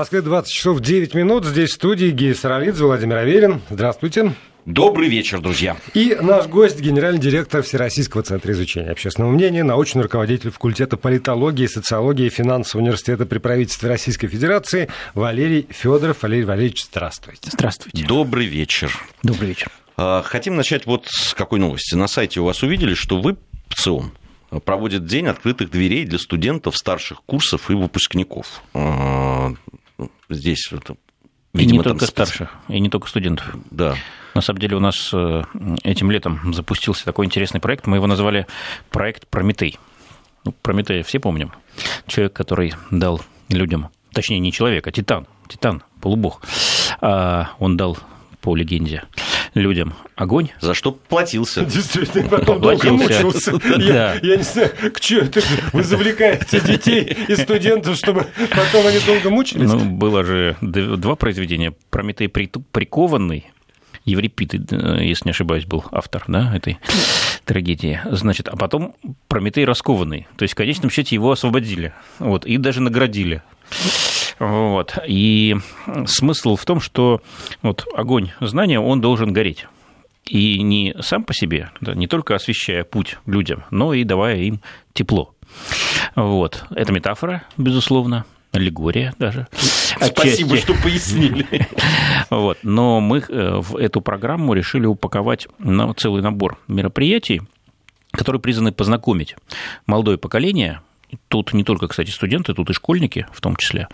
Москве 0.00 0.22
20 0.22 0.50
часов 0.50 0.80
9 0.80 1.12
минут. 1.12 1.44
Здесь 1.44 1.72
в 1.72 1.74
студии 1.74 2.06
Гея 2.06 2.32
Саралидзе, 2.32 2.84
Владимир 2.84 3.18
Аверин. 3.18 3.60
Здравствуйте. 3.68 4.32
Добрый 4.64 5.10
вечер, 5.10 5.42
друзья. 5.42 5.76
И 5.92 6.16
наш 6.18 6.46
гость, 6.46 6.80
генеральный 6.80 7.20
директор 7.20 7.62
Всероссийского 7.62 8.22
центра 8.22 8.50
изучения 8.54 8.92
общественного 8.92 9.30
мнения, 9.30 9.62
научный 9.62 10.00
руководитель 10.00 10.52
факультета 10.52 10.96
политологии, 10.96 11.66
социологии 11.66 12.28
и 12.28 12.30
финансового 12.30 12.84
университета 12.84 13.26
при 13.26 13.36
правительстве 13.36 13.90
Российской 13.90 14.28
Федерации 14.28 14.88
Валерий 15.12 15.66
Федоров. 15.68 16.22
Валерий 16.22 16.44
Валерьевич, 16.44 16.86
здравствуйте. 16.86 17.50
Здравствуйте. 17.52 18.02
Добрый 18.02 18.46
вечер. 18.46 18.98
Добрый 19.22 19.50
вечер. 19.50 19.70
А, 19.98 20.22
хотим 20.22 20.56
начать 20.56 20.86
вот 20.86 21.08
с 21.08 21.34
какой 21.34 21.58
новости. 21.58 21.94
На 21.94 22.08
сайте 22.08 22.40
у 22.40 22.46
вас 22.46 22.62
увидели, 22.62 22.94
что 22.94 23.20
вы, 23.20 23.36
ПЦИОМ, 23.68 24.12
проводит 24.64 25.04
день 25.04 25.26
открытых 25.26 25.70
дверей 25.70 26.06
для 26.06 26.18
студентов 26.18 26.78
старших 26.78 27.20
курсов 27.26 27.70
и 27.70 27.74
выпускников. 27.74 28.62
Здесь 30.30 30.70
Видимо, 31.52 31.74
и 31.74 31.78
не 31.78 31.82
только 31.82 32.06
специ... 32.06 32.12
старших, 32.12 32.54
и 32.68 32.78
не 32.78 32.88
только 32.88 33.08
студентов. 33.08 33.56
Да. 33.70 33.96
На 34.34 34.40
самом 34.40 34.60
деле 34.60 34.76
у 34.76 34.80
нас 34.80 35.10
э, 35.12 35.42
этим 35.82 36.10
летом 36.10 36.54
запустился 36.54 37.04
такой 37.04 37.26
интересный 37.26 37.60
проект. 37.60 37.86
Мы 37.86 37.96
его 37.96 38.06
назвали 38.06 38.46
проект 38.90 39.26
«Прометей». 39.26 39.78
Ну, 40.44 40.52
Прометея 40.62 41.02
все 41.02 41.18
помним. 41.18 41.52
Человек, 42.06 42.32
который 42.32 42.74
дал 42.90 43.20
людям, 43.48 43.88
точнее, 44.12 44.38
не 44.38 44.52
человек, 44.52 44.86
а 44.86 44.92
титан, 44.92 45.26
титан, 45.48 45.82
полубог. 46.00 46.42
А 47.00 47.50
он 47.58 47.76
дал 47.76 47.98
по 48.40 48.54
легенде 48.54 49.02
людям 49.54 49.94
огонь. 50.16 50.50
За 50.60 50.74
что 50.74 50.92
платился. 50.92 51.64
Действительно, 51.64 52.28
потом 52.28 52.60
долго 52.60 52.92
мучился. 52.92 53.52
Я, 53.78 54.14
я 54.22 54.36
не 54.36 54.42
знаю, 54.42 54.70
к 54.92 55.00
чему 55.00 55.22
это 55.22 55.40
вы 55.72 55.82
завлекаете 55.82 56.60
детей 56.60 57.16
и 57.28 57.36
студентов, 57.36 57.96
чтобы 57.96 58.26
потом 58.50 58.86
они 58.86 58.98
долго 59.06 59.30
мучились? 59.30 59.68
Ну, 59.68 59.84
было 59.84 60.24
же 60.24 60.56
два 60.60 61.16
произведения. 61.16 61.74
Прометей 61.90 62.28
прикованный, 62.28 63.50
Еврипид, 64.04 64.72
э, 64.72 65.04
если 65.04 65.26
не 65.26 65.30
ошибаюсь, 65.30 65.66
был 65.66 65.84
автор 65.92 66.24
да, 66.26 66.54
этой 66.54 66.78
трагедии. 67.44 68.00
Значит, 68.10 68.48
а 68.48 68.56
потом 68.56 68.94
Прометей 69.28 69.64
раскованный. 69.64 70.26
То 70.36 70.44
есть, 70.44 70.54
в 70.54 70.56
конечном 70.56 70.90
счете, 70.90 71.14
его 71.14 71.30
освободили. 71.30 71.92
Вот, 72.18 72.46
и 72.46 72.56
даже 72.56 72.80
наградили. 72.80 73.42
Вот. 74.40 74.98
И 75.06 75.54
смысл 76.06 76.56
в 76.56 76.64
том, 76.64 76.80
что 76.80 77.20
вот 77.62 77.86
огонь 77.94 78.30
знания, 78.40 78.80
он 78.80 79.00
должен 79.00 79.32
гореть. 79.32 79.66
И 80.26 80.62
не 80.62 80.94
сам 81.00 81.24
по 81.24 81.34
себе, 81.34 81.70
да, 81.80 81.94
не 81.94 82.06
только 82.06 82.34
освещая 82.34 82.84
путь 82.84 83.18
людям, 83.26 83.64
но 83.70 83.94
и 83.94 84.04
давая 84.04 84.36
им 84.36 84.60
тепло. 84.92 85.34
Вот. 86.14 86.64
Это 86.70 86.92
метафора, 86.92 87.42
безусловно, 87.56 88.24
аллегория 88.52 89.14
даже. 89.18 89.46
Спасибо, 89.52 90.54
Отчасти. 90.54 90.56
что 90.56 90.74
пояснили. 90.82 91.46
Вот. 92.30 92.58
Но 92.62 93.00
мы 93.00 93.18
э, 93.18 93.60
в 93.60 93.76
эту 93.76 94.00
программу 94.00 94.54
решили 94.54 94.86
упаковать 94.86 95.48
целый 95.96 96.22
набор 96.22 96.58
мероприятий, 96.68 97.42
которые 98.12 98.40
призваны 98.40 98.70
познакомить 98.70 99.34
молодое 99.86 100.16
поколение 100.16 100.80
Тут 101.28 101.52
не 101.52 101.64
только, 101.64 101.88
кстати, 101.88 102.10
студенты, 102.10 102.54
тут 102.54 102.70
и 102.70 102.72
школьники 102.72 103.26
в 103.32 103.40
том 103.40 103.56
числе, 103.56 103.88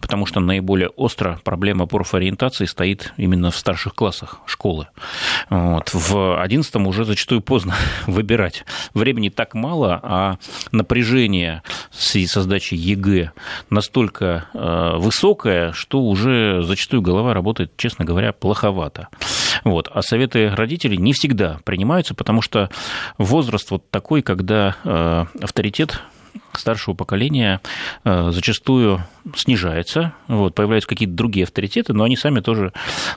потому 0.00 0.26
что 0.26 0.40
наиболее 0.40 0.88
остро 0.88 1.40
проблема 1.44 1.86
профориентации 1.86 2.66
стоит 2.66 3.12
именно 3.16 3.50
в 3.50 3.56
старших 3.56 3.94
классах 3.94 4.40
школы. 4.46 4.88
Вот. 5.50 5.90
В 5.92 6.40
одиннадцатом 6.40 6.86
уже 6.86 7.04
зачастую 7.04 7.40
поздно 7.40 7.74
выбирать. 8.06 8.64
Времени 8.94 9.28
так 9.28 9.54
мало, 9.54 10.00
а 10.02 10.36
напряжение 10.70 11.62
в 11.90 12.02
связи 12.02 12.26
со 12.26 12.42
сдачей 12.42 12.76
ЕГЭ 12.76 13.32
настолько 13.70 14.46
э, 14.54 14.96
высокое, 14.96 15.72
что 15.72 16.02
уже 16.02 16.62
зачастую 16.62 17.02
голова 17.02 17.34
работает, 17.34 17.76
честно 17.76 18.04
говоря, 18.04 18.32
плоховато. 18.32 19.08
Вот. 19.64 19.88
А 19.92 20.02
советы 20.02 20.50
родителей 20.54 20.96
не 20.96 21.12
всегда 21.12 21.58
принимаются, 21.64 22.14
потому 22.14 22.42
что 22.42 22.70
возраст 23.18 23.70
вот 23.70 23.90
такой, 23.90 24.22
когда 24.22 24.76
э, 24.84 25.24
авторитет 25.40 26.02
старшего 26.54 26.94
поколения 26.94 27.60
э, 28.04 28.30
зачастую 28.30 29.04
снижается, 29.34 30.14
вот, 30.28 30.54
появляются 30.54 30.88
какие-то 30.88 31.14
другие 31.14 31.44
авторитеты, 31.44 31.92
но 31.92 32.04
они 32.04 32.16
сами 32.16 32.40
тоже 32.40 32.72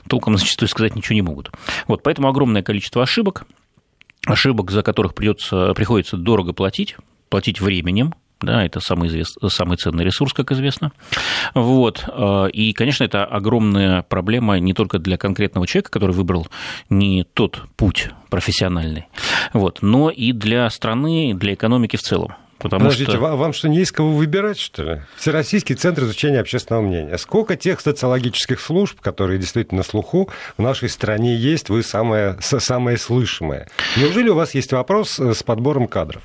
толком 0.08 0.36
зачастую 0.36 0.68
сказать 0.68 0.96
ничего 0.96 1.14
не 1.14 1.22
могут. 1.22 1.50
Вот, 1.86 2.02
поэтому 2.02 2.28
огромное 2.28 2.62
количество 2.62 3.02
ошибок, 3.02 3.46
ошибок, 4.26 4.70
за 4.70 4.82
которых 4.82 5.14
придется, 5.14 5.72
приходится 5.74 6.16
дорого 6.16 6.52
платить, 6.52 6.96
платить 7.28 7.60
временем, 7.60 8.14
да, 8.40 8.64
это 8.64 8.80
самый, 8.80 9.08
извест... 9.08 9.38
самый 9.48 9.78
ценный 9.78 10.04
ресурс, 10.04 10.34
как 10.34 10.52
известно. 10.52 10.92
Вот. 11.54 12.04
Э, 12.06 12.48
и, 12.52 12.72
конечно, 12.74 13.04
это 13.04 13.24
огромная 13.24 14.02
проблема 14.02 14.58
не 14.58 14.74
только 14.74 14.98
для 14.98 15.16
конкретного 15.16 15.66
человека, 15.66 15.90
который 15.90 16.12
выбрал 16.12 16.46
не 16.90 17.24
тот 17.24 17.62
путь 17.76 18.10
профессиональный, 18.28 19.06
вот, 19.52 19.80
но 19.80 20.10
и 20.10 20.32
для 20.32 20.68
страны, 20.68 21.32
для 21.34 21.54
экономики 21.54 21.96
в 21.96 22.02
целом. 22.02 22.34
Потому 22.58 22.84
Подождите, 22.84 23.12
что... 23.12 23.36
вам 23.36 23.52
что, 23.52 23.68
не 23.68 23.78
есть 23.78 23.92
кого 23.92 24.12
выбирать, 24.12 24.58
что 24.58 24.82
ли? 24.82 25.02
Всероссийский 25.16 25.74
центр 25.74 26.04
изучения 26.04 26.40
общественного 26.40 26.82
мнения. 26.82 27.18
Сколько 27.18 27.56
тех 27.56 27.80
социологических 27.80 28.60
служб, 28.60 29.00
которые 29.00 29.38
действительно 29.38 29.78
на 29.78 29.82
слуху, 29.84 30.30
в 30.56 30.62
нашей 30.62 30.88
стране 30.88 31.36
есть, 31.36 31.68
вы 31.68 31.82
самое, 31.82 32.38
самое 32.40 32.96
слышимое? 32.96 33.68
Неужели 33.96 34.30
у 34.30 34.34
вас 34.34 34.54
есть 34.54 34.72
вопрос 34.72 35.18
э, 35.18 35.34
с 35.34 35.42
подбором 35.42 35.86
кадров? 35.86 36.22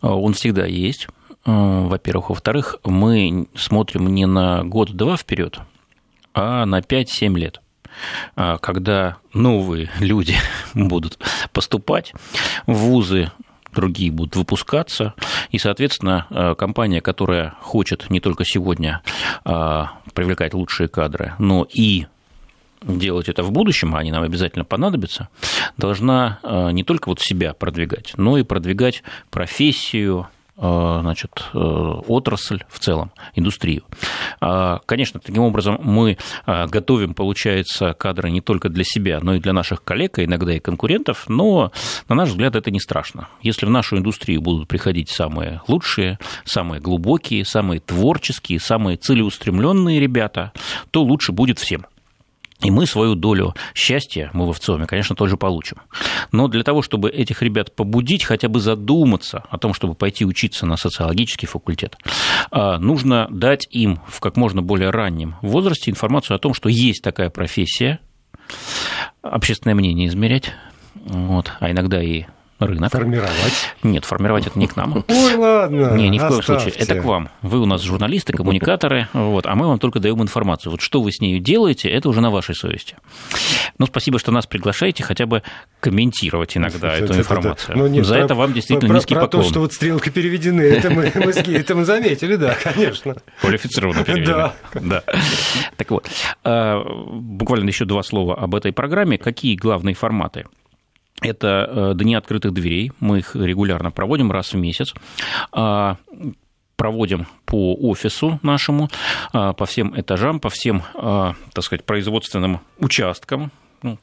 А, 0.00 0.16
он 0.16 0.34
всегда 0.34 0.66
есть, 0.66 1.06
э, 1.30 1.30
во-первых. 1.44 2.30
Во-вторых, 2.30 2.76
мы 2.84 3.46
смотрим 3.54 4.12
не 4.12 4.26
на 4.26 4.64
год-два 4.64 5.16
вперед, 5.16 5.60
а 6.34 6.66
на 6.66 6.80
5-7 6.80 7.38
лет 7.38 7.60
а, 8.36 8.58
когда 8.58 9.18
новые 9.32 9.90
люди 10.00 10.36
будут 10.74 11.18
поступать 11.52 12.12
в 12.66 12.74
вузы 12.74 13.30
другие 13.74 14.10
будут 14.10 14.36
выпускаться, 14.36 15.14
и, 15.50 15.58
соответственно, 15.58 16.26
э, 16.30 16.54
компания, 16.54 17.00
которая 17.00 17.54
хочет 17.60 18.10
не 18.10 18.20
только 18.20 18.44
сегодня 18.44 19.02
э, 19.44 19.84
привлекать 20.14 20.54
лучшие 20.54 20.88
кадры, 20.88 21.34
но 21.38 21.66
и 21.70 22.06
делать 22.82 23.28
это 23.28 23.42
в 23.42 23.50
будущем, 23.50 23.94
а 23.94 23.98
они 23.98 24.10
нам 24.10 24.22
обязательно 24.22 24.64
понадобятся, 24.64 25.28
должна 25.76 26.38
э, 26.42 26.70
не 26.72 26.84
только 26.84 27.08
вот 27.08 27.20
себя 27.20 27.54
продвигать, 27.54 28.12
но 28.16 28.38
и 28.38 28.42
продвигать 28.42 29.02
профессию, 29.30 30.28
значит, 30.56 31.30
э, 31.52 31.58
отрасль 31.58 32.62
в 32.68 32.78
целом, 32.78 33.10
индустрию. 33.34 33.82
А, 34.40 34.80
конечно, 34.86 35.20
таким 35.20 35.42
образом 35.42 35.78
мы 35.82 36.16
э, 36.46 36.66
готовим, 36.66 37.14
получается, 37.14 37.92
кадры 37.94 38.30
не 38.30 38.40
только 38.40 38.68
для 38.68 38.84
себя, 38.84 39.18
но 39.20 39.34
и 39.34 39.40
для 39.40 39.52
наших 39.52 39.82
коллег, 39.82 40.18
а 40.18 40.24
иногда 40.24 40.54
и 40.54 40.60
конкурентов, 40.60 41.24
но, 41.28 41.72
на 42.08 42.14
наш 42.14 42.30
взгляд, 42.30 42.54
это 42.56 42.70
не 42.70 42.80
страшно. 42.80 43.28
Если 43.42 43.66
в 43.66 43.70
нашу 43.70 43.98
индустрию 43.98 44.40
будут 44.42 44.68
приходить 44.68 45.10
самые 45.10 45.60
лучшие, 45.66 46.18
самые 46.44 46.80
глубокие, 46.80 47.44
самые 47.44 47.80
творческие, 47.80 48.60
самые 48.60 48.96
целеустремленные 48.96 49.98
ребята, 49.98 50.52
то 50.90 51.02
лучше 51.02 51.32
будет 51.32 51.58
всем. 51.58 51.86
И 52.64 52.70
мы 52.70 52.86
свою 52.86 53.14
долю 53.14 53.54
счастья, 53.74 54.30
мы 54.32 54.50
в 54.50 54.54
ВЦИОМе, 54.54 54.86
конечно, 54.86 55.14
тоже 55.14 55.36
получим. 55.36 55.76
Но 56.32 56.48
для 56.48 56.62
того, 56.62 56.80
чтобы 56.80 57.10
этих 57.10 57.42
ребят 57.42 57.76
побудить, 57.76 58.24
хотя 58.24 58.48
бы 58.48 58.58
задуматься 58.58 59.44
о 59.50 59.58
том, 59.58 59.74
чтобы 59.74 59.94
пойти 59.94 60.24
учиться 60.24 60.64
на 60.64 60.78
социологический 60.78 61.46
факультет, 61.46 61.96
а, 62.50 62.78
нужно 62.78 63.28
дать 63.30 63.68
им 63.70 64.00
в 64.08 64.20
как 64.20 64.36
можно 64.36 64.62
более 64.62 64.90
раннем 64.90 65.36
возрасте 65.42 65.90
информацию 65.90 66.36
о 66.36 66.38
том, 66.38 66.54
что 66.54 66.70
есть 66.70 67.02
такая 67.02 67.28
профессия, 67.28 68.00
общественное 69.20 69.74
мнение 69.74 70.08
измерять, 70.08 70.52
вот, 70.94 71.52
а 71.60 71.70
иногда 71.70 72.02
и 72.02 72.24
рынок. 72.66 72.92
Формировать? 72.92 73.74
Нет, 73.82 74.04
формировать 74.04 74.46
это 74.46 74.58
не 74.58 74.66
к 74.66 74.76
нам. 74.76 75.04
Ой, 75.08 75.34
ладно. 75.36 75.94
Не, 75.94 76.08
ни 76.08 76.18
в 76.18 76.26
коем 76.26 76.42
случае. 76.42 76.74
Это 76.76 77.00
к 77.00 77.04
вам. 77.04 77.28
Вы 77.42 77.60
у 77.60 77.66
нас 77.66 77.82
журналисты, 77.82 78.32
коммуникаторы, 78.36 79.08
вот, 79.12 79.46
а 79.46 79.54
мы 79.54 79.66
вам 79.66 79.78
только 79.78 80.00
даем 80.00 80.22
информацию. 80.22 80.72
Вот 80.72 80.80
что 80.80 81.02
вы 81.02 81.12
с 81.12 81.20
ней 81.20 81.38
делаете, 81.38 81.88
это 81.88 82.08
уже 82.08 82.20
на 82.20 82.30
вашей 82.30 82.54
совести. 82.54 82.96
Ну, 83.78 83.86
спасибо, 83.86 84.18
что 84.18 84.32
нас 84.32 84.46
приглашаете 84.46 85.02
хотя 85.02 85.26
бы 85.26 85.42
комментировать 85.80 86.56
иногда 86.56 86.94
эту 86.96 87.14
информацию. 87.14 87.76
Ну, 87.76 87.86
нет, 87.86 88.06
За 88.06 88.16
это 88.16 88.34
вам 88.34 88.52
действительно 88.52 88.94
низкий 88.94 89.14
поклон. 89.14 89.30
Про 89.30 89.38
то, 89.38 89.48
что 89.48 89.60
вот 89.60 89.72
стрелки 89.72 90.10
переведены, 90.10 90.62
это 90.62 90.90
мы, 90.90 91.12
мы, 91.14 91.30
это 91.30 91.74
мы 91.74 91.84
заметили, 91.84 92.36
да, 92.36 92.54
конечно. 92.54 93.16
Квалифицированно 93.40 94.04
переведены. 94.04 94.36
Да. 94.36 94.54
да. 94.74 95.02
Так 95.76 95.90
вот, 95.90 96.08
а, 96.44 96.82
буквально 96.84 97.68
еще 97.68 97.84
два 97.84 98.02
слова 98.02 98.36
об 98.36 98.54
этой 98.54 98.72
программе. 98.72 99.18
Какие 99.18 99.56
главные 99.56 99.94
форматы? 99.94 100.46
Это 101.20 101.68
э, 101.68 101.94
дни 101.94 102.14
открытых 102.14 102.52
дверей. 102.52 102.92
Мы 103.00 103.18
их 103.18 103.34
регулярно 103.36 103.90
проводим 103.90 104.30
раз 104.32 104.52
в 104.52 104.56
месяц 104.56 104.92
а, 105.52 105.96
проводим 106.76 107.26
по 107.44 107.74
офису 107.74 108.38
нашему, 108.42 108.90
а, 109.32 109.52
по 109.52 109.66
всем 109.66 109.98
этажам, 109.98 110.40
по 110.40 110.50
всем, 110.50 110.82
а, 110.94 111.34
так 111.52 111.64
сказать, 111.64 111.84
производственным 111.84 112.60
участкам, 112.78 113.52
ну, 113.82 113.98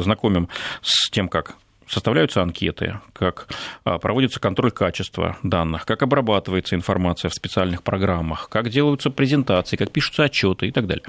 знакомим 0.00 0.48
с 0.82 1.10
тем, 1.10 1.28
как 1.28 1.56
составляются 1.88 2.42
анкеты, 2.42 3.00
как 3.12 3.48
а, 3.84 3.98
проводится 3.98 4.40
контроль 4.40 4.70
качества 4.70 5.36
данных, 5.42 5.86
как 5.86 6.02
обрабатывается 6.02 6.74
информация 6.74 7.28
в 7.28 7.34
специальных 7.34 7.82
программах, 7.82 8.48
как 8.48 8.68
делаются 8.68 9.10
презентации, 9.10 9.76
как 9.76 9.90
пишутся 9.90 10.24
отчеты 10.24 10.68
и 10.68 10.72
так 10.72 10.86
далее. 10.86 11.04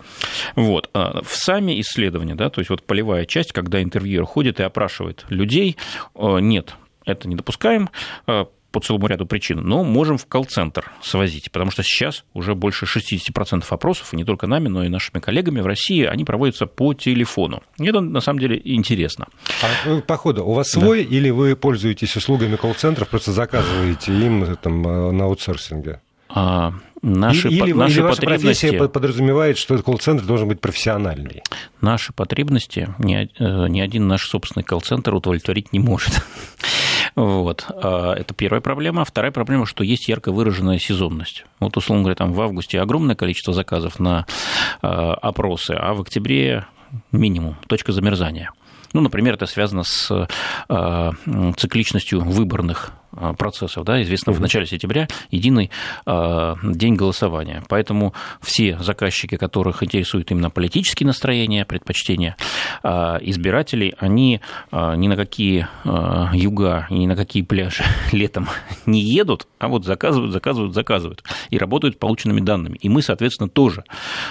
Вот. 0.56 0.89
А, 0.94 1.21
в 1.24 1.35
сами 1.35 1.79
исследования, 1.81 2.35
да, 2.35 2.50
то 2.50 2.62
есть 2.62 2.69
вот 2.69 2.83
полевая 2.83 3.25
часть, 3.25 3.51
когда 3.51 3.81
интервьюер 3.81 4.25
ходит 4.25 4.59
и 4.59 4.63
опрашивает 4.63 5.25
людей, 5.29 5.77
нет, 6.15 6.75
это 7.06 7.27
не 7.27 7.35
допускаем 7.35 7.89
по 8.77 8.79
целому 8.79 9.07
ряду 9.07 9.25
причин, 9.25 9.62
но 9.62 9.83
можем 9.83 10.19
в 10.19 10.27
колл-центр 10.27 10.91
свозить, 11.01 11.51
потому 11.51 11.71
что 11.71 11.81
сейчас 11.81 12.24
уже 12.35 12.53
больше 12.53 12.85
60% 12.85 13.65
опросов, 13.68 14.13
и 14.13 14.15
не 14.15 14.24
только 14.24 14.45
нами, 14.45 14.68
но 14.68 14.83
и 14.83 14.88
нашими 14.88 15.19
коллегами 15.19 15.62
в 15.62 15.65
России, 15.65 16.03
они 16.03 16.24
проводятся 16.25 16.68
по 16.68 16.94
телефону. 16.94 17.63
И 17.79 17.88
это 17.88 18.01
на 18.01 18.21
самом 18.21 18.38
деле 18.39 18.62
интересно. 18.63 19.29
А, 19.63 20.01
походу, 20.01 20.45
у 20.45 20.53
вас 20.53 20.69
свой 20.69 21.03
да. 21.03 21.15
или 21.15 21.31
вы 21.31 21.56
пользуетесь 21.56 22.15
услугами 22.15 22.56
колл-центров, 22.56 23.07
просто 23.07 23.31
заказываете 23.31 24.12
им 24.13 24.56
там, 24.57 24.88
э, 24.88 25.12
на 25.12 25.25
аутсорсинге? 25.25 26.00
А, 26.29 26.74
наши, 27.01 27.47
или, 27.47 27.71
по, 27.71 27.79
наши 27.79 27.95
или 27.95 28.01
ваша 28.01 28.21
профессия 28.21 28.88
подразумевает, 28.88 29.57
что 29.57 29.75
колл-центр 29.81 30.24
должен 30.24 30.47
быть 30.50 30.62
профессиональный? 30.62 31.41
Наши 31.81 32.13
потребности 32.13 32.94
ни, 33.00 33.15
э, 33.15 33.68
ни 33.69 33.79
один 33.79 34.07
наш 34.07 34.27
собственный 34.27 34.63
колл-центр 34.63 35.15
удовлетворить 35.15 35.74
не 35.74 35.79
может. 35.79 36.21
Вот. 37.17 37.65
А, 37.69 38.13
это 38.13 38.35
первая 38.35 38.61
проблема. 38.61 39.03
Вторая 39.03 39.31
проблема, 39.31 39.65
что 39.65 39.83
есть 39.83 40.07
ярко 40.07 40.31
выраженная 40.31 40.77
сезонность. 40.77 41.45
Вот, 41.59 41.75
условно 41.75 42.03
говоря, 42.03 42.15
там 42.15 42.31
в 42.31 42.39
августе 42.39 42.79
огромное 42.79 43.15
количество 43.15 43.53
заказов 43.53 43.99
на 43.99 44.27
а, 44.83 45.15
опросы, 45.15 45.71
а 45.71 45.95
в 45.95 46.01
октябре 46.01 46.67
минимум, 47.11 47.57
точка 47.67 47.91
замерзания. 47.91 48.51
Ну, 48.93 49.01
например, 49.01 49.33
это 49.33 49.47
связано 49.47 49.83
с 49.83 50.27
а, 50.69 51.11
цикличностью 51.57 52.21
выборных 52.21 52.91
а, 52.91 53.06
процессов. 53.38 53.83
Да, 53.86 54.01
известно, 54.01 54.33
в 54.33 54.42
начале 54.42 54.65
сентября 54.65 55.07
единый 55.31 55.71
а, 56.06 56.56
день 56.63 56.95
голосования. 56.95 57.63
Поэтому 57.68 58.13
все 58.42 58.77
заказчики, 58.80 59.38
которых 59.38 59.83
интересуют 59.83 60.31
именно 60.31 60.50
политические 60.50 61.07
настроения, 61.07 61.65
предпочтения 61.65 62.36
а, 62.83 63.18
избирателей, 63.21 63.95
они 63.98 64.42
ни 64.71 65.07
на 65.07 65.15
какие 65.15 65.68
юга 66.33 66.88
ни 66.89 67.07
на 67.07 67.15
какие 67.15 67.44
пляжи 67.44 67.83
летом 68.12 68.48
не 68.86 69.01
едут, 69.01 69.48
а 69.60 69.68
вот 69.68 69.86
заказывают, 69.86 70.31
заказывают, 70.31 70.74
заказывают 70.74 71.24
и 71.50 71.57
работают 71.57 71.95
с 71.95 71.98
полученными 71.98 72.42
данными. 72.42 72.77
И 72.81 72.89
мы, 72.89 73.01
соответственно, 73.01 73.50
тоже. 73.50 73.83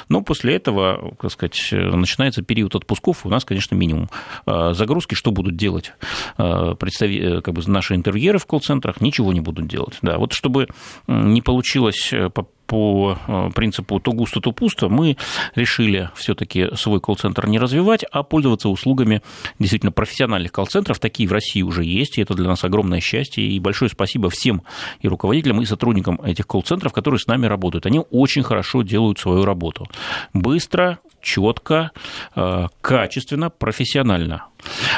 Но 0.08 0.22
после 0.22 0.54
этого, 0.54 1.14
так 1.20 1.30
сказать, 1.30 1.68
начинается 1.72 2.42
период 2.42 2.74
отпусков, 2.74 3.26
у 3.26 3.28
нас, 3.28 3.44
конечно, 3.44 3.74
минимум 3.74 4.08
загрузки. 4.46 5.14
Что 5.14 5.30
будут 5.30 5.56
делать 5.56 5.92
представители, 6.36 7.40
как 7.40 7.54
бы 7.54 7.62
наши 7.66 7.94
интервьюеры 7.94 8.38
в 8.38 8.46
колл-центре, 8.46 8.65
центрах 8.66 9.00
ничего 9.00 9.32
не 9.32 9.40
будут 9.40 9.66
делать. 9.66 9.98
Да, 10.02 10.18
вот 10.18 10.32
чтобы 10.32 10.68
не 11.06 11.42
получилось 11.42 12.12
э, 12.12 12.28
по 12.66 13.18
э, 13.26 13.50
принципу 13.54 14.00
то 14.00 14.12
густо, 14.12 14.40
то 14.40 14.52
пусто, 14.52 14.88
мы 14.88 15.16
решили 15.54 16.10
все-таки 16.14 16.68
свой 16.74 17.00
колл-центр 17.00 17.46
не 17.46 17.58
развивать, 17.58 18.04
а 18.10 18.22
пользоваться 18.22 18.68
услугами 18.68 19.22
действительно 19.58 19.92
профессиональных 19.92 20.52
колл-центров. 20.52 20.98
Такие 20.98 21.28
в 21.28 21.32
России 21.32 21.62
уже 21.62 21.84
есть, 21.84 22.18
и 22.18 22.22
это 22.22 22.34
для 22.34 22.48
нас 22.48 22.64
огромное 22.64 23.00
счастье. 23.00 23.44
И 23.44 23.58
большое 23.60 23.90
спасибо 23.90 24.30
всем 24.30 24.62
и 25.00 25.08
руководителям, 25.08 25.62
и 25.62 25.64
сотрудникам 25.64 26.20
этих 26.22 26.46
колл-центров, 26.46 26.92
которые 26.92 27.20
с 27.20 27.26
нами 27.26 27.46
работают. 27.46 27.86
Они 27.86 28.02
очень 28.10 28.42
хорошо 28.42 28.82
делают 28.82 29.18
свою 29.18 29.44
работу. 29.44 29.88
Быстро, 30.32 30.98
четко, 31.20 31.90
э, 32.34 32.66
качественно, 32.80 33.50
профессионально. 33.50 34.46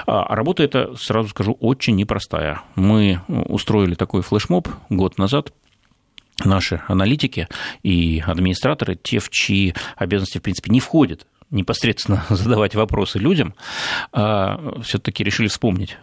А 0.06 0.34
работа 0.34 0.62
эта, 0.62 0.94
сразу 0.96 1.28
скажу, 1.28 1.56
очень 1.60 1.96
непростая. 1.96 2.62
Мы 2.74 3.20
устроили 3.28 3.94
такой 3.94 4.22
флешмоб 4.22 4.68
год 4.88 5.18
назад, 5.18 5.52
наши 6.44 6.82
аналитики 6.88 7.48
и 7.82 8.22
администраторы, 8.26 8.96
те, 8.96 9.18
в 9.18 9.30
чьи 9.30 9.74
обязанности, 9.96 10.38
в 10.38 10.42
принципе, 10.42 10.70
не 10.70 10.80
входит 10.80 11.26
непосредственно 11.50 12.24
задавать 12.30 12.74
вопросы 12.74 13.18
людям, 13.18 13.54
а 14.12 14.80
все-таки 14.82 15.24
решили 15.24 15.48
вспомнить 15.48 15.98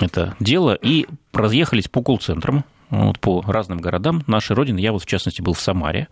это 0.00 0.34
дело 0.40 0.74
и 0.74 1.06
разъехались 1.32 1.88
по 1.88 2.02
колл-центрам, 2.02 2.64
вот, 2.90 3.18
по 3.18 3.42
разным 3.42 3.78
городам 3.78 4.22
нашей 4.26 4.54
Родины. 4.54 4.78
Я 4.78 4.92
вот, 4.92 5.02
в 5.02 5.06
частности, 5.06 5.42
был 5.42 5.54
в 5.54 5.60
Самаре, 5.60 6.08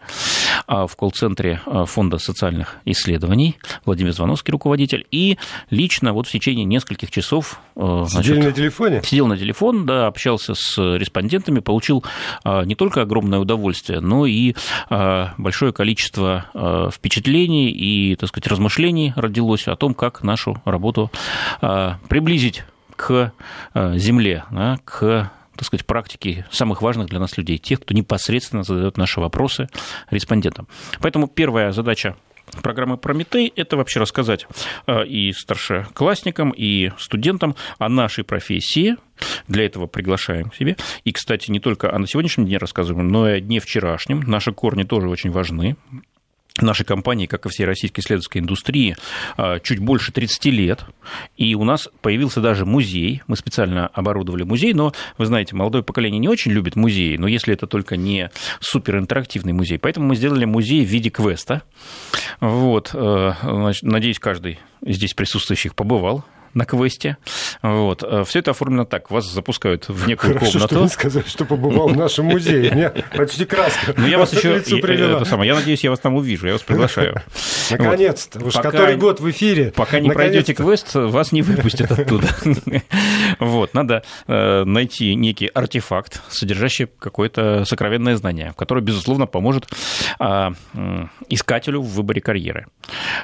а, 0.66 0.86
в 0.86 0.96
колл-центре 0.96 1.60
а, 1.66 1.84
Фонда 1.84 2.18
социальных 2.18 2.78
исследований, 2.84 3.56
Владимир 3.84 4.12
Звоновский, 4.12 4.52
руководитель, 4.52 5.06
и 5.10 5.38
лично 5.70 6.12
вот 6.12 6.26
в 6.26 6.30
течение 6.30 6.64
нескольких 6.64 7.10
часов... 7.10 7.60
А, 7.76 8.06
Сидели 8.06 8.22
значит, 8.22 8.44
на 8.44 8.52
телефоне? 8.52 9.02
Сидел 9.02 9.26
на 9.26 9.36
телефон, 9.36 9.86
да, 9.86 10.06
общался 10.06 10.54
с 10.54 10.78
респондентами, 10.96 11.60
получил 11.60 12.04
не 12.44 12.74
только 12.74 13.02
огромное 13.02 13.38
удовольствие, 13.38 14.00
но 14.00 14.26
и 14.26 14.54
большое 14.88 15.72
количество 15.72 16.90
впечатлений 16.92 17.70
и, 17.70 18.16
так 18.16 18.28
сказать, 18.28 18.46
размышлений 18.46 19.12
родилось 19.16 19.68
о 19.68 19.76
том, 19.76 19.94
как 19.94 20.22
нашу 20.22 20.60
работу 20.64 21.10
приблизить 22.08 22.64
к 22.96 23.32
земле, 23.74 24.44
к 24.84 25.30
так 25.56 25.66
сказать, 25.66 25.86
практики 25.86 26.44
самых 26.50 26.82
важных 26.82 27.08
для 27.08 27.18
нас 27.18 27.36
людей, 27.36 27.58
тех, 27.58 27.80
кто 27.80 27.94
непосредственно 27.94 28.62
задает 28.62 28.96
наши 28.96 29.20
вопросы 29.20 29.68
респондентам. 30.10 30.68
Поэтому 31.00 31.28
первая 31.28 31.72
задача 31.72 32.16
программы 32.62 32.98
«Прометей»— 32.98 33.52
это 33.56 33.76
вообще 33.76 34.00
рассказать 34.00 34.46
э, 34.86 35.06
и 35.06 35.32
старшеклассникам, 35.32 36.50
и 36.50 36.90
студентам 36.98 37.54
о 37.78 37.88
нашей 37.88 38.24
профессии. 38.24 38.96
Для 39.48 39.64
этого 39.64 39.86
приглашаем 39.86 40.50
к 40.50 40.54
себе. 40.54 40.76
И, 41.04 41.12
кстати, 41.12 41.50
не 41.50 41.60
только 41.60 41.88
о 41.88 42.06
сегодняшнем 42.06 42.46
дне 42.46 42.58
рассказываем, 42.58 43.08
но 43.08 43.28
и 43.28 43.34
о 43.34 43.40
дне 43.40 43.60
вчерашнем. 43.60 44.20
Наши 44.20 44.52
корни 44.52 44.82
тоже 44.82 45.08
очень 45.08 45.30
важны 45.30 45.76
нашей 46.60 46.84
компании, 46.84 47.26
как 47.26 47.46
и 47.46 47.48
всей 47.48 47.64
российской 47.64 48.00
исследовательской 48.00 48.40
индустрии, 48.40 48.96
а, 49.36 49.58
чуть 49.60 49.78
больше 49.78 50.12
30 50.12 50.50
лет. 50.50 50.84
И 51.36 51.54
у 51.54 51.64
нас 51.64 51.88
появился 52.02 52.40
даже 52.40 52.66
музей. 52.66 53.22
Мы 53.26 53.36
специально 53.36 53.86
оборудовали 53.88 54.42
музей, 54.42 54.74
но, 54.74 54.92
вы 55.18 55.26
знаете, 55.26 55.56
молодое 55.56 55.82
поколение 55.82 56.18
не 56.18 56.28
очень 56.28 56.52
любит 56.52 56.76
музеи, 56.76 57.16
но 57.16 57.26
если 57.26 57.54
это 57.54 57.66
только 57.66 57.96
не 57.96 58.30
суперинтерактивный 58.60 59.52
музей. 59.52 59.78
Поэтому 59.78 60.08
мы 60.08 60.16
сделали 60.16 60.44
музей 60.44 60.84
в 60.84 60.88
виде 60.88 61.10
квеста. 61.10 61.62
Вот. 62.40 62.90
Э, 62.94 63.32
надеюсь, 63.82 64.18
каждый 64.18 64.58
здесь 64.82 65.14
присутствующих 65.14 65.74
побывал 65.74 66.24
на 66.54 66.64
квесте. 66.64 67.16
Вот. 67.62 68.02
Э, 68.02 68.24
Все 68.24 68.40
это 68.40 68.52
оформлено 68.52 68.84
так. 68.84 69.10
Вас 69.10 69.30
запускают 69.30 69.88
в 69.88 70.06
некую 70.06 70.34
Хорошо, 70.34 70.52
комнату. 70.52 70.74
Что 70.74 70.82
вы 70.82 70.88
сказали, 70.88 71.24
что 71.26 71.44
побывал 71.44 71.88
в 71.88 71.96
нашем 71.96 72.26
музее. 72.26 72.70
Меня 72.70 72.92
почти 73.16 73.44
краска. 73.44 73.94
Ну, 73.96 74.06
я 74.06 74.18
вас 74.18 74.32
еще... 74.32 74.56
Это 74.56 75.24
самое, 75.24 75.48
я 75.48 75.54
надеюсь, 75.54 75.82
я 75.84 75.90
вас 75.90 76.00
там 76.00 76.14
увижу. 76.14 76.46
Я 76.46 76.54
вас 76.54 76.62
приглашаю. 76.62 77.22
Наконец-то. 77.70 78.44
Уж 78.44 78.54
который 78.54 78.96
год 78.96 79.20
в 79.20 79.30
эфире. 79.30 79.72
Пока 79.74 80.00
не 80.00 80.10
пройдете 80.10 80.54
квест, 80.54 80.94
вас 80.94 81.32
не 81.32 81.42
выпустят 81.42 81.90
оттуда. 81.90 82.28
Вот. 83.38 83.74
Надо 83.74 84.02
э, 84.26 84.64
найти 84.64 85.14
некий 85.14 85.46
артефакт, 85.46 86.22
содержащий 86.28 86.86
какое-то 86.98 87.64
сокровенное 87.64 88.16
знание, 88.16 88.52
которое, 88.56 88.80
безусловно, 88.80 89.26
поможет 89.26 89.66
а, 90.18 90.52
искателю 91.28 91.80
в 91.80 91.88
выборе 91.88 92.20
карьеры. 92.20 92.66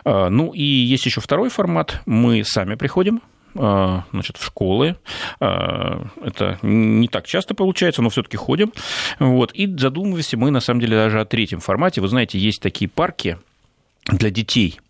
А, 0.05 0.29
ну 0.29 0.53
и 0.53 0.63
есть 0.63 1.07
еще 1.07 1.21
второй 1.21 1.51
формат. 1.51 2.01
Мы 2.07 2.43
сами 2.45 2.75
приходим 2.75 3.18
значит, 3.55 4.37
в 4.37 4.45
школы. 4.45 4.97
А, 5.41 6.07
это 6.23 6.59
не 6.63 7.09
так 7.09 7.27
часто 7.27 7.55
получается, 7.55 8.03
но 8.03 8.11
все-таки 8.11 8.37
ходим. 8.37 8.73
Вот. 9.19 9.53
И 9.53 9.67
задумываемся 9.77 10.37
мы, 10.37 10.51
на 10.51 10.61
самом 10.61 10.81
деле, 10.81 10.97
даже 10.97 11.21
о 11.21 11.25
третьем 11.25 11.61
формате. 11.61 12.01
Вы 12.01 12.09
знаете, 12.09 12.39
есть 12.39 12.61
такие 12.61 12.89
парки 12.89 13.39
для 14.07 14.31
детей, 14.31 14.81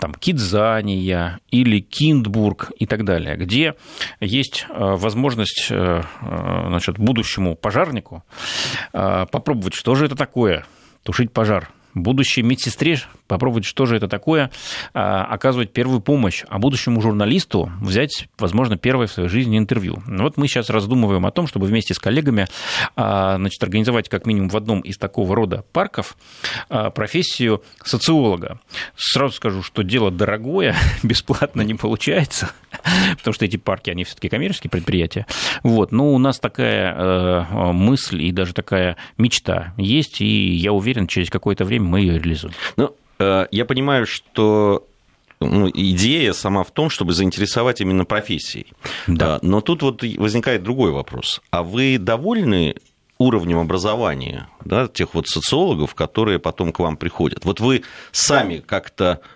там 0.00 0.14
Кидзания 0.14 1.40
или 1.50 1.80
Киндбург 1.80 2.72
и 2.78 2.86
так 2.86 3.04
далее, 3.04 3.36
где 3.36 3.74
есть 4.20 4.66
а, 4.70 4.96
возможность 4.96 5.68
значит, 5.68 6.98
будущему 6.98 7.56
пожарнику 7.56 8.24
попробовать, 8.92 9.74
что 9.74 9.94
же 9.94 10.06
это 10.06 10.16
такое, 10.16 10.64
тушить 11.02 11.32
пожар 11.32 11.70
будущей 11.94 12.42
медсестре 12.42 12.98
попробовать, 13.26 13.64
что 13.64 13.86
же 13.86 13.96
это 13.96 14.08
такое, 14.08 14.50
а, 14.92 15.24
оказывать 15.24 15.72
первую 15.72 16.00
помощь, 16.00 16.44
а 16.48 16.58
будущему 16.58 17.00
журналисту 17.00 17.70
взять, 17.80 18.28
возможно, 18.38 18.76
первое 18.76 19.06
в 19.06 19.12
своей 19.12 19.28
жизни 19.28 19.58
интервью. 19.58 20.02
Вот 20.06 20.36
мы 20.36 20.48
сейчас 20.48 20.70
раздумываем 20.70 21.24
о 21.26 21.30
том, 21.30 21.46
чтобы 21.46 21.66
вместе 21.66 21.94
с 21.94 21.98
коллегами 21.98 22.46
а, 22.96 23.36
значит, 23.36 23.62
организовать 23.62 24.08
как 24.08 24.26
минимум 24.26 24.48
в 24.48 24.56
одном 24.56 24.80
из 24.80 24.98
такого 24.98 25.34
рода 25.34 25.64
парков 25.72 26.16
а, 26.68 26.90
профессию 26.90 27.62
социолога. 27.82 28.60
Сразу 28.96 29.34
скажу, 29.34 29.62
что 29.62 29.82
дело 29.82 30.10
дорогое, 30.10 30.76
бесплатно 31.02 31.62
не 31.62 31.74
получается, 31.74 32.50
потому 33.16 33.34
что 33.34 33.44
эти 33.44 33.56
парки, 33.56 33.90
они 33.90 34.04
все-таки 34.04 34.28
коммерческие 34.28 34.70
предприятия. 34.70 35.26
Вот. 35.62 35.92
Но 35.92 36.12
у 36.12 36.18
нас 36.18 36.38
такая 36.38 36.94
э, 36.94 37.72
мысль 37.72 38.22
и 38.22 38.32
даже 38.32 38.52
такая 38.52 38.96
мечта 39.18 39.74
есть, 39.76 40.20
и 40.20 40.54
я 40.54 40.72
уверен, 40.72 41.06
через 41.06 41.30
какое-то 41.30 41.64
время 41.64 41.83
мы 41.84 42.00
ее 42.00 42.18
реализуем. 42.18 42.54
Ну, 42.76 42.94
э, 43.18 43.46
я 43.50 43.64
понимаю, 43.64 44.06
что 44.06 44.86
ну, 45.40 45.70
идея 45.72 46.32
сама 46.32 46.64
в 46.64 46.70
том, 46.70 46.90
чтобы 46.90 47.12
заинтересовать 47.12 47.80
именно 47.80 48.04
профессией. 48.04 48.72
Да. 49.06 49.38
Но 49.42 49.60
тут 49.60 49.82
вот 49.82 50.02
возникает 50.16 50.62
другой 50.62 50.90
вопрос. 50.90 51.40
А 51.50 51.62
вы 51.62 51.98
довольны 51.98 52.76
уровнем 53.18 53.58
образования 53.58 54.48
да, 54.64 54.88
тех 54.88 55.14
вот 55.14 55.28
социологов, 55.28 55.94
которые 55.94 56.38
потом 56.38 56.72
к 56.72 56.80
вам 56.80 56.96
приходят. 56.96 57.44
Вот 57.44 57.60
вы 57.60 57.82
сами 58.12 58.58
как-то 58.58 59.20
э, 59.22 59.33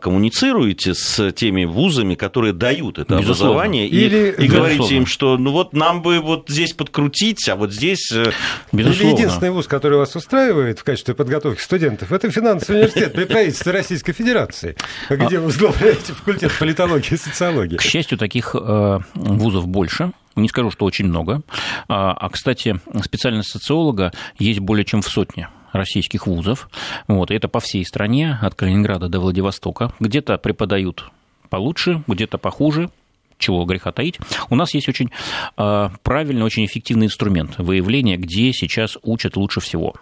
коммуницируете 0.00 0.94
с 0.94 1.32
теми 1.32 1.64
вузами, 1.64 2.14
которые 2.14 2.52
дают 2.52 2.98
это 2.98 3.16
Безусловно. 3.16 3.54
образование, 3.54 3.88
Или, 3.88 4.34
и, 4.38 4.44
и 4.44 4.48
говорите 4.48 4.96
им, 4.96 5.06
что 5.06 5.36
ну 5.36 5.52
вот 5.52 5.72
нам 5.72 6.02
бы 6.02 6.20
вот 6.20 6.48
здесь 6.48 6.72
подкрутить, 6.72 7.48
а 7.48 7.56
вот 7.56 7.72
здесь... 7.72 8.10
Э, 8.12 8.32
Безусловно. 8.72 9.10
Или 9.10 9.20
единственный 9.20 9.50
вуз, 9.50 9.66
который 9.66 9.98
вас 9.98 10.14
устраивает 10.16 10.78
в 10.78 10.84
качестве 10.84 11.14
подготовки 11.14 11.60
студентов, 11.60 12.12
это 12.12 12.30
финансовый 12.30 12.76
университет 12.76 13.12
при 13.12 13.24
правительстве 13.24 13.72
Российской 13.72 14.12
Федерации, 14.12 14.76
где 15.10 15.38
вы 15.38 15.46
возглавляете 15.46 16.12
факультет 16.12 16.52
политологии 16.58 17.14
и 17.14 17.16
социологии. 17.16 17.76
К 17.76 17.82
счастью, 17.82 18.18
таких 18.18 18.54
э, 18.54 18.98
вузов 19.14 19.66
больше. 19.66 20.12
Не 20.36 20.48
скажу, 20.48 20.70
что 20.70 20.84
очень 20.84 21.06
много. 21.06 21.42
А, 21.88 22.12
а, 22.12 22.28
кстати, 22.28 22.80
специальность 23.02 23.50
социолога 23.50 24.12
есть 24.38 24.60
более 24.60 24.84
чем 24.84 25.02
в 25.02 25.08
сотне 25.08 25.48
российских 25.72 26.26
вузов. 26.26 26.68
Вот, 27.06 27.30
это 27.30 27.48
по 27.48 27.60
всей 27.60 27.84
стране, 27.84 28.38
от 28.40 28.54
Калининграда 28.54 29.08
до 29.08 29.20
Владивостока. 29.20 29.92
Где-то 30.00 30.38
преподают 30.38 31.10
получше, 31.48 32.02
где-то 32.06 32.38
похуже, 32.38 32.90
чего 33.38 33.64
греха 33.64 33.92
таить. 33.92 34.18
У 34.50 34.56
нас 34.56 34.74
есть 34.74 34.88
очень 34.88 35.10
а, 35.56 35.92
правильный, 36.02 36.44
очень 36.44 36.66
эффективный 36.66 37.06
инструмент 37.06 37.58
выявления, 37.58 38.16
где 38.16 38.52
сейчас 38.52 38.98
учат 39.02 39.36
лучше 39.36 39.60
всего. 39.60 39.94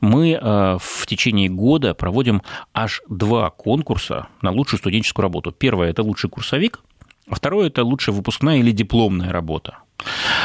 Мы 0.00 0.38
а, 0.40 0.78
в 0.78 1.06
течение 1.06 1.48
года 1.48 1.94
проводим 1.94 2.42
аж 2.72 3.02
два 3.08 3.50
конкурса 3.50 4.28
на 4.42 4.50
лучшую 4.50 4.78
студенческую 4.78 5.24
работу. 5.24 5.52
Первое– 5.52 5.90
это 5.90 6.02
лучший 6.02 6.30
курсовик, 6.30 6.80
а 7.28 7.34
второе– 7.34 7.66
это 7.68 7.84
лучшая 7.84 8.14
выпускная 8.14 8.58
или 8.58 8.72
дипломная 8.72 9.32
работа. 9.32 9.78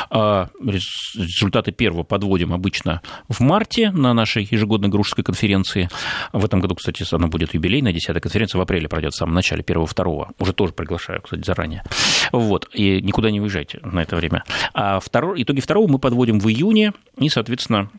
А, 0.10 0.50
результаты 0.64 1.72
первого 1.72 2.04
подводим 2.04 2.54
обычно 2.54 3.02
в 3.28 3.40
марте 3.42 3.92
на 3.92 4.14
нашей 4.14 4.48
ежегодной 4.50 4.90
Грушской 4.90 5.24
конференции. 5.24 5.90
В 6.34 6.44
этом 6.44 6.60
году, 6.60 6.76
кстати, 6.76 7.04
она 7.12 7.28
будет 7.28 7.54
юбилейная, 7.54 7.94
10 7.94 8.22
конференция 8.22 8.60
в 8.60 8.62
апреле 8.62 8.88
пройдет 8.88 9.14
в 9.14 9.18
самом 9.18 9.34
начале, 9.34 9.62
1-2. 9.62 10.28
Уже 10.40 10.54
тоже 10.54 10.74
приглашаю, 10.74 11.22
кстати, 11.22 11.44
заранее. 11.44 11.84
Вот, 12.32 12.70
и 12.74 13.02
никуда 13.02 13.32
не 13.32 13.42
уезжайте 13.42 13.80
на 13.84 14.02
это 14.02 14.16
время. 14.16 14.44
А 14.74 15.00
второй, 15.00 15.42
итоги 15.44 15.60
второго 15.60 15.92
мы 15.92 16.00
подводим 16.00 16.40
в 16.40 16.48
июне, 16.50 16.94
и, 17.18 17.30
соответственно, 17.30 17.90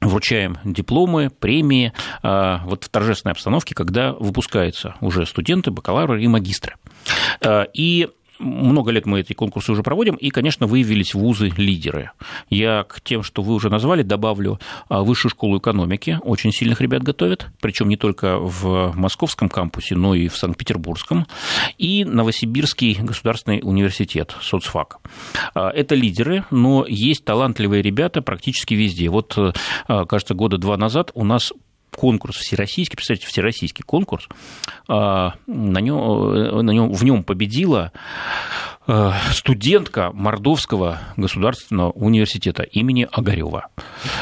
вручаем 0.00 0.58
дипломы, 0.64 1.30
премии 1.30 1.92
а, 2.22 2.62
вот 2.64 2.84
в 2.84 2.88
торжественной 2.88 3.32
обстановке, 3.32 3.74
когда 3.74 4.12
выпускаются 4.12 4.96
уже 5.00 5.26
студенты, 5.26 5.70
бакалавры 5.70 6.22
и 6.22 6.26
магистры. 6.26 6.74
И 7.74 8.08
много 8.42 8.90
лет 8.90 9.06
мы 9.06 9.20
эти 9.20 9.32
конкурсы 9.32 9.72
уже 9.72 9.82
проводим, 9.82 10.14
и, 10.14 10.30
конечно, 10.30 10.66
выявились 10.66 11.14
вузы-лидеры. 11.14 12.10
Я 12.50 12.84
к 12.84 13.00
тем, 13.00 13.22
что 13.22 13.42
вы 13.42 13.54
уже 13.54 13.70
назвали, 13.70 14.02
добавлю 14.02 14.60
а, 14.88 15.02
Высшую 15.02 15.30
школу 15.30 15.58
экономики. 15.58 16.18
Очень 16.22 16.52
сильных 16.52 16.80
ребят 16.80 17.02
готовят, 17.02 17.48
причем 17.60 17.88
не 17.88 17.96
только 17.96 18.38
в 18.38 18.92
московском 18.96 19.48
кампусе, 19.48 19.94
но 19.94 20.14
и 20.14 20.28
в 20.28 20.36
Санкт-Петербургском. 20.36 21.26
И 21.78 22.04
Новосибирский 22.04 22.98
государственный 23.00 23.60
университет, 23.62 24.36
соцфак. 24.40 24.98
А, 25.54 25.70
это 25.70 25.94
лидеры, 25.94 26.44
но 26.50 26.84
есть 26.88 27.24
талантливые 27.24 27.82
ребята 27.82 28.22
практически 28.22 28.74
везде. 28.74 29.08
Вот, 29.08 29.36
а, 29.36 30.04
кажется, 30.06 30.34
года 30.34 30.58
два 30.58 30.76
назад 30.76 31.10
у 31.14 31.24
нас 31.24 31.52
конкурс 31.96 32.36
всероссийский, 32.36 32.96
представьте, 32.96 33.26
всероссийский 33.26 33.84
конкурс, 33.84 34.28
на 34.88 35.34
нем, 35.46 36.64
на 36.64 36.70
нем, 36.70 36.92
в 36.92 37.04
нем 37.04 37.24
победила 37.24 37.92
студентка 39.32 40.10
Мордовского 40.12 41.00
государственного 41.16 41.90
университета 41.90 42.62
имени 42.62 43.08
Огарева. 43.10 43.68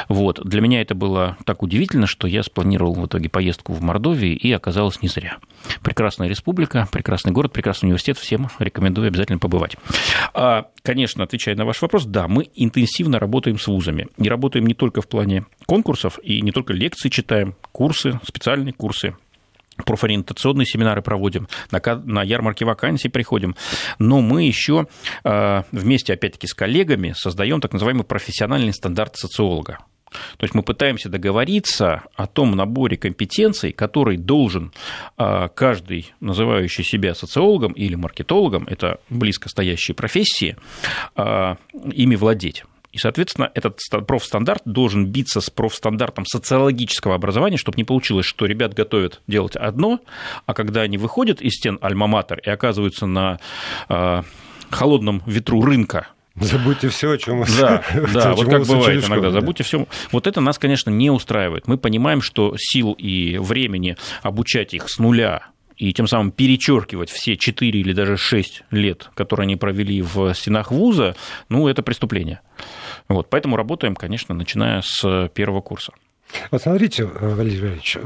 Вот. 0.09 0.41
Для 0.45 0.61
меня 0.61 0.81
это 0.81 0.95
было 0.95 1.37
так 1.45 1.63
удивительно, 1.63 2.07
что 2.07 2.27
я 2.27 2.43
спланировал 2.43 2.95
в 2.95 3.07
итоге 3.07 3.29
поездку 3.29 3.73
в 3.73 3.83
Мордовию, 3.83 4.39
и 4.39 4.53
оказалось 4.53 5.03
не 5.03 5.09
зря. 5.09 5.39
Прекрасная 5.83 6.29
республика, 6.29 6.89
прекрасный 6.91 7.33
город, 7.33 7.53
прекрасный 7.53 7.87
университет, 7.87 8.19
всем 8.19 8.49
рекомендую 8.59 9.09
обязательно 9.09 9.39
побывать. 9.39 9.77
А, 10.35 10.67
конечно, 10.83 11.25
отвечая 11.25 11.57
на 11.57 11.65
ваш 11.65 11.83
вопрос, 11.83 12.05
да, 12.05 12.29
мы 12.29 12.49
интенсивно 12.55 13.19
работаем 13.19 13.59
с 13.59 13.67
вузами. 13.67 14.09
И 14.19 14.29
работаем 14.29 14.67
не 14.67 14.75
только 14.75 15.01
в 15.03 15.09
плане 15.09 15.47
конкурсов, 15.67 16.19
и 16.23 16.41
не 16.43 16.53
только 16.53 16.73
лекции 16.73 17.09
читаем, 17.09 17.55
курсы, 17.73 18.21
специальные 18.25 18.73
курсы, 18.73 19.15
профориентационные 19.85 20.67
семинары 20.67 21.03
проводим, 21.03 21.49
на, 21.71 21.81
на 22.05 22.23
ярмарке 22.23 22.65
вакансий 22.65 23.09
приходим, 23.09 23.55
но 23.99 24.21
мы 24.21 24.45
еще 24.45 24.87
э, 25.25 25.63
вместе, 25.73 26.15
опять-таки, 26.15 26.47
с 26.47 26.55
коллегами 26.55 27.15
создаем 27.17 27.61
так 27.61 27.73
называемый 27.73 28.05
профессиональный 28.05 28.73
стандарт 28.73 29.17
социолога. 29.17 29.79
То 30.39 30.45
есть 30.45 30.55
мы 30.55 30.63
пытаемся 30.63 31.09
договориться 31.09 32.03
о 32.15 32.27
том 32.27 32.57
наборе 32.57 32.97
компетенций, 32.97 33.73
который 33.73 34.17
должен 34.17 34.73
э, 35.19 35.49
каждый, 35.55 36.13
называющий 36.21 36.85
себя 36.85 37.15
социологом 37.15 37.73
или 37.73 37.95
маркетологом, 37.95 38.67
это 38.67 39.01
близко 39.09 39.49
стоящие 39.49 39.95
профессии, 39.95 40.57
э, 41.17 41.55
ими 41.93 42.17
владеть. 42.17 42.65
И, 42.93 42.99
соответственно, 42.99 43.51
этот 43.55 43.79
профстандарт 44.07 44.63
должен 44.65 45.07
биться 45.07 45.41
с 45.41 45.49
профстандартом 45.49 46.27
социологического 46.27 47.15
образования, 47.15 47.57
чтобы 47.57 47.77
не 47.77 47.85
получилось, 47.85 48.27
что 48.27 48.47
ребят 48.47 48.75
готовят 48.75 49.21
делать 49.27 49.57
одно, 49.57 50.01
а 50.47 50.55
когда 50.55 50.83
они 50.83 50.99
выходят 50.99 51.41
из 51.41 51.53
стен 51.55 51.79
альма-матер 51.81 52.41
и 52.41 52.51
оказываются 52.51 53.07
на 53.07 53.39
э, 53.89 54.23
холодном 54.71 55.23
ветру 55.27 55.63
рынка, 55.63 56.09
Забудьте 56.37 56.89
все, 56.89 57.13
о 57.13 57.19
чем 57.19 57.45
Да, 57.59 57.83
да, 58.15 58.35
вот 58.35 58.49
как 58.49 58.65
бывает 58.65 59.05
иногда. 59.05 59.31
Забудьте 59.31 59.65
все. 59.65 59.87
Вот 60.11 60.27
это 60.27 60.41
нас, 60.41 60.59
конечно, 60.59 60.89
не 60.89 61.11
устраивает. 61.11 61.67
Мы 61.67 61.77
понимаем, 61.77 62.23
что 62.23 62.55
сил 62.57 62.93
и 62.93 63.37
времени 63.37 63.97
обучать 64.23 64.73
их 64.73 64.89
с 64.89 64.99
нуля 64.99 65.49
и 65.81 65.95
тем 65.95 66.07
самым 66.07 66.31
перечеркивать 66.31 67.09
все 67.09 67.37
4 67.37 67.81
или 67.81 67.95
даже 67.95 68.19
6 68.19 68.65
лет, 68.71 69.11
которые 69.15 69.45
они 69.45 69.57
провели 69.57 70.03
в 70.03 70.35
стенах 70.35 70.71
вуза, 70.71 71.17
ну, 71.49 71.69
это 71.69 71.83
преступление. 71.83 72.41
Вот, 73.09 73.31
поэтому 73.31 73.57
работаем, 73.57 73.97
конечно, 73.97 74.35
начиная 74.35 74.83
с 74.85 75.31
первого 75.33 75.63
курса. 75.63 75.95
Вот 76.51 76.61
смотрите, 76.61 77.07
Валерий 77.07 77.61
Валерьевич, 77.61 77.97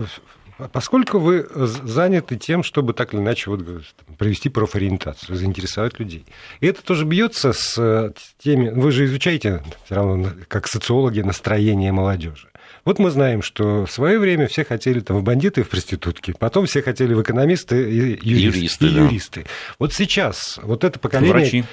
поскольку 0.71 1.19
вы 1.19 1.49
заняты 1.53 2.37
тем, 2.37 2.63
чтобы 2.63 2.95
так 2.95 3.13
или 3.13 3.21
иначе 3.21 3.51
вот, 3.51 3.61
провести 4.19 4.49
профориентацию, 4.51 5.37
заинтересовать 5.37 5.99
людей, 5.99 6.25
и 6.61 6.69
это 6.69 6.81
тоже 6.81 7.05
бьется 7.05 7.53
с 7.53 8.15
теми, 8.39 8.71
вы 8.71 8.93
же 8.93 9.05
изучаете 9.07 9.65
все 9.85 9.95
равно 9.97 10.29
как 10.47 10.69
социологи 10.69 11.23
настроение 11.23 11.91
молодежи. 11.91 12.47
Вот 12.85 12.99
мы 12.99 13.11
знаем, 13.11 13.43
что 13.43 13.87
в 13.87 13.91
свое 13.91 14.19
время 14.19 14.47
все 14.47 14.65
хотели 14.65 15.01
там, 15.01 15.19
в 15.19 15.23
бандиты 15.23 15.63
и 15.63 15.65
в 15.65 15.69
проститутки, 15.69 16.35
потом 16.39 16.67
все 16.67 16.83
хотели 16.83 17.15
в 17.15 17.23
экономисты 17.23 17.91
и 17.91 18.29
юристы. 18.29 18.29
юристы, 18.29 18.87
и 18.87 18.91
да. 18.91 19.01
юристы. 19.03 19.47
Вот 19.79 19.93
сейчас 19.93 20.59
вот 20.63 20.85
это 20.85 20.99
поколение... 20.99 21.33
Врачи. 21.33 21.65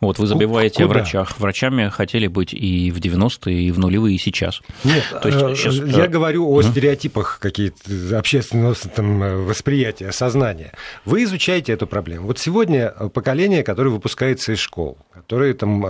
Вот 0.00 0.18
вы 0.18 0.26
забиваете 0.26 0.76
Куда? 0.76 0.86
о 0.86 0.88
врачах. 0.88 1.38
Врачами 1.38 1.88
хотели 1.88 2.26
быть 2.26 2.54
и 2.54 2.90
в 2.90 2.98
90-е, 2.98 3.62
и 3.62 3.70
в 3.70 3.78
нулевые, 3.78 4.16
и 4.16 4.18
сейчас. 4.18 4.62
Нет, 4.84 5.04
То 5.22 5.28
есть, 5.28 5.60
сейчас... 5.60 5.78
Э, 5.78 5.86
я 5.86 6.06
говорю 6.08 6.50
о 6.50 6.62
стереотипах 6.62 7.38
какие-то 7.40 8.18
общественного 8.18 8.74
там, 8.74 9.44
восприятия, 9.44 10.12
сознания. 10.12 10.72
Вы 11.04 11.24
изучаете 11.24 11.72
эту 11.72 11.86
проблему. 11.86 12.26
Вот 12.26 12.38
сегодня 12.38 12.88
поколение, 13.12 13.62
которое 13.62 13.90
выпускается 13.90 14.52
из 14.52 14.58
школ, 14.58 14.98
которое 15.12 15.52
там 15.54 15.84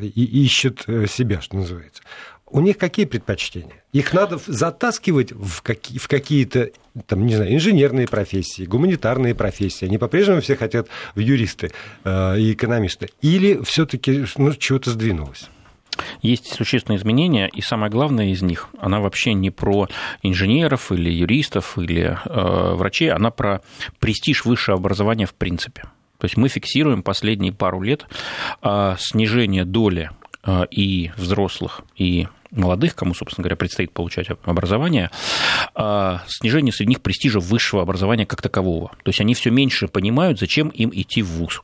э, 0.00 0.06
ищет 0.06 0.84
э, 0.86 1.06
себя, 1.08 1.40
что 1.40 1.56
называется, 1.56 2.02
у 2.48 2.60
них 2.60 2.78
какие 2.78 3.06
предпочтения? 3.06 3.82
Их 3.92 4.12
надо 4.12 4.38
затаскивать 4.46 5.32
в, 5.32 5.62
какие, 5.62 5.98
в 5.98 6.08
какие-то, 6.08 6.70
там, 7.06 7.26
не 7.26 7.34
знаю, 7.34 7.54
инженерные 7.54 8.06
профессии, 8.06 8.64
гуманитарные 8.64 9.34
профессии. 9.34 9.86
Они 9.86 9.98
по-прежнему 9.98 10.40
все 10.40 10.56
хотят 10.56 10.88
в 11.14 11.18
юристы 11.18 11.72
э, 12.04 12.38
и 12.38 12.52
экономисты. 12.52 13.10
Или 13.20 13.62
все-таки 13.64 14.24
ну, 14.36 14.54
чего-то 14.54 14.90
сдвинулось? 14.90 15.48
Есть 16.22 16.52
существенные 16.52 16.98
изменения, 16.98 17.48
и 17.48 17.62
самое 17.62 17.90
главное 17.90 18.26
из 18.26 18.42
них, 18.42 18.68
она 18.78 19.00
вообще 19.00 19.32
не 19.32 19.50
про 19.50 19.88
инженеров 20.22 20.92
или 20.92 21.10
юристов 21.10 21.78
или 21.78 22.18
э, 22.24 22.74
врачей, 22.74 23.10
она 23.10 23.30
про 23.30 23.62
престиж 23.98 24.44
высшего 24.44 24.76
образования 24.76 25.26
в 25.26 25.34
принципе. 25.34 25.84
То 26.18 26.24
есть 26.24 26.36
мы 26.36 26.48
фиксируем 26.48 27.02
последние 27.02 27.52
пару 27.52 27.80
лет 27.80 28.06
э, 28.62 28.96
снижение 28.98 29.64
доли 29.64 30.10
и 30.70 31.10
взрослых, 31.16 31.82
и 31.96 32.28
молодых, 32.50 32.94
кому, 32.94 33.14
собственно 33.14 33.42
говоря, 33.44 33.56
предстоит 33.56 33.92
получать 33.92 34.28
образование, 34.44 35.10
а, 35.74 36.22
снижение 36.28 36.72
среди 36.72 36.90
них 36.90 37.02
престижа 37.02 37.40
высшего 37.40 37.82
образования 37.82 38.26
как 38.26 38.42
такового. 38.42 38.88
То 39.02 39.08
есть 39.08 39.20
они 39.20 39.34
все 39.34 39.50
меньше 39.50 39.88
понимают, 39.88 40.38
зачем 40.38 40.68
им 40.68 40.90
идти 40.92 41.22
в 41.22 41.28
ВУЗ. 41.28 41.62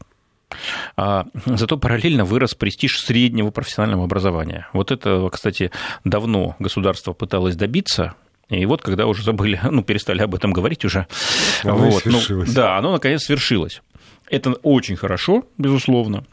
А, 0.96 1.26
зато 1.46 1.78
параллельно 1.78 2.24
вырос 2.24 2.54
престиж 2.54 3.00
среднего 3.00 3.50
профессионального 3.50 4.04
образования. 4.04 4.68
Вот 4.72 4.90
это, 4.90 5.28
кстати, 5.32 5.70
давно 6.04 6.56
государство 6.58 7.12
пыталось 7.12 7.56
добиться, 7.56 8.14
И 8.50 8.66
вот 8.66 8.82
когда 8.82 9.06
уже 9.06 9.22
забыли, 9.22 9.60
ну, 9.70 9.82
перестали 9.82 10.22
об 10.22 10.34
этом 10.34 10.52
говорить 10.52 10.84
уже. 10.84 11.06
Оно 11.62 11.76
вот, 11.76 12.04
ну, 12.04 12.12
свершилось. 12.12 12.52
да, 12.52 12.76
оно 12.76 12.92
наконец 12.92 13.24
свершилось. 13.24 13.80
Это 14.28 14.52
очень 14.62 14.96
хорошо, 14.96 15.44
безусловно. 15.58 16.24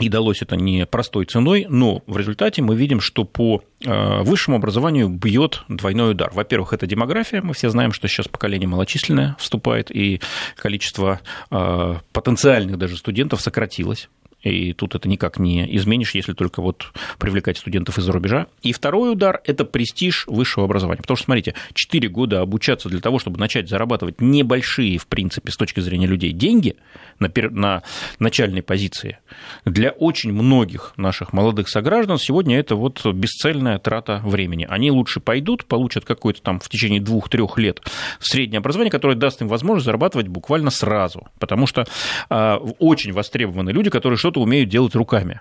И 0.00 0.08
далось 0.08 0.42
это 0.42 0.56
не 0.56 0.86
простой 0.86 1.24
ценой, 1.24 1.66
но 1.68 2.02
в 2.08 2.16
результате 2.16 2.62
мы 2.62 2.74
видим, 2.74 3.00
что 3.00 3.24
по 3.24 3.62
э, 3.84 4.22
высшему 4.22 4.56
образованию 4.56 5.08
бьет 5.08 5.62
двойной 5.68 6.12
удар. 6.12 6.32
Во-первых, 6.34 6.72
это 6.72 6.88
демография. 6.88 7.42
Мы 7.42 7.54
все 7.54 7.70
знаем, 7.70 7.92
что 7.92 8.08
сейчас 8.08 8.26
поколение 8.26 8.66
малочисленное 8.66 9.36
вступает, 9.38 9.94
и 9.94 10.20
количество 10.56 11.20
э, 11.52 11.94
потенциальных 12.12 12.76
даже 12.76 12.96
студентов 12.96 13.40
сократилось 13.40 14.08
и 14.44 14.72
тут 14.72 14.94
это 14.94 15.08
никак 15.08 15.38
не 15.38 15.76
изменишь, 15.76 16.14
если 16.14 16.32
только 16.32 16.60
вот 16.60 16.92
привлекать 17.18 17.58
студентов 17.58 17.98
из-за 17.98 18.12
рубежа. 18.12 18.46
И 18.62 18.72
второй 18.72 19.12
удар– 19.12 19.40
это 19.44 19.64
престиж 19.64 20.26
высшего 20.26 20.66
образования. 20.66 21.00
Потому 21.00 21.16
что, 21.16 21.24
смотрите, 21.24 21.54
4 21.72 22.08
года 22.08 22.40
обучаться 22.40 22.88
для 22.88 23.00
того, 23.00 23.18
чтобы 23.18 23.38
начать 23.38 23.68
зарабатывать 23.68 24.20
небольшие, 24.20 24.98
в 24.98 25.06
принципе, 25.06 25.50
с 25.50 25.56
точки 25.56 25.80
зрения 25.80 26.06
людей, 26.06 26.32
деньги 26.32 26.76
на, 27.18 27.28
пер... 27.28 27.50
на 27.50 27.82
начальной 28.18 28.62
позиции, 28.62 29.18
для 29.64 29.90
очень 29.90 30.32
многих 30.32 30.92
наших 30.96 31.32
молодых 31.32 31.68
сограждан 31.68 32.18
сегодня 32.18 32.58
это 32.58 32.76
вот 32.76 33.04
бесцельная 33.06 33.78
трата 33.78 34.20
времени. 34.24 34.66
Они 34.68 34.90
лучше 34.90 35.20
пойдут, 35.20 35.64
получат 35.64 36.04
какое-то 36.04 36.42
там 36.42 36.60
в 36.60 36.68
течение 36.68 37.00
двух-трех 37.00 37.58
лет 37.58 37.80
среднее 38.20 38.58
образование, 38.58 38.90
которое 38.90 39.16
даст 39.16 39.40
им 39.40 39.48
возможность 39.48 39.86
зарабатывать 39.86 40.28
буквально 40.28 40.70
сразу. 40.70 41.28
Потому 41.38 41.66
что 41.66 41.86
а, 42.28 42.58
очень 42.78 43.12
востребованы 43.12 43.70
люди, 43.70 43.90
которые 43.90 44.18
что-то 44.34 44.40
умеют 44.40 44.68
делать 44.68 44.94
руками. 44.94 45.40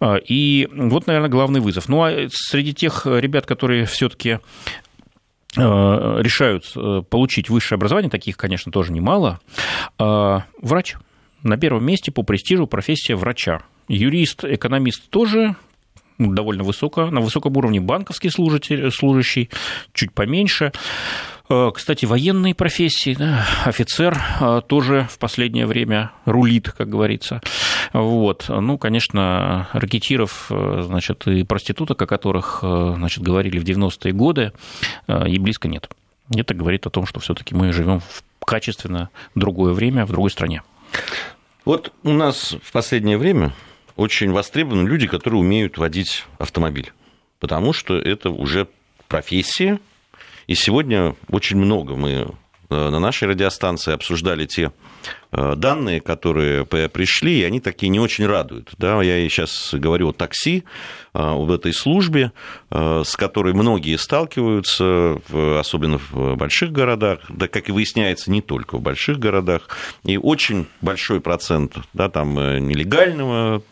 А, 0.00 0.16
И 0.16 0.68
вот, 0.72 1.06
наверное, 1.06 1.30
главный 1.30 1.60
вызов. 1.60 1.88
Ну, 1.88 2.02
а 2.02 2.26
среди 2.30 2.74
тех 2.74 3.06
ребят, 3.06 3.46
которые 3.46 3.86
все-таки 3.86 4.40
решают 5.54 6.64
э, 6.74 7.02
получить 7.10 7.50
высшее 7.50 7.76
образование, 7.76 8.10
таких, 8.10 8.38
конечно, 8.38 8.72
тоже 8.72 8.90
немало, 8.90 9.38
а, 9.98 10.44
врач. 10.62 10.96
На 11.42 11.58
первом 11.58 11.84
месте 11.84 12.10
по 12.10 12.22
престижу 12.22 12.66
профессия 12.66 13.16
врача. 13.16 13.60
Юрист, 13.86 14.44
экономист 14.44 15.10
тоже 15.10 15.56
довольно 16.18 16.62
высоко, 16.62 17.10
на 17.10 17.20
высоком 17.20 17.54
уровне 17.54 17.80
банковский 17.80 18.30
служитель, 18.30 18.90
служащий, 18.90 19.50
чуть 19.92 20.14
поменьше. 20.14 20.72
Э, 21.48 21.70
Кстати, 21.74 22.04
военные 22.04 22.54
профессии, 22.54 23.14
да, 23.14 23.44
офицер 23.64 24.18
э, 24.40 24.62
тоже 24.66 25.06
в 25.10 25.18
последнее 25.18 25.66
время 25.66 26.12
рулит, 26.24 26.70
как 26.70 26.88
говорится. 26.88 27.40
Вот. 27.92 28.46
Ну, 28.48 28.78
конечно, 28.78 29.68
ракетиров, 29.72 30.46
э, 30.50 30.82
значит, 30.84 31.26
и 31.26 31.44
проституток, 31.44 32.00
о 32.02 32.06
которых, 32.06 32.58
значит, 32.62 33.22
говорили 33.22 33.58
в 33.58 33.64
90-е 33.64 34.12
годы, 34.12 34.52
и 35.08 35.38
близко 35.38 35.68
нет. 35.68 35.88
Это 36.34 36.54
говорит 36.54 36.86
о 36.86 36.90
том, 36.90 37.06
что 37.06 37.20
все-таки 37.20 37.54
мы 37.54 37.72
живем 37.72 38.00
в 38.00 38.44
качественно 38.44 39.10
другое 39.34 39.72
время, 39.72 40.06
в 40.06 40.10
другой 40.10 40.30
стране. 40.30 40.62
Вот 41.64 41.92
у 42.02 42.12
нас 42.12 42.56
в 42.62 42.72
последнее 42.72 43.18
время 43.18 43.52
очень 43.96 44.30
востребованы 44.32 44.88
люди, 44.88 45.06
которые 45.06 45.40
умеют 45.40 45.78
водить 45.78 46.24
автомобиль, 46.38 46.92
потому 47.38 47.72
что 47.72 47.96
это 47.96 48.30
уже 48.30 48.66
профессия, 49.08 49.78
и 50.46 50.54
сегодня 50.54 51.14
очень 51.28 51.56
много 51.56 51.96
мы 51.96 52.34
на 52.70 52.98
нашей 52.98 53.28
радиостанции 53.28 53.92
обсуждали 53.92 54.46
те 54.46 54.72
данные, 55.32 56.00
которые 56.00 56.64
пришли, 56.66 57.42
они 57.42 57.60
такие 57.60 57.88
не 57.88 57.98
очень 57.98 58.26
радуют. 58.26 58.70
Да, 58.78 59.02
я 59.02 59.28
сейчас 59.28 59.70
говорю 59.72 60.10
о 60.10 60.12
такси, 60.12 60.64
об 61.12 61.50
этой 61.50 61.72
службе, 61.72 62.32
с 62.70 63.16
которой 63.16 63.52
многие 63.54 63.96
сталкиваются, 63.96 65.20
особенно 65.58 65.98
в 65.98 66.36
больших 66.36 66.72
городах, 66.72 67.20
да, 67.28 67.48
как 67.48 67.68
и 67.68 67.72
выясняется, 67.72 68.30
не 68.30 68.40
только 68.40 68.76
в 68.76 68.82
больших 68.82 69.18
городах, 69.18 69.68
и 70.04 70.16
очень 70.16 70.66
большой 70.80 71.20
процент 71.20 71.76
да, 71.92 72.08
там, 72.08 72.34
нелегального 72.34 73.62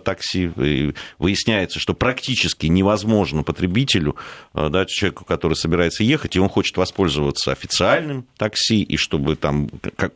такси, 0.00 0.50
и 0.56 0.94
выясняется, 1.18 1.78
что 1.80 1.94
практически 1.94 2.66
невозможно 2.66 3.42
потребителю, 3.42 4.16
да, 4.54 4.86
человеку, 4.86 5.24
который 5.24 5.54
собирается 5.54 6.04
ехать, 6.04 6.36
и 6.36 6.40
он 6.40 6.48
хочет 6.48 6.76
воспользоваться 6.76 7.52
официальным 7.52 8.26
такси, 8.36 8.82
и 8.82 8.96
чтобы 8.96 9.36
там 9.36 9.68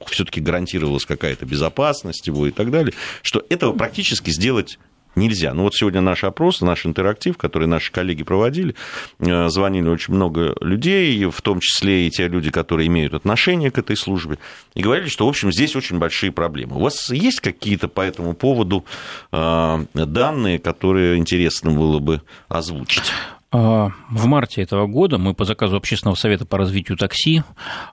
все-таки 0.07 0.41
гарантировалась 0.65 1.05
какая-то 1.05 1.47
безопасность 1.47 2.27
его 2.27 2.47
и 2.47 2.51
так 2.51 2.71
далее, 2.71 2.95
что 3.23 3.45
этого 3.49 3.73
практически 3.73 4.31
сделать 4.31 4.79
нельзя. 5.17 5.55
Ну 5.55 5.63
вот 5.63 5.75
сегодня 5.77 6.01
наш 6.01 6.25
опрос, 6.25 6.61
наш 6.61 6.87
интерактив, 6.87 7.37
который 7.37 7.69
наши 7.69 7.93
коллеги 7.93 8.25
проводили, 8.25 8.75
звонили 9.21 9.89
очень 9.89 10.15
много 10.15 10.57
людей, 10.61 11.25
в 11.27 11.41
том 11.41 11.61
числе 11.61 12.09
и 12.09 12.11
те 12.11 12.27
люди, 12.27 12.51
которые 12.51 12.89
имеют 12.89 13.15
отношение 13.15 13.71
к 13.71 13.79
этой 13.79 13.97
службе, 13.97 14.39
и 14.75 14.83
говорили, 14.83 15.09
что, 15.09 15.27
в 15.27 15.29
общем, 15.29 15.53
здесь 15.53 15.77
очень 15.77 15.99
большие 15.99 16.33
проблемы. 16.33 16.77
У 16.77 16.81
вас 16.81 17.11
есть 17.11 17.41
какие-то 17.41 17.87
по 17.87 18.01
этому 18.01 18.35
поводу 18.35 18.85
данные, 19.31 20.59
которые 20.59 21.17
интересно 21.19 21.71
было 21.71 22.01
бы 22.01 22.21
озвучить? 22.49 23.13
В 23.55 24.27
марте 24.27 24.63
этого 24.63 24.89
года 24.89 25.17
мы 25.17 25.33
по 25.33 25.45
заказу 25.45 25.77
Общественного 25.77 26.17
совета 26.17 26.45
по 26.45 26.59
развитию 26.59 26.99
такси 26.99 27.45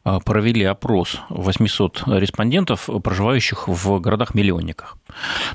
провели 0.04 0.64
опрос 0.64 1.20
800 1.30 2.02
респондентов, 2.08 2.90
проживающих 3.04 3.68
в 3.68 4.00
городах-миллионниках. 4.00 4.98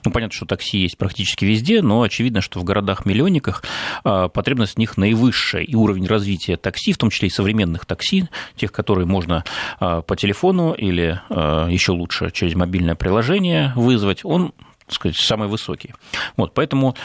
Ну, 0.05 0.12
понятно, 0.12 0.33
что 0.33 0.47
такси 0.47 0.79
есть 0.79 0.97
практически 0.97 1.45
везде, 1.45 1.83
но 1.83 2.03
очевидно, 2.03 2.40
что 2.40 2.61
в 2.61 2.64
городах-миллионниках 2.64 3.64
потребность 4.05 4.75
в 4.75 4.79
них 4.79 4.97
наивысшая, 4.97 5.62
и 5.62 5.75
уровень 5.75 6.07
развития 6.07 6.57
такси, 6.57 6.92
в 6.92 6.99
том 6.99 7.11
числе 7.11 7.27
и 7.27 7.33
современных 7.33 7.85
такси, 7.85 8.29
тех, 8.55 8.71
которые 8.71 9.07
можно 9.07 9.42
по 9.81 10.16
телефону 10.16 10.73
или 10.73 11.21
еще 11.31 11.90
лучше 11.90 12.31
через 12.31 12.55
мобильное 12.55 12.95
приложение 12.95 13.73
вызвать, 13.75 14.21
он 14.25 14.53
сказать, 14.88 15.16
самый 15.16 15.49
высокий. 15.49 15.94
Вот, 16.37 16.55
поэтому 16.55 16.96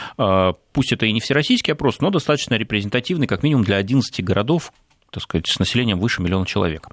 пусть 0.73 0.93
это 0.93 1.05
и 1.05 1.11
не 1.11 1.19
всероссийский 1.19 1.73
опрос, 1.73 1.99
но 1.99 2.09
достаточно 2.09 2.55
репрезентативный, 2.55 3.27
как 3.27 3.43
минимум 3.43 3.63
для 3.63 3.77
11 3.77 4.23
городов, 4.23 4.71
так 5.09 5.23
сказать, 5.23 5.47
с 5.47 5.59
населением 5.59 5.99
выше 5.99 6.21
миллиона 6.21 6.45
человек. 6.45 6.87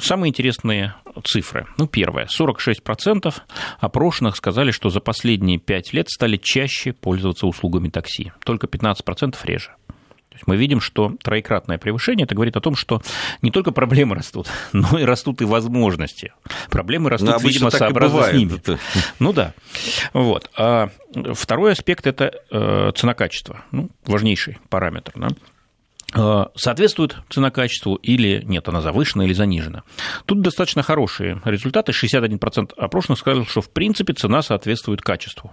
Самые 0.00 0.30
интересные 0.30 0.94
цифры. 1.24 1.68
Ну, 1.78 1.86
первое. 1.86 2.26
46% 2.26 3.32
опрошенных 3.78 4.34
сказали, 4.34 4.72
что 4.72 4.88
за 4.88 4.98
последние 4.98 5.58
5 5.58 5.92
лет 5.92 6.08
стали 6.08 6.36
чаще 6.36 6.92
пользоваться 6.92 7.46
услугами 7.46 7.88
такси. 7.88 8.32
Только 8.44 8.66
15% 8.66 9.36
реже 9.44 9.70
есть 10.38 10.46
мы 10.46 10.56
видим, 10.56 10.80
что 10.80 11.12
троекратное 11.22 11.78
превышение, 11.78 12.24
это 12.24 12.34
говорит 12.34 12.56
о 12.56 12.60
том, 12.60 12.74
что 12.74 13.02
не 13.42 13.50
только 13.50 13.72
проблемы 13.72 14.14
растут, 14.14 14.48
но 14.72 14.98
и 14.98 15.04
растут 15.04 15.40
и 15.42 15.44
возможности. 15.44 16.32
Проблемы 16.70 17.10
растут, 17.10 17.28
но 17.28 17.36
видимо, 17.38 17.70
сообразно 17.70 18.22
с 18.22 18.32
ними. 18.32 18.56
Это... 18.56 18.78
Ну 19.18 19.32
да. 19.32 19.52
Вот. 20.12 20.50
А 20.56 20.90
второй 21.34 21.72
аспект– 21.72 22.06
это 22.06 22.32
э, 22.50 22.92
цена-качество, 22.94 23.64
ну, 23.72 23.90
важнейший 24.04 24.58
параметр. 24.68 25.12
Да? 25.16 25.28
соответствует 26.54 27.18
цена 27.28 27.50
качеству 27.50 27.96
или 27.96 28.42
нет, 28.42 28.66
она 28.66 28.80
завышена 28.80 29.26
или 29.26 29.34
занижена. 29.34 29.82
Тут 30.24 30.40
достаточно 30.40 30.82
хорошие 30.82 31.42
результаты. 31.44 31.92
61% 31.92 32.72
опрошенных 32.78 33.18
сказали, 33.18 33.44
что 33.44 33.60
в 33.60 33.68
принципе 33.68 34.14
цена 34.14 34.40
соответствует 34.40 35.02
качеству. 35.02 35.52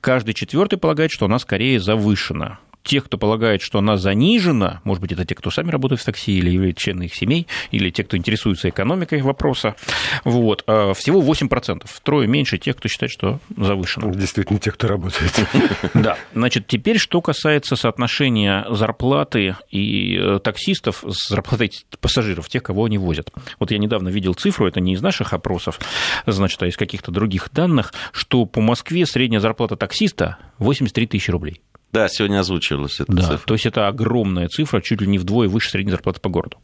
Каждый 0.00 0.34
четвертый 0.34 0.78
полагает, 0.78 1.10
что 1.10 1.26
она 1.26 1.40
скорее 1.40 1.80
завышена 1.80 2.60
тех, 2.82 3.04
кто 3.04 3.18
полагает, 3.18 3.62
что 3.62 3.78
она 3.78 3.96
занижена, 3.96 4.80
может 4.84 5.00
быть, 5.00 5.12
это 5.12 5.24
те, 5.24 5.34
кто 5.34 5.50
сами 5.50 5.70
работают 5.70 6.00
в 6.00 6.04
такси 6.04 6.38
или 6.38 6.50
являются 6.50 6.84
члены 6.84 7.04
их 7.04 7.14
семей, 7.14 7.46
или 7.70 7.90
те, 7.90 8.04
кто 8.04 8.16
интересуется 8.16 8.68
экономикой 8.68 9.22
вопроса, 9.22 9.76
вот, 10.24 10.64
а 10.66 10.94
всего 10.94 11.22
8%, 11.22 11.84
трое 12.02 12.26
меньше 12.26 12.58
тех, 12.58 12.76
кто 12.76 12.88
считает, 12.88 13.12
что 13.12 13.40
завышено. 13.56 14.12
Действительно, 14.12 14.58
те, 14.58 14.70
кто 14.70 14.88
работает. 14.88 15.32
Да, 15.94 16.16
значит, 16.34 16.66
теперь, 16.66 16.98
что 16.98 17.20
касается 17.20 17.76
соотношения 17.76 18.64
зарплаты 18.70 19.56
и 19.70 20.16
э, 20.16 20.38
таксистов 20.42 21.04
с 21.06 21.28
зарплатой 21.28 21.70
пассажиров, 22.00 22.48
тех, 22.48 22.62
кого 22.62 22.86
они 22.86 22.98
возят. 22.98 23.30
Вот 23.58 23.70
я 23.70 23.78
недавно 23.78 24.08
видел 24.08 24.34
цифру, 24.34 24.66
это 24.66 24.80
не 24.80 24.94
из 24.94 25.02
наших 25.02 25.32
опросов, 25.32 25.80
значит, 26.26 26.62
а 26.62 26.66
из 26.66 26.76
каких-то 26.76 27.10
других 27.10 27.50
данных, 27.52 27.92
что 28.12 28.46
по 28.46 28.60
Москве 28.60 29.06
средняя 29.06 29.40
зарплата 29.40 29.76
таксиста 29.76 30.38
83 30.58 31.06
тысячи 31.06 31.30
рублей. 31.30 31.60
Да, 31.92 32.08
сегодня 32.08 32.40
озвучивалась 32.40 33.00
эта 33.00 33.12
да, 33.12 33.22
цифра. 33.22 33.46
То 33.46 33.54
есть 33.54 33.66
это 33.66 33.86
огромная 33.86 34.48
цифра, 34.48 34.80
чуть 34.80 35.00
ли 35.00 35.06
не 35.06 35.18
вдвое 35.18 35.48
выше 35.48 35.70
средней 35.70 35.92
зарплаты 35.92 36.20
по 36.20 36.30
городу. 36.30 36.58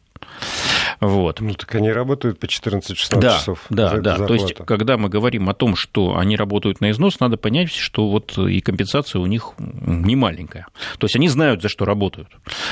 Вот. 0.99 1.39
Ну, 1.39 1.53
так 1.53 1.75
они 1.75 1.91
работают 1.91 2.39
по 2.39 2.45
14-16 2.45 3.19
да, 3.19 3.37
часов. 3.37 3.65
Да, 3.69 3.97
да. 3.97 4.17
То 4.17 4.33
есть, 4.33 4.53
когда 4.53 4.97
мы 4.97 5.07
говорим 5.07 5.49
о 5.49 5.53
том, 5.53 5.75
что 5.75 6.17
они 6.17 6.35
работают 6.35 6.81
на 6.81 6.91
износ, 6.91 7.19
надо 7.19 7.37
понять, 7.37 7.71
что 7.71 8.09
вот 8.09 8.37
и 8.37 8.59
компенсация 8.59 9.21
у 9.21 9.25
них 9.25 9.53
не 9.57 10.15
маленькая. 10.15 10.65
То 10.97 11.05
есть, 11.05 11.15
они 11.15 11.29
знают, 11.29 11.61
за 11.61 11.69
что 11.69 11.85
работают. 11.85 12.29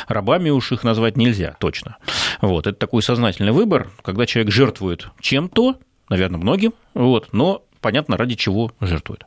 Рабами 0.07 0.49
уж 0.49 0.71
их 0.71 0.83
назвать 0.83 1.15
нельзя, 1.15 1.55
точно. 1.59 1.97
Вот. 2.41 2.67
Это 2.67 2.77
такой 2.77 3.01
сознательный 3.01 3.51
выбор, 3.51 3.91
когда 4.01 4.25
человек 4.25 4.51
жертвует 4.51 5.07
чем-то, 5.21 5.77
наверное, 6.09 6.39
многим, 6.39 6.73
вот, 6.93 7.33
но 7.33 7.63
понятно, 7.81 8.17
ради 8.17 8.35
чего 8.35 8.71
жертвуют. 8.81 9.25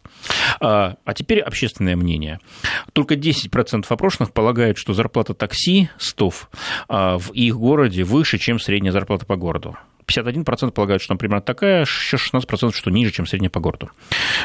А, 0.60 0.96
а 1.04 1.14
теперь 1.14 1.40
общественное 1.40 1.96
мнение. 1.96 2.40
Только 2.92 3.14
10% 3.14 3.84
опрошенных 3.88 4.32
полагают, 4.32 4.78
что 4.78 4.92
зарплата 4.92 5.34
таксистов 5.34 6.50
а, 6.88 7.18
в 7.18 7.32
их 7.32 7.56
городе 7.56 8.04
выше, 8.04 8.38
чем 8.38 8.58
средняя 8.58 8.92
зарплата 8.92 9.26
по 9.26 9.36
городу. 9.36 9.76
51% 10.10 10.70
полагают, 10.72 11.02
что, 11.02 11.14
например, 11.14 11.40
такая, 11.40 11.82
еще 11.82 12.16
16%, 12.16 12.72
что 12.72 12.90
ниже, 12.90 13.12
чем 13.12 13.26
средняя 13.26 13.50
по 13.50 13.60
городу. 13.60 13.90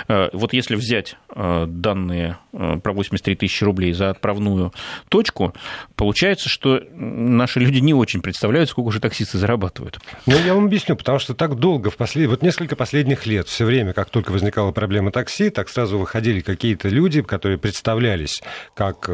Э, 0.08 0.30
вот 0.34 0.54
если 0.54 0.76
взять 0.76 1.18
э, 1.36 1.66
данные 1.68 2.38
э, 2.54 2.78
про 2.82 2.94
83 2.94 3.36
тысячи 3.36 3.64
рублей 3.64 3.94
за 3.94 4.12
отправную 4.12 4.74
точку, 5.10 5.54
получается, 5.96 6.50
что 6.50 6.82
наши 6.94 7.60
люди 7.60 7.80
не 7.80 7.94
очень 7.94 8.22
представляют, 8.22 8.70
сколько 8.70 8.92
же 8.92 9.00
таксисты 9.00 9.38
зарабатывают. 9.38 10.00
Ну, 10.26 10.38
я 10.46 10.54
вам 10.54 10.66
объясню, 10.66 10.96
потому 10.96 11.20
что 11.20 11.34
так 11.34 11.56
долго, 11.56 11.90
в 11.90 11.98
послед... 11.98 12.30
вот 12.30 12.42
несколько 12.42 12.76
последних 12.76 13.26
лет, 13.26 13.48
все 13.48 13.66
время, 13.66 13.94
как 13.94 14.10
только 14.10 14.32
возникала 14.32 14.72
проблема 14.72 15.12
такси, 15.12 15.50
так 15.50 15.70
сразу 15.70 15.98
выходили 15.98 16.42
какие-то 16.42 16.90
люди, 16.90 17.22
которые 17.22 17.58
представлялись 17.58 18.42
как 18.74 19.10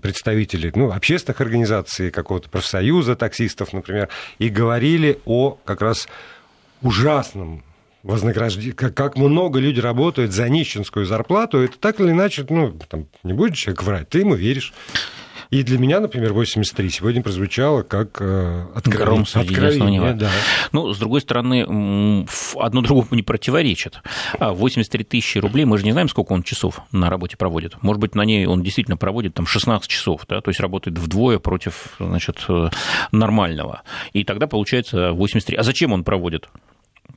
представители 0.00 0.72
ну, 0.74 0.92
общественных 0.92 1.40
организаций, 1.40 2.10
какого-то 2.10 2.48
профсоюза 2.48 3.16
таксистов, 3.16 3.72
например, 3.72 4.08
и 4.38 4.48
говорили 4.48 5.18
о 5.24 5.41
как 5.64 5.82
раз 5.82 6.08
ужасном 6.82 7.62
вознаграждение, 8.02 8.72
как, 8.72 8.94
как 8.94 9.16
много 9.16 9.58
люди 9.60 9.80
работают 9.80 10.32
за 10.32 10.48
нищенскую 10.48 11.06
зарплату, 11.06 11.58
это 11.58 11.78
так 11.78 12.00
или 12.00 12.10
иначе, 12.10 12.44
ну, 12.48 12.76
там, 12.88 13.06
не 13.22 13.32
будет 13.32 13.54
человек 13.54 13.82
врать, 13.82 14.08
ты 14.08 14.20
ему 14.20 14.34
веришь. 14.34 14.72
И 15.52 15.62
для 15.64 15.78
меня, 15.78 16.00
например, 16.00 16.32
83 16.32 16.88
сегодня 16.88 17.22
прозвучало 17.22 17.82
как 17.82 18.22
э, 18.22 18.64
откровение. 18.74 19.26
откровение 19.34 20.14
да. 20.14 20.30
Ну, 20.72 20.94
с 20.94 20.98
другой 20.98 21.20
стороны, 21.20 22.26
одно 22.56 22.80
другому 22.80 23.08
не 23.10 23.22
противоречит. 23.22 24.00
83 24.40 25.02
а 25.02 25.06
тысячи 25.06 25.36
рублей, 25.36 25.66
мы 25.66 25.76
же 25.76 25.84
не 25.84 25.92
знаем, 25.92 26.08
сколько 26.08 26.32
он 26.32 26.42
часов 26.42 26.80
на 26.90 27.10
работе 27.10 27.36
проводит. 27.36 27.82
Может 27.82 28.00
быть, 28.00 28.14
на 28.14 28.24
ней 28.24 28.46
он 28.46 28.62
действительно 28.62 28.96
проводит 28.96 29.34
там 29.34 29.46
16 29.46 29.90
часов, 29.90 30.24
да, 30.26 30.40
то 30.40 30.48
есть 30.48 30.58
работает 30.58 30.98
вдвое 30.98 31.38
против 31.38 31.96
значит, 32.00 32.42
э, 32.48 32.70
нормального. 33.12 33.82
И 34.14 34.24
тогда 34.24 34.46
получается 34.46 35.12
83. 35.12 35.58
А 35.58 35.62
зачем 35.64 35.92
он 35.92 36.02
проводит? 36.02 36.48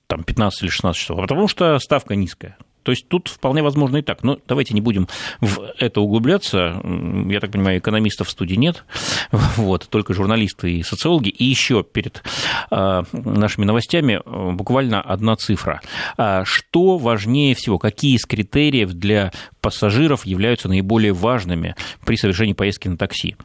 там 0.08 0.24
15 0.24 0.64
или 0.64 0.70
16 0.70 1.02
часов, 1.02 1.18
а 1.18 1.22
потому 1.22 1.48
что 1.48 1.80
ставка 1.80 2.16
низкая. 2.16 2.58
То 2.86 2.92
есть 2.92 3.08
тут 3.08 3.28
вполне 3.28 3.64
возможно 3.64 3.98
и 3.98 4.04
так. 4.04 4.24
Но 4.24 4.38
давайте 4.48 4.76
не 4.76 4.80
будем 4.80 5.08
в 5.42 5.60
это 5.80 6.02
углубляться. 6.02 6.80
Я 7.28 7.40
так 7.40 7.52
понимаю, 7.52 7.80
экономистов 7.80 8.28
в 8.28 8.32
студии 8.32 8.56
нет, 8.56 8.86
вот, 9.32 9.88
только 9.90 10.14
журналисты 10.14 10.72
и 10.72 10.84
социологи. 10.84 11.30
И 11.30 11.44
еще 11.44 11.84
перед 11.84 12.22
а, 12.70 13.04
нашими 13.12 13.66
новостями 13.66 14.22
а, 14.24 14.52
буквально 14.52 15.02
одна 15.02 15.36
цифра. 15.36 15.82
А, 16.18 16.46
что 16.46 16.98
важнее 16.98 17.56
всего? 17.56 17.80
Какие 17.80 18.18
из 18.18 18.26
критериев 18.26 18.94
для 18.94 19.32
пассажиров 19.62 20.28
являются 20.28 20.68
наиболее 20.68 21.12
важными 21.12 21.76
при 22.06 22.18
совершении 22.18 22.54
поездки 22.54 22.88
на 22.88 22.98
такси? 22.98 23.36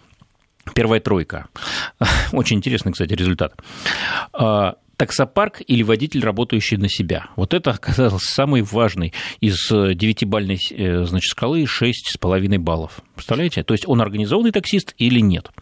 Первая 0.75 1.01
тройка. 1.01 1.49
Очень 2.33 2.59
интересный, 2.59 2.93
кстати, 2.93 3.13
результат 3.15 3.55
таксопарк 5.01 5.63
или 5.67 5.83
водитель, 5.83 6.23
работающий 6.23 6.77
на 6.77 6.91
себя. 6.91 7.29
Вот 7.35 7.55
это 7.55 7.71
оказалось 7.71 8.23
самый 8.23 8.61
важный 8.61 9.15
из 9.41 9.71
девятибальной 9.71 10.59
э, 10.73 11.05
значит, 11.07 11.31
скалы 11.31 11.63
6,5 11.63 12.59
баллов. 12.59 13.01
Представляете? 13.15 13.63
То 13.63 13.73
есть 13.73 13.89
он 13.89 14.03
организованный 14.03 14.53
таксист 14.53 14.95
или 14.99 15.21
нет? 15.21 15.53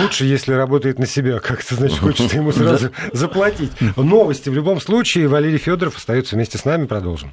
Лучше, 0.00 0.26
если 0.26 0.52
работает 0.52 1.00
на 1.00 1.06
себя, 1.06 1.40
как 1.40 1.64
это 1.64 1.74
значит, 1.74 1.98
хочется 1.98 2.36
ему 2.36 2.52
сразу 2.52 2.92
заплатить. 3.12 3.72
Новости 3.96 4.48
в 4.48 4.54
любом 4.54 4.80
случае. 4.80 5.26
Валерий 5.26 5.58
Федоров 5.58 5.96
остается 5.96 6.36
вместе 6.36 6.58
с 6.58 6.64
нами. 6.64 6.86
Продолжим. 6.86 7.32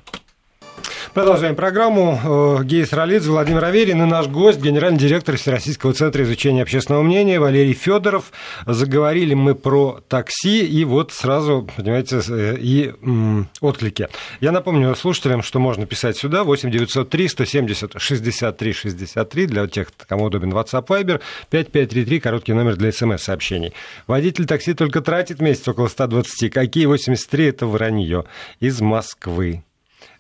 Продолжаем 1.14 1.56
программу. 1.56 2.20
Э, 2.24 2.64
Гейс 2.64 2.94
Ролидзе, 2.94 3.30
Владимир 3.30 3.66
Аверин 3.66 4.02
и 4.02 4.06
наш 4.06 4.28
гость, 4.28 4.62
генеральный 4.62 5.00
директор 5.00 5.36
Всероссийского 5.36 5.94
центра 5.94 6.24
изучения 6.24 6.62
общественного 6.62 7.04
мнения 7.04 7.40
Валерий 7.40 7.74
Федоров. 7.74 8.32
Заговорили 8.66 9.34
мы 9.34 9.56
про 9.56 10.00
такси, 10.08 10.66
и 10.66 10.86
вот 10.86 11.12
сразу, 11.12 11.68
понимаете, 11.76 12.22
э, 12.30 12.56
и 12.60 12.94
м, 13.02 13.50
отклики. 13.60 14.08
Я 14.40 14.52
напомню 14.52 14.96
слушателям, 14.96 15.44
что 15.44 15.60
можно 15.60 15.86
писать 15.86 16.18
сюда 16.18 16.44
8 16.44 16.72
903 16.72 17.28
170 17.28 17.94
63 17.98 18.74
63 18.74 19.46
для 19.48 19.68
тех, 19.68 19.88
кому 20.08 20.26
удобен 20.26 20.54
WhatsApp 20.54 20.88
Viber, 20.88 21.22
5533, 21.50 22.20
короткий 22.20 22.54
номер 22.54 22.78
для 22.78 22.92
смс-сообщений. 22.92 23.74
Водитель 24.08 24.46
такси 24.46 24.74
только 24.74 25.02
тратит 25.02 25.42
месяц 25.42 25.68
около 25.68 25.88
120. 25.88 26.54
Какие 26.54 26.86
83 26.86 27.48
это 27.48 27.66
вранье? 27.66 28.26
Из 28.60 28.80
Москвы. 28.82 29.64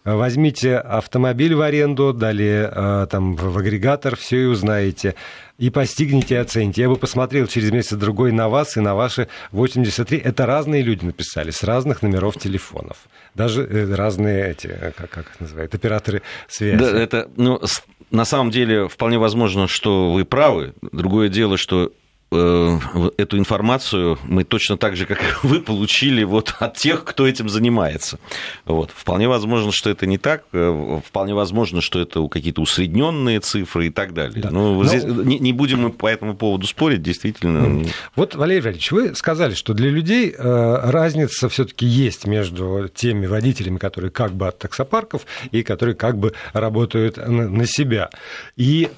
Возьмите 0.03 0.77
автомобиль 0.77 1.53
в 1.53 1.61
аренду, 1.61 2.11
далее 2.11 2.71
э, 2.73 3.07
там 3.09 3.35
в 3.35 3.57
агрегатор, 3.57 4.15
все 4.15 4.43
и 4.43 4.45
узнаете. 4.45 5.13
И 5.59 5.69
постигните 5.69 6.35
и 6.35 6.37
оцените. 6.37 6.81
Я 6.81 6.89
бы 6.89 6.95
посмотрел 6.95 7.45
через 7.45 7.71
месяц-другой 7.71 8.31
на 8.31 8.49
вас 8.49 8.77
и 8.77 8.79
на 8.79 8.95
ваши 8.95 9.27
83. 9.51 10.17
Это 10.17 10.47
разные 10.47 10.81
люди 10.81 11.05
написали, 11.05 11.51
с 11.51 11.63
разных 11.63 12.01
номеров 12.01 12.35
телефонов. 12.37 12.97
Даже 13.35 13.63
э, 13.63 13.93
разные 13.93 14.51
эти, 14.51 14.67
э, 14.67 14.91
как, 14.91 15.11
как 15.11 15.27
их 15.27 15.39
называют, 15.39 15.75
операторы 15.75 16.23
связи. 16.47 16.79
Да, 16.79 16.99
это, 16.99 17.29
ну, 17.35 17.61
на 18.09 18.25
самом 18.25 18.49
деле, 18.49 18.87
вполне 18.87 19.19
возможно, 19.19 19.67
что 19.67 20.11
вы 20.11 20.25
правы. 20.25 20.73
Другое 20.91 21.29
дело, 21.29 21.57
что 21.57 21.91
Э, 21.91 22.00
эту 22.31 23.37
информацию 23.37 24.17
мы 24.23 24.45
точно 24.45 24.77
так 24.77 24.95
же, 24.95 25.05
как 25.05 25.19
и 25.19 25.23
вы, 25.47 25.59
получили 25.59 26.23
вот 26.23 26.55
от 26.59 26.77
тех, 26.77 27.03
кто 27.03 27.27
этим 27.27 27.49
занимается. 27.49 28.19
Вот. 28.65 28.91
Вполне 28.95 29.27
возможно, 29.27 29.71
что 29.71 29.89
это 29.89 30.05
не 30.05 30.17
так, 30.17 30.45
э, 30.53 31.01
вполне 31.05 31.33
возможно, 31.33 31.81
что 31.81 31.99
это 31.99 32.25
какие-то 32.27 32.61
усредненные 32.61 33.41
цифры 33.41 33.87
и 33.87 33.89
так 33.89 34.13
далее. 34.13 34.41
Да. 34.41 34.49
Но, 34.49 34.75
Но... 34.75 34.85
Здесь 34.85 35.03
не, 35.03 35.39
не 35.39 35.51
будем 35.51 35.81
мы 35.81 35.89
по 35.89 36.07
этому 36.07 36.35
поводу 36.35 36.67
спорить, 36.67 37.01
действительно. 37.01 37.85
Вот, 38.15 38.35
Валерий 38.35 38.61
Валерьевич, 38.61 38.91
вы 38.91 39.15
сказали, 39.15 39.53
что 39.53 39.73
для 39.73 39.89
людей 39.89 40.33
э, 40.37 40.89
разница 40.89 41.49
все-таки 41.49 41.85
есть 41.85 42.25
между 42.27 42.89
теми 42.93 43.25
водителями, 43.25 43.77
которые 43.77 44.11
как 44.11 44.33
бы 44.33 44.47
от 44.47 44.57
таксопарков 44.57 45.25
и 45.51 45.63
которые 45.63 45.95
как 45.95 46.17
бы 46.17 46.33
работают 46.53 47.17
на 47.17 47.65
себя. 47.65 48.09
И 48.55 48.89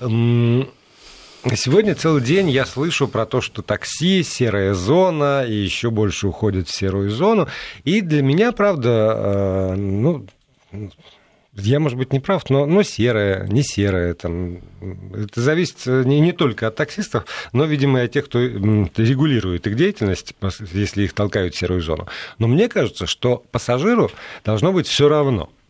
Сегодня 1.52 1.94
целый 1.94 2.22
день 2.22 2.50
я 2.50 2.66
слышу 2.66 3.08
про 3.08 3.26
то, 3.26 3.42
что 3.42 3.62
такси, 3.62 4.24
серая 4.24 4.74
зона, 4.74 5.44
и 5.46 5.54
еще 5.54 5.90
больше 5.90 6.28
уходит 6.28 6.70
в 6.70 6.76
серую 6.76 7.10
зону. 7.10 7.50
И 7.84 8.00
для 8.00 8.22
меня, 8.22 8.54
правда, 8.54 9.14
э, 9.18 9.76
ну, 9.76 10.26
я, 11.56 11.82
может 11.82 11.98
быть, 11.98 12.14
не 12.14 12.22
прав, 12.22 12.50
но, 12.50 12.66
но 12.66 12.82
серая, 12.82 13.46
не 13.48 13.62
серая. 13.62 14.14
Там, 14.14 14.60
это 15.14 15.42
зависит 15.42 15.86
не, 15.86 16.22
не 16.22 16.32
только 16.32 16.68
от 16.68 16.78
таксистов, 16.78 17.26
но, 17.52 17.66
видимо, 17.66 18.00
и 18.00 18.06
от 18.06 18.12
тех, 18.14 18.26
кто 18.26 18.40
регулирует 18.40 19.68
их 19.68 19.76
деятельность, 19.76 20.34
если 20.72 21.04
их 21.04 21.12
толкают 21.12 21.56
в 21.56 21.58
серую 21.58 21.82
зону. 21.82 22.08
Но 22.38 22.48
мне 22.48 22.70
кажется, 22.70 23.06
что 23.06 23.44
пассажиру 23.52 24.10
должно 24.46 24.72
быть 24.72 24.88
все 24.88 25.10
равно– 25.10 25.50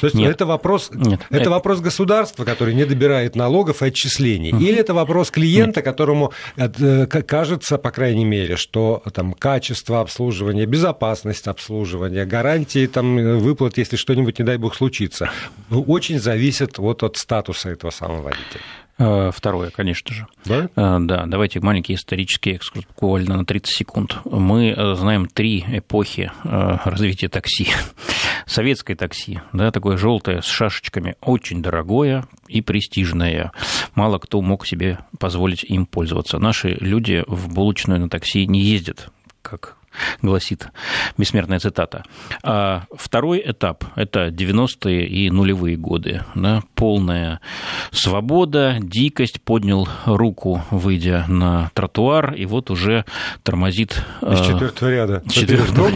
то 0.00 0.06
есть 0.06 0.14
Нет. 0.14 0.30
это 0.30 0.46
вопрос, 0.46 0.90
Нет. 0.92 1.20
это 1.30 1.50
вопрос 1.50 1.80
государства, 1.80 2.44
который 2.44 2.74
не 2.74 2.84
добирает 2.84 3.36
налогов 3.36 3.82
и 3.82 3.86
отчислений, 3.86 4.52
угу. 4.52 4.62
или 4.62 4.78
это 4.78 4.94
вопрос 4.94 5.30
клиента, 5.30 5.80
Нет. 5.80 5.84
которому 5.84 6.32
э, 6.56 7.06
кажется, 7.06 7.78
по 7.78 7.90
крайней 7.90 8.24
мере, 8.24 8.56
что 8.56 9.02
там 9.12 9.32
качество 9.32 10.00
обслуживания, 10.00 10.66
безопасность 10.66 11.48
обслуживания, 11.48 12.24
гарантии 12.24 12.86
там 12.86 13.18
э, 13.18 13.36
выплат, 13.36 13.78
если 13.78 13.96
что-нибудь, 13.96 14.38
не 14.38 14.44
дай 14.44 14.56
бог, 14.56 14.74
случится, 14.74 15.30
очень 15.70 16.20
зависит 16.20 16.78
вот 16.78 17.02
от 17.02 17.16
статуса 17.16 17.70
этого 17.70 17.90
самого 17.90 18.22
водителя. 18.22 18.62
Э, 18.98 19.30
второе, 19.32 19.70
конечно 19.70 20.14
же. 20.14 20.26
Да? 20.44 20.68
Э, 20.76 20.98
да, 21.00 21.26
давайте 21.26 21.60
маленький 21.60 21.94
исторический 21.94 22.52
экскурс, 22.52 22.86
буквально 22.86 23.38
на 23.38 23.44
30 23.44 23.74
секунд. 23.74 24.18
Мы 24.24 24.74
э, 24.76 24.94
знаем 24.94 25.26
три 25.26 25.64
эпохи 25.66 26.30
развития 26.44 27.28
такси. 27.28 27.68
Советское 28.46 28.94
такси, 28.94 29.40
да, 29.52 29.70
такое 29.70 29.96
желтое 29.96 30.42
с 30.42 30.46
шашечками, 30.46 31.16
очень 31.20 31.62
дорогое 31.62 32.26
и 32.48 32.60
престижное. 32.60 33.52
Мало 33.94 34.18
кто 34.18 34.40
мог 34.42 34.66
себе 34.66 34.98
позволить 35.18 35.64
им 35.64 35.86
пользоваться. 35.86 36.38
Наши 36.38 36.76
люди 36.80 37.24
в 37.26 37.52
булочную 37.52 38.00
на 38.00 38.08
такси 38.08 38.46
не 38.46 38.60
ездят, 38.60 39.10
как 39.42 39.76
гласит 40.20 40.68
бессмертная 41.18 41.58
цитата. 41.58 42.04
А 42.42 42.84
второй 42.94 43.42
этап– 43.44 43.84
это 43.96 44.28
90-е 44.28 45.06
и 45.06 45.30
нулевые 45.30 45.76
годы. 45.76 46.22
Да, 46.34 46.62
полная 46.74 47.40
свобода, 47.90 48.78
дикость, 48.80 49.42
поднял 49.42 49.88
руку, 50.04 50.62
выйдя 50.70 51.24
на 51.28 51.70
тротуар, 51.74 52.34
и 52.34 52.46
вот 52.46 52.70
уже 52.70 53.04
тормозит... 53.42 53.92
Из 54.22 54.40
а, 54.40 54.44
четвертого 54.44 54.90
ряда. 54.90 55.22
Четвертого 55.30 55.90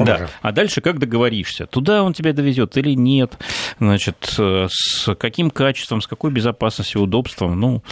Да. 0.04 0.28
А 0.42 0.52
дальше 0.52 0.80
как 0.80 0.98
договоришься? 0.98 1.66
Туда 1.66 2.02
он 2.02 2.12
тебя 2.12 2.32
довезет 2.32 2.76
или 2.76 2.94
нет? 2.94 3.38
Значит, 3.78 4.16
с 4.28 5.14
каким 5.14 5.50
качеством, 5.50 6.00
с 6.00 6.06
какой 6.06 6.30
безопасностью, 6.30 7.02
удобством? 7.02 7.58
Ну, 7.58 7.82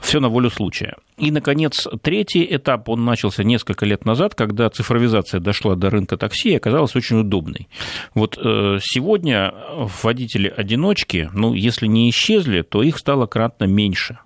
Все 0.00 0.20
на 0.20 0.28
волю 0.28 0.50
случая. 0.50 0.96
И, 1.18 1.30
наконец, 1.30 1.86
третий 2.02 2.46
этап, 2.50 2.88
он 2.88 3.04
начался 3.04 3.44
несколько 3.44 3.86
лет 3.86 4.04
назад, 4.04 4.34
когда 4.34 4.61
цифровизация 4.70 5.40
дошла 5.40 5.74
до 5.74 5.90
рынка 5.90 6.16
такси 6.16 6.54
оказалась 6.54 6.96
очень 6.96 7.20
удобной. 7.20 7.68
Вот 8.14 8.38
э, 8.38 8.78
сегодня 8.80 9.52
водители-одиночки, 10.02 11.30
ну, 11.32 11.54
если 11.54 11.86
не 11.86 12.10
исчезли, 12.10 12.62
то 12.62 12.82
их 12.82 12.98
стало 12.98 13.26
кратно 13.26 13.64
меньше. 13.64 14.18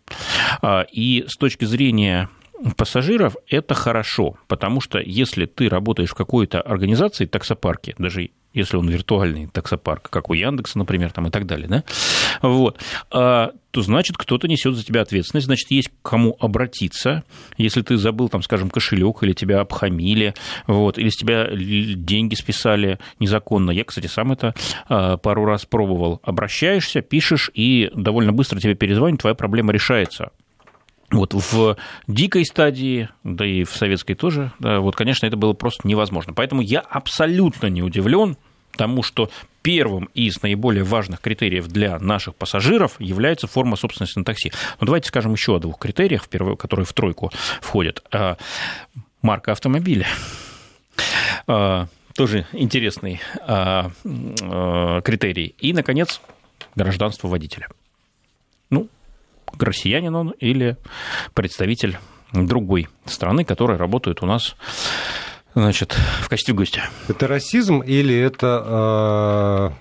А, 0.63 0.83
и 0.91 1.25
с 1.29 1.37
точки 1.37 1.65
зрения 1.65 2.29
пассажиров 2.77 3.37
это 3.49 3.75
хорошо, 3.75 4.37
потому 4.49 4.81
что 4.81 4.99
если 4.99 5.47
ты 5.47 5.69
работаешь 5.69 6.11
в 6.11 6.15
какой-то 6.15 6.61
организации, 6.61 7.27
таксопарке, 7.27 7.95
даже 7.99 8.31
если 8.57 8.77
он 8.77 8.89
виртуальный 8.89 9.47
таксопарк, 9.47 10.11
как 10.11 10.31
у 10.31 10.35
Яндекса, 10.35 10.79
например, 10.79 11.13
там 11.13 11.29
и 11.29 11.31
так 11.31 11.47
далее, 11.47 11.69
да, 11.69 11.85
вот, 12.43 12.81
а, 13.11 13.53
то 13.71 13.83
значит, 13.83 14.17
кто-то 14.17 14.49
несет 14.49 14.75
за 14.75 14.85
тебя 14.85 15.03
ответственность, 15.03 15.47
значит, 15.47 15.71
есть 15.71 15.89
к 15.89 16.09
кому 16.09 16.37
обратиться, 16.41 17.23
если 17.59 17.83
ты 17.83 17.97
забыл, 17.99 18.29
там, 18.29 18.43
скажем, 18.43 18.71
кошелек, 18.71 19.23
или 19.23 19.35
тебя 19.35 19.61
обхамили, 19.61 20.35
вот, 20.67 20.99
или 20.99 21.11
с 21.11 21.17
тебя 21.17 21.49
деньги 21.53 22.35
списали 22.35 22.99
незаконно. 23.21 23.71
Я, 23.71 23.85
кстати, 23.85 24.07
сам 24.07 24.33
это 24.33 24.55
а, 24.89 25.19
пару 25.19 25.45
раз 25.45 25.67
пробовал. 25.67 26.21
Обращаешься, 26.23 27.03
пишешь, 27.03 27.51
и 27.53 27.91
довольно 27.95 28.33
быстро 28.33 28.59
тебе 28.59 28.75
перезвонят, 28.75 29.21
твоя 29.21 29.35
проблема 29.35 29.73
решается. 29.73 30.31
Вот 31.11 31.35
в 31.35 31.77
дикой 32.09 32.45
стадии, 32.45 33.09
да 33.23 33.47
и 33.47 33.63
в 33.63 33.71
советской 33.71 34.15
тоже, 34.15 34.53
да, 34.59 34.81
вот, 34.81 34.97
конечно, 34.97 35.27
это 35.27 35.37
было 35.37 35.53
просто 35.53 35.87
невозможно. 35.87 36.33
Поэтому 36.33 36.63
я 36.63 36.81
абсолютно 36.81 37.67
не 37.67 37.83
удивлен 37.83 38.37
тому, 38.77 39.03
что 39.03 39.31
первым 39.63 40.09
из 40.15 40.43
наиболее 40.43 40.85
важных 40.85 41.21
критериев 41.21 41.67
для 41.67 41.99
наших 41.99 42.37
пассажиров 42.37 43.01
является 43.01 43.47
форма 43.47 43.77
собственности 43.77 44.19
на 44.19 44.25
такси. 44.25 44.53
Но 44.81 44.87
давайте 44.87 45.09
скажем 45.09 45.33
еще 45.33 45.57
о 45.57 45.59
двух 45.59 45.79
критериях, 45.79 46.29
которые 46.29 46.87
в 46.87 46.93
тройку 46.93 47.33
входят. 47.61 48.05
А, 48.13 48.37
марка 49.23 49.53
автомобиля. 49.53 50.07
А, 51.47 51.89
тоже 52.15 52.47
интересный 52.53 53.21
а, 53.41 53.91
критерий. 55.05 55.55
И, 55.59 55.73
наконец, 55.73 56.21
гражданство 56.77 57.29
водителя. 57.29 57.69
Ну, 58.71 58.89
россиянин 59.59 60.15
он 60.15 60.31
или 60.39 60.77
представитель 61.35 61.99
другой 62.33 62.89
страны, 63.05 63.45
которая 63.45 63.79
работает 63.79 64.23
у 64.23 64.27
нас 64.27 64.57
значит, 65.57 65.97
в 66.21 66.29
качестве 66.29 66.55
гостя. 66.55 66.89
Это 67.09 67.27
расизм 67.27 67.81
или 67.81 68.15
это 68.15 68.63
а, 68.65 69.73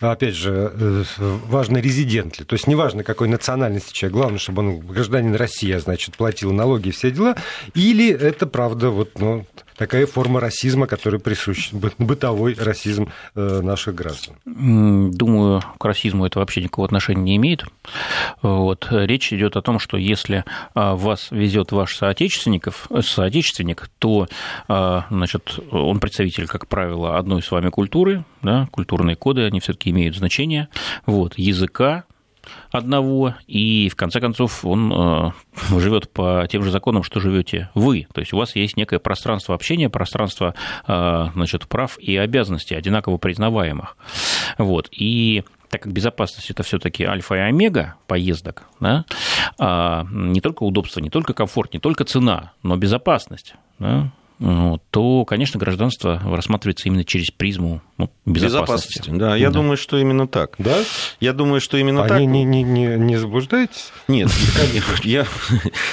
опять 0.00 0.34
же, 0.34 0.72
э, 0.74 1.04
важно 1.18 1.78
резидент 1.78 2.38
ли. 2.38 2.44
То 2.44 2.54
есть 2.54 2.66
неважно, 2.66 3.04
какой 3.04 3.28
национальности 3.28 3.92
человек, 3.92 4.14
главное, 4.14 4.38
чтобы 4.38 4.60
он 4.60 4.80
гражданин 4.80 5.34
России, 5.34 5.72
а 5.72 5.80
значит, 5.80 6.16
платил 6.16 6.52
налоги 6.52 6.88
и 6.88 6.92
все 6.92 7.10
дела. 7.10 7.36
Или 7.74 8.10
это 8.10 8.46
правда 8.46 8.90
вот, 8.90 9.18
ну, 9.18 9.46
такая 9.76 10.06
форма 10.06 10.40
расизма, 10.40 10.86
которая 10.86 11.20
присуща, 11.20 11.74
бытовой 11.98 12.54
расизм 12.58 13.08
э, 13.34 13.60
наших 13.62 13.94
граждан. 13.94 14.36
Думаю, 14.44 15.62
к 15.78 15.84
расизму 15.84 16.26
это 16.26 16.38
вообще 16.38 16.62
никакого 16.62 16.86
отношения 16.86 17.22
не 17.22 17.36
имеет. 17.36 17.64
Вот. 18.42 18.88
Речь 18.90 19.32
идет 19.32 19.56
о 19.56 19.62
том, 19.62 19.78
что 19.78 19.96
если 19.96 20.44
а, 20.74 20.94
вас 20.94 21.28
везет 21.30 21.72
ваш 21.72 21.96
соотечественников, 21.96 22.88
соотечественник, 23.00 23.88
то 23.98 24.28
а, 24.68 25.06
значит, 25.10 25.58
он 25.70 26.00
представитель, 26.00 26.46
как 26.46 26.66
правило, 26.66 27.18
одной 27.18 27.42
с 27.42 27.50
вами 27.50 27.70
культуры, 27.70 28.24
да, 28.42 28.68
культурные 28.70 29.16
коды, 29.16 29.42
они 29.42 29.60
все-таки 29.60 29.90
имеют 29.90 30.16
значение, 30.16 30.68
вот, 31.06 31.34
языка, 31.36 32.04
одного, 32.70 33.34
и 33.46 33.88
в 33.88 33.96
конце 33.96 34.20
концов 34.20 34.64
он 34.64 34.92
э, 34.92 35.30
живет 35.80 36.10
по 36.10 36.46
тем 36.50 36.62
же 36.62 36.70
законам, 36.70 37.02
что 37.02 37.20
живете 37.20 37.70
вы. 37.74 38.06
То 38.12 38.20
есть 38.20 38.32
у 38.32 38.36
вас 38.36 38.56
есть 38.56 38.76
некое 38.76 38.98
пространство 38.98 39.54
общения, 39.54 39.88
пространство 39.88 40.54
э, 40.86 41.26
значит, 41.34 41.68
прав 41.68 41.98
и 41.98 42.16
обязанностей, 42.16 42.74
одинаково 42.74 43.18
признаваемых. 43.18 43.96
Вот. 44.58 44.88
И 44.90 45.44
так 45.70 45.82
как 45.82 45.92
безопасность 45.92 46.50
это 46.50 46.62
все-таки 46.62 47.04
альфа 47.04 47.34
и 47.34 47.38
омега 47.38 47.94
поездок, 48.06 48.64
да, 48.78 49.06
а 49.58 50.04
не 50.10 50.42
только 50.42 50.64
удобство, 50.64 51.00
не 51.00 51.08
только 51.08 51.32
комфорт, 51.32 51.72
не 51.72 51.80
только 51.80 52.04
цена, 52.04 52.52
но 52.62 52.76
безопасность. 52.76 53.54
Да, 53.78 54.10
то, 54.90 55.24
конечно, 55.24 55.60
гражданство 55.60 56.20
рассматривается 56.24 56.88
именно 56.88 57.04
через 57.04 57.30
призму 57.30 57.80
ну, 57.96 58.10
безопасности. 58.26 58.98
безопасности. 58.98 59.10
Да, 59.10 59.36
я 59.36 59.48
да. 59.48 59.54
думаю, 59.54 59.76
что 59.76 59.98
именно 59.98 60.26
так. 60.26 60.54
Да? 60.58 60.78
Я 61.20 61.32
думаю, 61.32 61.60
что 61.60 61.76
именно 61.76 62.04
а 62.04 62.08
так. 62.08 62.20
Не, 62.20 62.26
не, 62.26 62.62
не, 62.62 62.96
не 62.96 63.16
заблуждаетесь? 63.16 63.92
Нет, 64.08 64.30
я, 65.04 65.26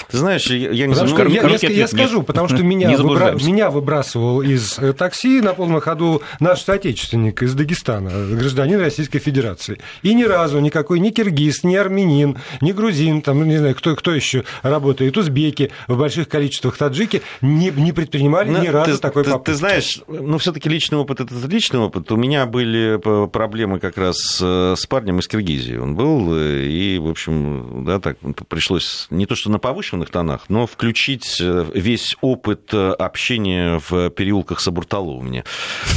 ты 0.10 0.18
знаешь, 0.18 0.48
я 0.48 0.88
не 0.88 0.94
потому 0.94 1.30
я, 1.30 1.58
я, 1.62 1.70
я 1.70 1.88
скажу, 1.88 2.24
потому 2.24 2.48
что 2.48 2.64
меня, 2.64 2.98
выбра... 2.98 3.34
меня 3.34 3.70
выбрасывал 3.70 4.42
из 4.42 4.80
э, 4.80 4.94
такси 4.94 5.42
на 5.42 5.54
полном 5.54 5.82
ходу 5.82 6.24
наш 6.40 6.62
соотечественник 6.62 7.44
из 7.44 7.54
Дагестана, 7.54 8.10
гражданин 8.36 8.80
Российской 8.80 9.20
Федерации. 9.20 9.80
И 10.02 10.14
ни 10.16 10.24
разу 10.24 10.60
никакой 10.60 11.00
ни 11.00 11.12
киргиз, 11.12 11.64
ни 11.64 11.76
армянин, 11.76 12.38
ни 12.62 12.72
грузин, 12.72 13.22
там, 13.22 13.48
не 13.48 13.58
знаю, 13.58 13.76
кто, 13.76 13.96
кто 13.96 14.14
еще 14.14 14.44
работает, 14.64 15.18
узбеки 15.18 15.72
в 15.88 15.98
больших 15.98 16.30
количествах 16.30 16.78
таджики 16.78 17.22
не, 17.42 17.70
не 17.70 17.92
предпринимали 17.92 18.39
Но, 18.48 18.60
ни 18.60 18.68
разу 18.68 18.92
ты, 18.92 18.98
такой 18.98 19.24
ты, 19.24 19.32
попытки. 19.32 19.52
Ты 19.52 19.58
знаешь, 19.58 20.02
ну, 20.08 20.38
все-таки 20.38 20.70
личный 20.70 20.98
опыт 20.98 21.20
это 21.22 21.36
личный 21.48 21.80
опыт. 21.80 22.12
У 22.12 22.16
меня 22.16 22.46
были 22.46 23.00
проблемы 23.28 23.80
как 23.80 23.98
раз 23.98 24.40
э, 24.42 24.76
с 24.78 24.86
парнем 24.86 25.20
из 25.20 25.28
Киргизии. 25.28 25.76
Он 25.78 25.96
был, 25.96 26.36
э, 26.36 26.66
и, 26.66 26.98
в 27.00 27.08
общем, 27.08 27.84
да, 27.86 28.00
так 28.00 28.18
пришлось 28.48 29.08
не 29.10 29.26
то 29.26 29.36
что 29.36 29.50
на 29.50 29.60
повышенных 29.60 30.10
тонах, 30.10 30.46
но 30.50 30.68
включить 30.68 31.40
э, 31.42 31.66
весь 31.74 32.16
опыт 32.22 32.74
общения 32.74 33.82
в 33.90 34.10
переулках 34.10 34.60
Сабурталу 34.60 35.18
у 35.18 35.22
меня 35.22 35.44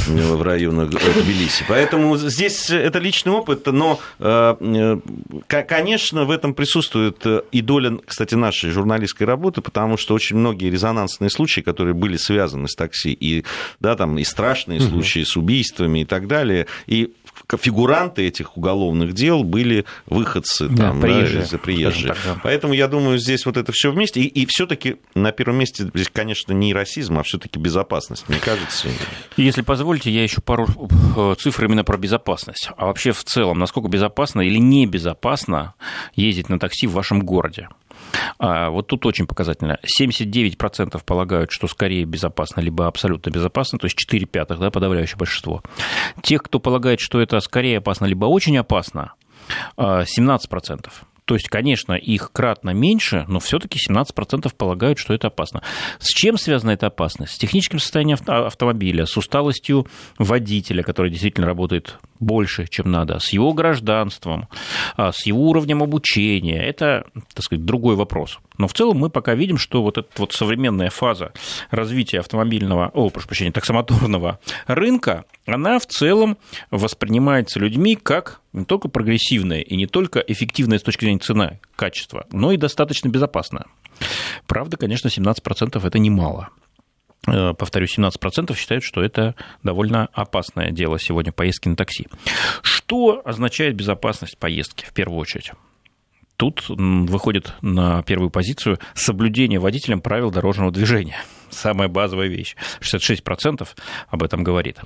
в 0.07 0.41
районах 0.41 0.89
Тбилиси. 0.89 1.65
Поэтому 1.67 2.17
здесь 2.17 2.69
это 2.69 2.99
личный 2.99 3.31
опыт, 3.31 3.67
но, 3.67 3.99
конечно, 5.47 6.25
в 6.25 6.31
этом 6.31 6.53
присутствует 6.53 7.25
и 7.51 7.61
доля, 7.61 7.97
кстати, 8.05 8.35
нашей 8.35 8.71
журналистской 8.71 9.27
работы, 9.27 9.61
потому 9.61 9.97
что 9.97 10.13
очень 10.13 10.37
многие 10.37 10.69
резонансные 10.69 11.29
случаи, 11.29 11.61
которые 11.61 11.93
были 11.93 12.17
связаны 12.23 12.67
с 12.67 12.75
такси, 12.75 13.11
и, 13.11 13.43
да, 13.79 13.95
там, 13.95 14.17
и 14.17 14.23
страшные 14.23 14.79
случаи 14.79 15.23
с 15.23 15.35
убийствами, 15.37 15.99
и 15.99 16.05
так 16.05 16.27
далее. 16.27 16.67
И 16.87 17.13
фигуранты 17.59 18.27
этих 18.27 18.57
уголовных 18.57 19.13
дел 19.13 19.43
были 19.43 19.85
выходцы 20.05 20.67
да, 20.69 20.89
там, 20.89 21.01
приезжие, 21.01 21.45
да, 21.51 21.57
приезжие. 21.57 22.13
Так, 22.13 22.17
да. 22.25 22.39
Поэтому 22.43 22.73
я 22.73 22.87
думаю, 22.87 23.17
здесь 23.17 23.45
вот 23.45 23.57
это 23.57 23.71
все 23.71 23.91
вместе. 23.91 24.21
И, 24.21 24.27
и 24.27 24.45
все-таки 24.47 24.97
на 25.15 25.31
первом 25.31 25.57
месте 25.57 25.89
здесь, 25.93 26.09
конечно, 26.11 26.53
не 26.53 26.73
расизм, 26.73 27.19
а 27.19 27.23
все-таки 27.23 27.59
безопасность, 27.59 28.27
мне 28.29 28.39
кажется. 28.39 28.87
Если 29.37 29.61
позволите, 29.61 30.11
я 30.11 30.23
еще 30.23 30.41
пару 30.41 30.67
э, 31.15 31.35
цифр 31.39 31.65
именно 31.65 31.83
про 31.83 31.97
безопасность. 31.97 32.69
А 32.77 32.87
вообще 32.87 33.11
в 33.11 33.23
целом, 33.23 33.59
насколько 33.59 33.89
безопасно 33.89 34.41
или 34.41 34.57
небезопасно 34.57 35.73
ездить 36.15 36.49
на 36.49 36.59
такси 36.59 36.87
в 36.87 36.93
вашем 36.93 37.21
городе? 37.21 37.69
А 38.39 38.69
вот 38.69 38.87
тут 38.87 39.05
очень 39.05 39.27
показательно. 39.27 39.79
79% 39.99 41.01
полагают, 41.05 41.51
что 41.51 41.67
скорее 41.67 42.05
безопасно, 42.05 42.61
либо 42.61 42.87
абсолютно 42.87 43.29
безопасно, 43.29 43.79
то 43.79 43.85
есть 43.85 43.97
4 43.97 44.25
пятых, 44.25 44.59
да, 44.59 44.71
подавляющее 44.71 45.17
большинство. 45.17 45.61
Тех, 46.21 46.43
кто 46.43 46.59
полагает, 46.59 46.99
что 46.99 47.21
это 47.21 47.39
скорее 47.39 47.79
опасно, 47.79 48.05
либо 48.05 48.25
очень 48.25 48.57
опасно, 48.57 49.13
17%. 49.77 50.39
А, 50.51 51.05
то 51.25 51.35
есть, 51.35 51.47
конечно, 51.47 51.93
их 51.93 52.31
кратно 52.33 52.71
меньше, 52.71 53.23
но 53.27 53.39
все-таки 53.39 53.79
17% 53.79 54.53
полагают, 54.57 54.99
что 54.99 55.13
это 55.13 55.27
опасно. 55.27 55.63
С 55.99 56.13
чем 56.13 56.37
связана 56.37 56.71
эта 56.71 56.87
опасность? 56.87 57.35
С 57.35 57.37
техническим 57.37 57.79
состоянием 57.79 58.17
автомобиля, 58.27 59.05
с 59.05 59.15
усталостью 59.15 59.87
водителя, 60.17 60.83
который 60.83 61.11
действительно 61.11 61.47
работает 61.47 61.97
больше, 62.19 62.67
чем 62.67 62.91
надо, 62.91 63.19
с 63.19 63.29
его 63.33 63.53
гражданством, 63.53 64.47
а, 64.95 65.11
с 65.11 65.25
его 65.25 65.49
уровнем 65.49 65.83
обучения. 65.83 66.63
Это, 66.63 67.05
так 67.33 67.43
сказать, 67.43 67.65
другой 67.65 67.95
вопрос. 67.95 68.39
Но 68.57 68.67
в 68.67 68.73
целом 68.73 68.97
мы 68.97 69.09
пока 69.09 69.33
видим, 69.35 69.57
что 69.57 69.81
вот 69.81 69.97
эта 69.97 70.09
вот 70.17 70.33
современная 70.33 70.89
фаза 70.89 71.33
развития 71.71 72.19
автомобильного, 72.19 72.91
о, 72.93 73.09
прошу 73.09 73.27
прощения, 73.27 73.51
таксомоторного 73.51 74.39
рынка, 74.67 75.25
она 75.45 75.79
в 75.79 75.85
целом 75.85 76.37
воспринимается 76.71 77.59
людьми 77.59 77.95
как 77.95 78.41
не 78.53 78.65
только 78.65 78.87
прогрессивная 78.87 79.61
и 79.61 79.75
не 79.75 79.87
только 79.87 80.19
эффективная 80.19 80.77
с 80.77 80.83
точки 80.83 81.05
зрения 81.05 81.19
цены, 81.19 81.59
качества, 81.75 82.27
но 82.31 82.51
и 82.51 82.57
достаточно 82.57 83.09
безопасная. 83.09 83.65
Правда, 84.47 84.77
конечно, 84.77 85.07
17% 85.07 85.85
это 85.85 85.99
немало. 85.99 86.49
Э, 87.27 87.53
повторюсь, 87.53 87.97
17% 87.97 88.55
считают, 88.55 88.83
что 88.83 89.01
это 89.01 89.35
довольно 89.63 90.07
опасное 90.13 90.71
дело 90.71 90.99
сегодня 90.99 91.31
поездки 91.31 91.69
на 91.69 91.75
такси. 91.75 92.07
Что 92.61 93.21
означает 93.23 93.75
безопасность 93.75 94.37
поездки 94.37 94.85
в 94.85 94.93
первую 94.93 95.19
очередь? 95.19 95.51
Тут 96.35 96.65
выходит 96.67 97.53
на 97.61 98.01
первую 98.03 98.29
позицию 98.29 98.79
соблюдение 98.95 99.59
водителем 99.59 100.01
правил 100.01 100.31
дорожного 100.31 100.71
движения. 100.71 101.17
Самая 101.49 101.87
базовая 101.87 102.27
вещь. 102.27 102.55
66% 102.81 103.67
об 104.09 104.23
этом 104.23 104.43
говорит. 104.43 104.79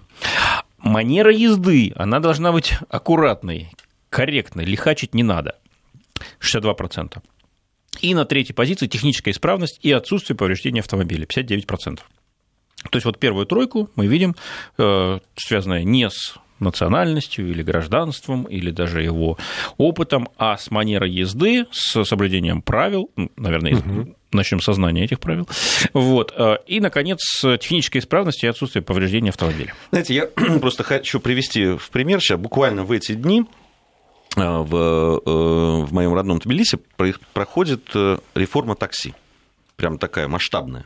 Манера 0.77 1.31
езды, 1.33 1.93
она 1.95 2.19
должна 2.19 2.51
быть 2.51 2.73
аккуратной, 2.89 3.71
корректной, 4.09 4.65
лихачить 4.65 5.15
не 5.15 5.23
надо. 5.23 5.57
62%. 6.41 7.23
И 8.01 8.13
на 8.13 8.25
третьей 8.25 8.53
позиции 8.53 8.87
техническая 8.87 9.33
исправность 9.33 9.79
и 9.81 9.91
отсутствие 9.91 10.37
повреждения 10.37 10.81
автомобиля 10.81 11.25
59%. 11.25 12.01
То 12.83 12.97
есть 12.97 13.05
вот 13.05 13.17
первую 13.19 13.45
тройку 13.45 13.89
мы 13.95 14.07
видим, 14.07 14.35
э, 14.77 15.19
связанная 15.35 15.83
не 15.83 16.09
с 16.09 16.35
национальностью 16.59 17.49
или 17.49 17.61
гражданством, 17.61 18.45
или 18.45 18.71
даже 18.71 19.03
его 19.03 19.37
опытом, 19.77 20.29
а 20.37 20.57
с 20.57 20.71
манерой 20.71 21.11
езды, 21.11 21.67
с 21.71 22.03
соблюдением 22.03 22.63
правил, 22.63 23.11
ну, 23.15 23.31
наверное, 23.35 23.75
угу. 23.75 24.15
начнем 24.31 24.59
со 24.59 24.73
знания 24.73 25.03
этих 25.03 25.19
правил. 25.19 25.47
Вот. 25.93 26.33
Э, 26.35 26.57
и, 26.67 26.79
наконец, 26.79 27.19
техническая 27.41 28.01
исправность 28.01 28.43
и 28.43 28.47
отсутствие 28.47 28.83
повреждения 28.83 29.29
автомобиля. 29.29 29.73
Знаете, 29.91 30.15
я 30.15 30.25
просто 30.61 30.83
хочу 30.83 31.19
привести 31.19 31.77
в 31.77 31.89
пример 31.89 32.21
сейчас, 32.21 32.39
буквально 32.39 32.83
в 32.83 32.91
эти 32.91 33.13
дни 33.13 33.45
э, 34.35 34.39
в, 34.39 35.21
в 35.85 35.93
моем 35.93 36.13
родном 36.13 36.39
Тбилиси 36.39 36.79
проходит 37.33 37.89
реформа 38.35 38.75
такси. 38.75 39.13
Прям 39.75 39.99
такая 39.99 40.27
масштабная 40.27 40.85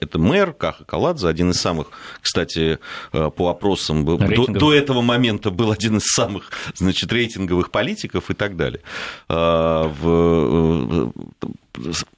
это 0.00 0.18
мэр 0.18 0.52
Каха 0.52 0.84
Каладзе, 0.84 1.28
один 1.28 1.50
из 1.50 1.60
самых, 1.60 1.88
кстати, 2.20 2.78
э, 3.12 3.30
по 3.30 3.48
опросам, 3.48 4.04
до, 4.04 4.46
до 4.46 4.72
этого 4.72 5.02
момента 5.02 5.50
был 5.50 5.70
один 5.70 5.96
из 5.98 6.06
самых, 6.06 6.50
значит, 6.74 7.12
рейтинговых 7.12 7.70
политиков 7.70 8.30
и 8.30 8.34
так 8.34 8.56
далее. 8.56 8.80
Э, 9.28 9.90
в, 10.00 11.10
э, 11.42 11.46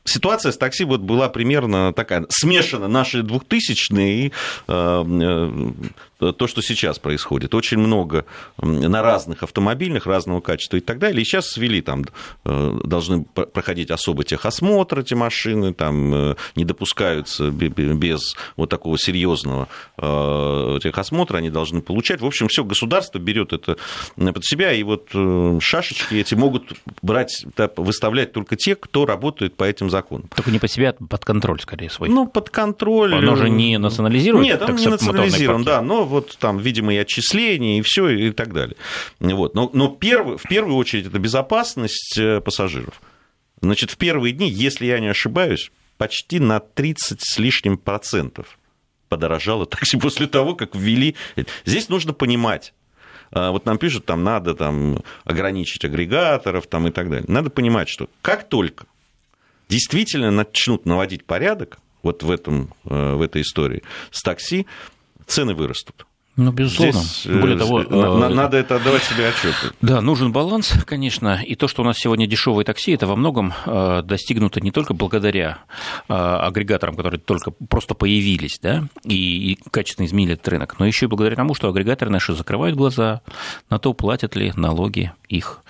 ситуация 0.05 0.53
с 0.53 0.57
такси 0.57 0.85
вот 0.85 1.01
была 1.01 1.29
примерно 1.29 1.93
такая, 1.93 2.27
смешана 2.29 2.89
наши 2.89 3.21
2000-е 3.21 4.27
и 4.27 4.33
то, 6.31 6.47
что 6.47 6.63
сейчас 6.63 6.99
происходит. 7.01 7.55
Очень 7.55 7.79
много 7.79 8.25
на 8.59 9.03
разных 9.03 9.43
автомобильных, 9.43 10.07
разного 10.07 10.41
качества 10.41 10.77
и 10.77 10.81
так 10.81 10.99
далее. 10.99 11.21
И 11.21 11.25
сейчас 11.25 11.57
ввели, 11.57 11.81
там 11.81 12.05
э, 12.45 12.79
должны 12.85 13.25
проходить 13.25 13.91
особый 13.91 14.25
техосмотр 14.25 15.01
эти 15.01 15.15
машины, 15.15 15.75
там 15.75 16.15
э, 16.15 16.35
не 16.55 16.65
допускаются 16.65 17.51
без 17.51 18.37
вот 18.57 18.71
такого 18.71 18.99
серьезного 18.99 19.69
э, 19.99 20.79
техосмотра, 20.83 21.39
они 21.39 21.51
должны 21.51 21.83
получать. 21.83 22.21
В 22.21 22.27
общем, 22.27 22.47
все 22.49 22.63
государство 22.63 23.19
берет 23.19 23.53
это 23.53 23.77
под 24.17 24.45
себя, 24.45 24.73
и 24.73 24.83
вот 24.85 25.09
шашечки 25.61 26.15
эти 26.15 26.35
могут 26.35 26.73
брать, 27.01 27.45
выставлять 27.77 28.33
только 28.33 28.57
те, 28.57 28.77
кто 28.77 29.07
работает 29.07 29.52
по 29.55 29.65
этим 29.65 29.91
законам. 29.91 30.29
Только 30.35 30.51
не 30.51 30.59
по 30.59 30.69
себя, 30.69 30.95
а 30.99 31.05
под 31.05 31.25
контроль, 31.25 31.61
скорее, 31.61 31.91
свой. 31.91 32.09
Ну, 32.09 32.27
под 32.27 32.51
контроль. 32.51 33.15
Оно 33.15 33.37
же 33.37 33.51
не 33.51 33.79
национализировано? 33.79 34.45
Нет, 34.45 34.63
он 34.63 34.77
не 34.77 34.87
национализирован, 34.87 35.65
да, 35.65 35.83
но 35.83 36.05
вот 36.05 36.37
там, 36.39 36.59
видимо, 36.59 36.95
и 36.95 36.97
отчисления, 36.97 37.79
и 37.79 37.83
все, 37.83 38.09
и 38.09 38.31
так 38.31 38.53
далее. 38.53 38.77
Вот. 39.21 39.55
Но, 39.55 39.71
но 39.73 39.89
перв, 39.89 40.41
в 40.41 40.49
первую 40.49 40.77
очередь 40.77 41.07
это 41.07 41.19
безопасность 41.19 42.19
э, 42.19 42.41
пассажиров. 42.41 43.01
Значит, 43.61 43.91
в 43.91 43.97
первые 43.97 44.33
дни, 44.33 44.51
если 44.51 44.87
я 44.87 44.99
не 44.99 45.09
ошибаюсь, 45.09 45.71
почти 45.97 46.41
на 46.41 46.61
30 46.61 47.21
с 47.21 47.39
лишним 47.39 47.79
процентов 47.79 48.59
подорожало 49.09 49.67
такси 49.67 49.97
после 50.01 50.27
того, 50.27 50.55
как 50.55 50.75
ввели. 50.75 51.17
Здесь 51.65 51.89
нужно 51.89 52.13
понимать, 52.13 52.75
а, 53.33 53.51
вот 53.51 53.67
нам 53.67 53.79
пишут, 53.79 54.05
там 54.05 54.25
надо 54.25 54.55
там, 54.55 55.03
ограничить 55.25 55.85
агрегаторов 55.85 56.67
там, 56.67 56.87
и 56.89 56.91
так 56.91 57.11
далее. 57.11 57.25
Надо 57.29 57.51
понимать, 57.51 57.89
что 57.89 58.09
как 58.21 58.49
только 58.49 58.87
действительно 59.69 60.31
начнут 60.31 60.87
наводить 60.87 61.25
порядок 61.25 61.79
вот 62.03 62.23
в, 62.23 62.31
этом, 62.31 62.75
э, 62.85 63.15
в 63.15 63.23
этой 63.23 63.43
истории 63.43 63.83
с 64.11 64.23
такси, 64.23 64.67
цены 65.27 65.55
вырастут. 65.55 66.07
Ну, 66.37 66.51
безусловно. 66.51 67.01
Здесь, 67.01 67.27
Более 67.27 67.59
того, 67.59 67.83
на, 67.83 68.27
э, 68.27 68.29
надо 68.31 68.57
это 68.57 68.77
отдавать 68.77 69.03
себе 69.03 69.29
отчет. 69.29 69.55
Да, 69.83 70.01
нужен 70.01 70.33
баланс, 70.33 70.73
конечно. 70.87 71.43
И 71.43 71.57
то, 71.57 71.69
что 71.69 71.83
у 71.83 71.85
нас 71.85 71.99
сегодня 71.99 72.27
дешевые 72.27 72.65
такси, 72.65 72.93
это 72.93 73.07
во 73.07 73.17
многом 73.17 73.53
э, 73.67 74.03
достигнуто 74.03 74.63
не 74.63 74.71
только 74.71 74.95
благодаря 74.95 75.59
э, 76.09 76.15
агрегаторам, 76.15 76.97
которые 76.97 77.21
только 77.21 77.51
просто 77.51 77.95
появились, 77.95 78.59
да, 78.63 78.89
и, 79.05 79.53
и 79.53 79.59
качественно 79.71 80.07
изменили 80.07 80.33
этот 80.35 80.49
рынок, 80.49 80.77
но 80.79 80.87
еще 80.87 81.05
и 81.05 81.09
благодаря 81.09 81.37
тому, 81.37 81.55
что 81.55 81.69
агрегаторы 81.69 82.11
наши 82.11 82.33
закрывают 82.35 82.77
глаза 82.77 83.21
на 83.69 83.79
то, 83.79 83.93
платят 83.93 84.35
ли 84.35 84.53
налоги 84.57 85.13
их 85.29 85.63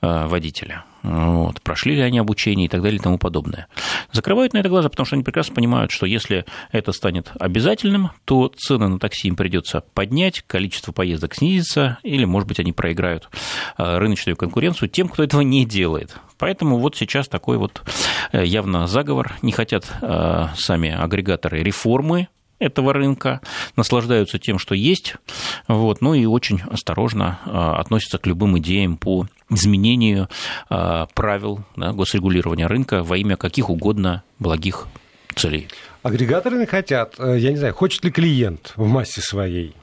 водителя 0.00 0.84
вот, 1.04 1.60
прошли 1.60 1.96
ли 1.96 2.00
они 2.00 2.18
обучение 2.18 2.66
и 2.66 2.68
так 2.68 2.82
далее 2.82 2.98
и 2.98 3.02
тому 3.02 3.18
подобное. 3.18 3.68
Закрывают 4.10 4.54
на 4.54 4.58
это 4.58 4.70
глаза, 4.70 4.88
потому 4.88 5.04
что 5.04 5.16
они 5.16 5.22
прекрасно 5.22 5.54
понимают, 5.54 5.90
что 5.90 6.06
если 6.06 6.46
это 6.72 6.92
станет 6.92 7.30
обязательным, 7.38 8.10
то 8.24 8.50
цены 8.56 8.88
на 8.88 8.98
такси 8.98 9.28
им 9.28 9.36
придется 9.36 9.84
поднять, 9.92 10.42
количество 10.46 10.92
поездок 10.92 11.34
снизится, 11.34 11.98
или, 12.02 12.24
может 12.24 12.48
быть, 12.48 12.58
они 12.58 12.72
проиграют 12.72 13.28
э, 13.76 13.98
рыночную 13.98 14.34
конкуренцию 14.34 14.88
тем, 14.88 15.08
кто 15.08 15.22
этого 15.22 15.42
не 15.42 15.66
делает. 15.66 16.16
Поэтому 16.38 16.78
вот 16.78 16.96
сейчас 16.96 17.28
такой 17.28 17.58
вот 17.58 17.82
э, 18.32 18.42
явно 18.44 18.86
заговор. 18.86 19.34
Не 19.42 19.52
хотят 19.52 19.86
э, 20.00 20.46
сами 20.56 20.90
агрегаторы 20.90 21.62
реформы 21.62 22.28
этого 22.58 22.94
рынка, 22.94 23.42
наслаждаются 23.76 24.38
тем, 24.38 24.58
что 24.58 24.74
есть, 24.74 25.16
вот, 25.68 26.00
ну 26.00 26.14
и 26.14 26.24
очень 26.24 26.62
осторожно 26.62 27.40
относятся 27.44 28.16
к 28.16 28.26
любым 28.26 28.58
идеям 28.58 28.96
по 28.96 29.26
изменению 29.50 30.28
а, 30.68 31.06
правил 31.14 31.60
да, 31.76 31.92
госрегулирования 31.92 32.66
рынка 32.66 33.02
во 33.02 33.16
имя 33.16 33.36
каких 33.36 33.70
угодно 33.70 34.22
благих 34.38 34.88
целей. 35.34 35.68
Агрегаторы 36.02 36.58
не 36.58 36.66
хотят, 36.66 37.14
э, 37.18 37.38
я 37.38 37.50
не 37.50 37.56
знаю, 37.56 37.74
хочет 37.74 38.04
ли 38.04 38.10
клиент 38.10 38.72
в 38.76 38.86
массе 38.86 39.20
своей 39.20 39.74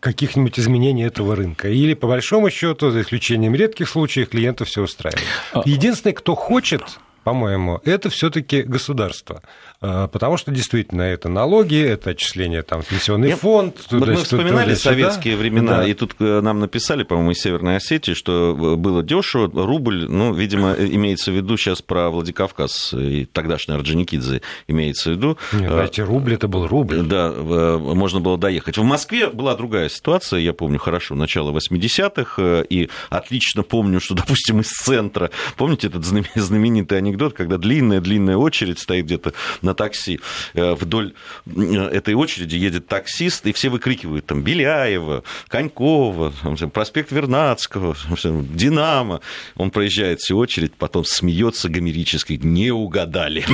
каких-нибудь 0.00 0.58
изменений 0.58 1.04
этого 1.04 1.36
рынка? 1.36 1.68
Или, 1.68 1.94
по 1.94 2.08
большому 2.08 2.50
счету, 2.50 2.90
за 2.90 3.02
исключением 3.02 3.54
редких 3.54 3.88
случаев, 3.88 4.30
клиентов 4.30 4.68
все 4.68 4.82
устраивает? 4.82 5.24
А 5.52 5.62
Единственное, 5.64 6.14
кто 6.14 6.34
хочет 6.34 6.98
по-моему, 7.24 7.80
это 7.84 8.10
все-таки 8.10 8.62
государство. 8.62 9.42
А, 9.84 10.06
потому 10.06 10.36
что 10.36 10.52
действительно 10.52 11.02
это 11.02 11.28
налоги, 11.28 11.76
это 11.76 12.10
отчисление 12.10 12.62
там, 12.62 12.82
в 12.82 12.86
пенсионный 12.86 13.30
Я, 13.30 13.36
фонд. 13.36 13.76
Вот 13.90 14.06
мы 14.06 14.14
вспоминали 14.14 14.74
советские 14.74 15.36
времена, 15.36 15.78
да. 15.78 15.86
и 15.88 15.94
тут 15.94 16.14
э, 16.20 16.40
нам 16.40 16.60
написали, 16.60 17.02
по-моему, 17.02 17.32
из 17.32 17.40
Северной 17.40 17.76
Осетии, 17.76 18.12
что 18.12 18.56
э, 18.56 18.76
было 18.76 19.02
дешево, 19.02 19.50
рубль, 19.52 20.06
ну, 20.08 20.32
видимо, 20.32 20.74
э, 20.74 20.86
имеется 20.86 21.32
в 21.32 21.34
виду 21.34 21.56
сейчас 21.56 21.82
про 21.82 22.10
Владикавказ 22.10 22.94
и 22.94 23.24
тогдашний 23.24 23.74
Орджоникидзе 23.74 24.42
имеется 24.68 25.10
в 25.10 25.14
виду. 25.14 25.36
Нет, 25.52 25.72
знаете, 25.72 26.04
рубль 26.04 26.34
это 26.34 26.46
был 26.46 26.68
рубль. 26.68 27.02
Да, 27.02 27.32
можно 27.32 28.20
было 28.20 28.38
доехать. 28.38 28.78
В 28.78 28.84
Москве 28.84 29.30
была 29.30 29.56
другая 29.56 29.88
ситуация, 29.88 30.38
я 30.38 30.52
помню 30.52 30.78
хорошо, 30.78 31.16
начало 31.16 31.50
80-х, 31.50 32.62
и 32.70 32.88
отлично 33.10 33.64
помню, 33.64 33.98
что, 33.98 34.14
допустим, 34.14 34.60
из 34.60 34.68
центра, 34.68 35.32
помните 35.56 35.88
этот 35.88 36.04
знаменитый 36.04 36.98
анекдот, 36.98 37.11
когда 37.18 37.58
длинная-длинная 37.58 38.36
очередь 38.36 38.78
стоит 38.78 39.06
где-то 39.06 39.32
на 39.60 39.74
такси. 39.74 40.20
Э, 40.54 40.74
вдоль 40.74 41.14
этой 41.46 42.14
очереди 42.14 42.56
едет 42.56 42.86
таксист, 42.86 43.46
и 43.46 43.52
все 43.52 43.68
выкрикивают 43.68 44.26
там 44.26 44.42
Беляева, 44.42 45.24
Конькова, 45.48 46.32
проспект 46.72 47.12
Вернадского, 47.12 47.96
Динамо. 48.22 49.20
Он 49.56 49.70
проезжает 49.70 50.20
всю 50.20 50.36
очередь, 50.38 50.74
потом 50.74 51.04
смеется 51.04 51.68
гомерически, 51.68 52.38
не 52.42 52.70
угадали. 52.70 53.44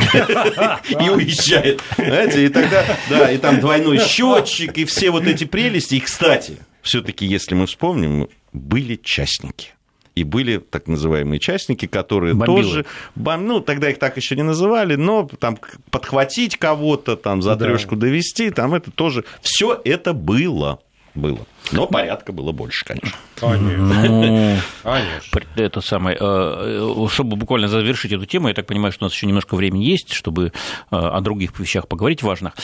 И 0.89 1.09
уезжает. 1.11 1.83
Знаете, 1.97 2.47
и 2.47 2.49
тогда, 2.49 2.85
да, 3.09 3.31
и 3.31 3.39
там 3.39 3.61
двойной 3.61 3.99
счетчик, 3.99 4.77
и 4.79 4.85
все 4.85 5.11
вот 5.11 5.25
эти 5.25 5.45
прелести. 5.45 5.97
И, 5.97 6.01
кстати, 6.01 6.59
все-таки, 6.83 7.27
если 7.27 7.55
мы 7.55 7.67
вспомним, 7.67 8.29
были 8.53 8.97
частники 8.97 9.73
и 10.19 10.25
были 10.25 10.59
так 10.59 10.87
называемые 10.87 11.39
частники, 11.39 11.87
которые 11.87 12.35
Бомбилы. 12.35 12.63
тоже, 12.63 12.87
ну, 13.17 13.61
тогда 13.61 13.91
их 13.91 13.99
так 13.99 14.17
еще 14.17 14.37
не 14.37 14.43
называли, 14.43 14.97
но 14.97 15.29
там 15.39 15.59
подхватить 15.91 16.57
кого-то, 16.57 17.17
там 17.17 17.43
за 17.43 17.57
трешку 17.57 17.97
да. 17.97 18.07
довести, 18.07 18.51
там 18.51 18.75
это 18.75 18.91
тоже, 18.91 19.25
все 19.41 19.81
это 19.85 20.13
было 20.13 20.81
было. 21.15 21.41
Но 21.73 21.87
порядка 21.87 22.33
было 22.33 22.53
больше, 22.53 22.85
конечно. 22.85 23.13
Конечно. 23.35 24.09
Ну, 24.09 24.57
конечно. 24.83 25.41
Это 25.57 25.81
самое, 25.81 26.17
э, 26.19 26.21
э, 26.21 27.07
чтобы 27.11 27.37
буквально 27.37 27.69
завершить 27.69 28.13
эту 28.13 28.25
тему, 28.25 28.49
я 28.49 28.55
так 28.55 28.67
понимаю, 28.67 28.93
что 28.93 29.05
у 29.05 29.07
нас 29.07 29.13
еще 29.13 29.27
немножко 29.27 29.55
времени 29.55 29.85
есть, 29.85 30.13
чтобы 30.13 30.47
э, 30.47 30.51
о 30.91 31.21
других 31.21 31.59
вещах 31.59 31.89
поговорить 31.89 32.23
важных. 32.23 32.55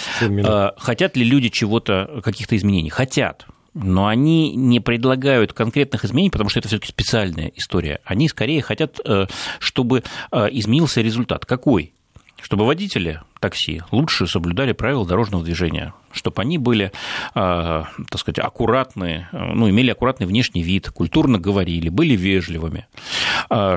Хотят 0.78 1.16
ли 1.16 1.24
люди 1.24 1.48
чего-то, 1.48 2.20
каких-то 2.22 2.56
изменений? 2.56 2.90
Хотят 2.90 3.46
но 3.74 4.06
они 4.06 4.54
не 4.54 4.80
предлагают 4.80 5.52
конкретных 5.52 6.04
изменений, 6.04 6.30
потому 6.30 6.48
что 6.48 6.60
это 6.60 6.68
все-таки 6.68 6.88
специальная 6.88 7.52
история. 7.56 8.00
Они 8.04 8.28
скорее 8.28 8.62
хотят, 8.62 9.00
э, 9.04 9.26
чтобы 9.58 10.04
э, 10.30 10.48
изменился 10.52 11.00
результат. 11.00 11.44
Какой? 11.44 11.92
Чтобы 12.40 12.66
водители 12.66 13.22
такси 13.40 13.82
лучше 13.90 14.26
соблюдали 14.26 14.72
правила 14.72 15.06
дорожного 15.06 15.42
движения, 15.42 15.94
чтобы 16.12 16.42
они 16.42 16.58
были, 16.58 16.86
э, 16.86 16.90
так 17.34 18.18
сказать, 18.20 18.38
аккуратны, 18.38 19.28
ну, 19.32 19.68
имели 19.68 19.90
аккуратный 19.90 20.26
внешний 20.26 20.62
вид, 20.62 20.90
культурно 20.90 21.38
говорили, 21.38 21.88
были 21.88 22.14
вежливыми, 22.16 22.86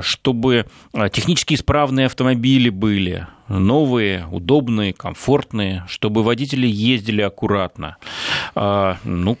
чтобы 0.00 0.66
технически 1.12 1.54
исправные 1.54 2.06
автомобили 2.06 2.68
были, 2.68 3.26
новые, 3.48 4.26
удобные, 4.30 4.92
комфортные, 4.92 5.84
чтобы 5.88 6.22
водители 6.22 6.66
ездили 6.66 7.22
аккуратно. 7.22 7.96
Ну, 8.54 9.38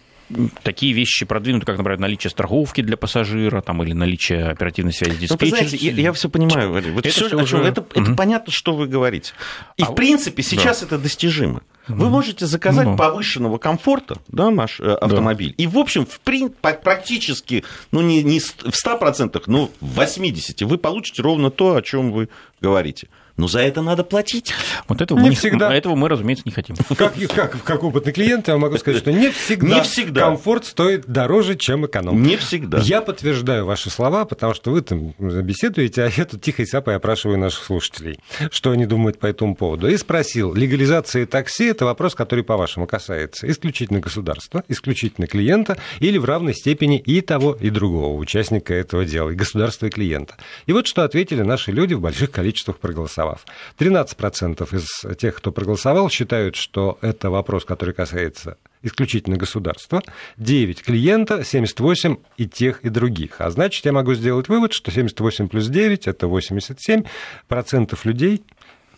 такие 0.62 0.92
вещи 0.92 1.24
продвинуты, 1.24 1.66
как, 1.66 1.78
например, 1.78 1.98
наличие 1.98 2.30
страховки 2.30 2.80
для 2.80 2.96
пассажира 2.96 3.60
там, 3.60 3.82
или 3.82 3.92
наличие 3.92 4.46
оперативной 4.46 4.92
связи 4.92 5.16
с 5.16 5.18
диспетчером. 5.18 5.68
Ну, 5.70 5.78
я, 5.78 5.92
я 5.92 6.12
все 6.12 6.28
понимаю, 6.28 6.72
Валерий. 6.72 6.92
Вот 6.92 7.06
это, 7.06 7.14
все, 7.14 7.36
уже... 7.36 7.58
это, 7.58 7.84
это 7.94 8.14
понятно, 8.14 8.52
что 8.52 8.74
вы 8.74 8.86
говорите. 8.86 9.32
И, 9.76 9.82
а 9.82 9.86
в 9.86 9.94
принципе, 9.94 10.42
сейчас 10.42 10.80
да. 10.80 10.86
это 10.86 10.98
достижимо. 10.98 11.62
Вы 11.88 12.10
можете 12.10 12.46
заказать 12.46 12.86
ну. 12.86 12.96
повышенного 12.96 13.56
комфорта 13.56 14.18
да, 14.28 14.50
наш 14.50 14.78
э, 14.78 14.92
автомобиль. 14.92 15.54
Да. 15.56 15.64
И, 15.64 15.66
в 15.66 15.78
общем, 15.78 16.04
в 16.04 16.20
прин... 16.20 16.50
практически, 16.50 17.64
ну, 17.92 18.02
не, 18.02 18.22
не 18.22 18.40
в 18.40 18.54
100%, 18.66 19.42
но 19.46 19.70
в 19.80 19.98
80% 19.98 20.66
вы 20.66 20.76
получите 20.76 21.22
ровно 21.22 21.50
то, 21.50 21.76
о 21.76 21.82
чем 21.82 22.12
вы 22.12 22.28
говорите 22.60 23.08
но 23.38 23.46
за 23.46 23.60
это 23.60 23.80
надо 23.80 24.04
платить. 24.04 24.52
Вот 24.88 25.00
этого, 25.00 25.18
не 25.20 25.30
мы, 25.30 25.34
всегда. 25.34 25.72
этого 25.72 25.94
мы, 25.94 26.08
разумеется, 26.08 26.42
не 26.44 26.52
хотим. 26.52 26.76
Как, 26.98 27.14
как, 27.28 27.62
как 27.62 27.84
опытный 27.84 28.12
клиент, 28.12 28.48
я 28.48 28.56
могу 28.56 28.76
сказать, 28.76 29.00
что 29.00 29.12
не 29.12 29.30
всегда, 29.30 29.76
не 29.76 29.82
всегда 29.82 30.20
комфорт 30.22 30.64
стоит 30.64 31.06
дороже, 31.06 31.54
чем 31.54 31.86
эконом. 31.86 32.20
Не 32.20 32.36
всегда. 32.36 32.78
Я 32.80 33.00
подтверждаю 33.00 33.64
ваши 33.64 33.90
слова, 33.90 34.24
потому 34.24 34.54
что 34.54 34.72
вы 34.72 34.82
там 34.82 35.14
беседуете, 35.18 36.04
а 36.04 36.10
я 36.14 36.24
тут 36.24 36.42
тихо 36.42 36.62
и 36.62 36.66
сапой 36.66 36.96
опрашиваю 36.96 37.38
наших 37.38 37.64
слушателей, 37.64 38.18
что 38.50 38.72
они 38.72 38.86
думают 38.86 39.20
по 39.20 39.26
этому 39.26 39.54
поводу. 39.54 39.88
И 39.88 39.96
спросил, 39.96 40.52
легализация 40.54 41.26
такси– 41.26 41.66
это 41.66 41.84
вопрос, 41.84 42.16
который, 42.16 42.42
по-вашему, 42.42 42.88
касается 42.88 43.48
исключительно 43.48 44.00
государства, 44.00 44.64
исключительно 44.66 45.28
клиента 45.28 45.78
или 46.00 46.18
в 46.18 46.24
равной 46.24 46.54
степени 46.54 46.98
и 46.98 47.20
того, 47.20 47.56
и 47.60 47.70
другого 47.70 48.18
участника 48.18 48.74
этого 48.74 49.04
дела, 49.04 49.30
и 49.30 49.34
государства, 49.34 49.86
и 49.86 49.90
клиента. 49.90 50.36
И 50.66 50.72
вот 50.72 50.88
что 50.88 51.04
ответили 51.04 51.42
наши 51.42 51.70
люди 51.70 51.94
в 51.94 52.00
больших 52.00 52.32
количествах 52.32 52.78
проголосовав 52.78 53.27
проголосовав. 53.28 53.44
13% 53.78 54.76
из 54.76 55.16
тех, 55.16 55.34
кто 55.36 55.52
проголосовал, 55.52 56.10
считают, 56.10 56.56
что 56.56 56.98
это 57.00 57.30
вопрос, 57.30 57.64
который 57.64 57.94
касается 57.94 58.56
исключительно 58.82 59.36
государства, 59.36 60.02
9 60.36 60.82
клиента, 60.82 61.44
78 61.44 62.16
и 62.36 62.46
тех, 62.46 62.84
и 62.84 62.88
других. 62.88 63.40
А 63.40 63.50
значит, 63.50 63.84
я 63.84 63.92
могу 63.92 64.14
сделать 64.14 64.48
вывод, 64.48 64.72
что 64.72 64.90
78 64.90 65.48
плюс 65.48 65.66
9– 65.66 66.06
это 66.06 66.26
87% 66.26 67.04
людей, 68.04 68.42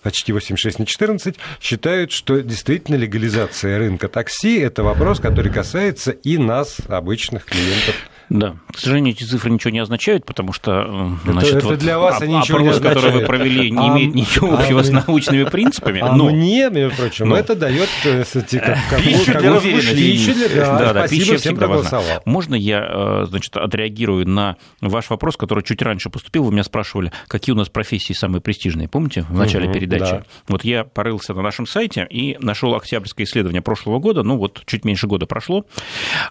почти 0.03 0.33
86 0.33 0.79
на 0.81 0.87
14, 0.87 1.37
считают, 1.61 2.13
что 2.13 2.41
действительно 2.41 2.97
легализация 2.97 3.79
рынка 3.79 4.09
такси– 4.09 4.59
это 4.61 4.83
вопрос, 4.83 5.19
который 5.19 5.51
касается 5.51 6.11
и 6.11 6.37
нас, 6.37 6.77
обычных 6.89 7.47
клиентов 7.47 8.10
да, 8.31 8.55
к 8.73 8.79
сожалению, 8.79 9.13
эти 9.13 9.25
цифры 9.25 9.51
ничего 9.51 9.73
не 9.73 9.81
означают, 9.81 10.25
потому 10.25 10.53
что 10.53 11.19
э, 11.27 11.33
значит, 11.33 11.57
это 11.57 11.67
вот 11.67 11.79
для 11.81 11.99
вас 11.99 12.23
они 12.23 12.37
ничего 12.37 12.59
опрос, 12.59 12.63
не 12.63 12.69
означают. 12.77 13.01
который 13.01 13.21
вы 13.21 13.27
провели, 13.27 13.71
не 13.73 13.89
а, 13.89 13.93
имеет 13.93 14.15
ничего 14.15 14.53
а, 14.53 14.61
общего 14.61 14.81
а, 14.81 14.85
с 14.85 14.91
научными 14.91 15.45
принципами. 15.51 16.01
А 16.01 16.15
но... 16.15 16.31
мне, 16.31 16.71
между 16.71 16.97
прочим, 16.97 17.29
но... 17.29 17.37
это 17.37 17.57
дает 17.57 17.89
э, 18.05 18.23
как, 18.61 19.03
пищу 19.03 19.37
для 19.37 19.53
уверенности. 19.53 20.55
Да, 20.55 20.79
да, 20.79 20.93
да, 20.93 21.07
спасибо 21.07 21.39
всем, 21.39 21.57
кто 21.57 21.67
голосовал. 21.67 22.23
Можно 22.25 22.55
я 22.55 22.87
э, 22.89 23.27
значит, 23.29 23.57
отреагирую 23.57 24.29
на 24.29 24.57
ваш 24.81 25.11
вопрос, 25.11 25.37
который 25.37 25.65
чуть 25.65 25.83
раньше 25.83 26.09
поступил? 26.09 26.45
Вы 26.45 26.53
меня 26.53 26.63
спрашивали, 26.63 27.11
какие 27.27 27.53
у 27.53 27.57
нас 27.57 27.69
профессии 27.69 28.13
самые 28.13 28.41
престижные, 28.41 28.87
помните, 28.87 29.27
в 29.29 29.37
начале 29.37 29.67
угу, 29.67 29.75
передачи? 29.75 30.13
Да. 30.13 30.23
Вот 30.47 30.65
я 30.65 30.85
порылся 30.85 31.35
на 31.35 31.43
нашем 31.43 31.67
сайте 31.67 32.07
и 32.09 32.37
нашел 32.39 32.77
октябрьское 32.77 33.27
исследование 33.27 33.61
прошлого 33.61 33.99
года, 33.99 34.23
ну 34.23 34.37
вот 34.37 34.63
чуть 34.67 34.85
меньше 34.85 35.09
года 35.09 35.27
прошло. 35.27 35.67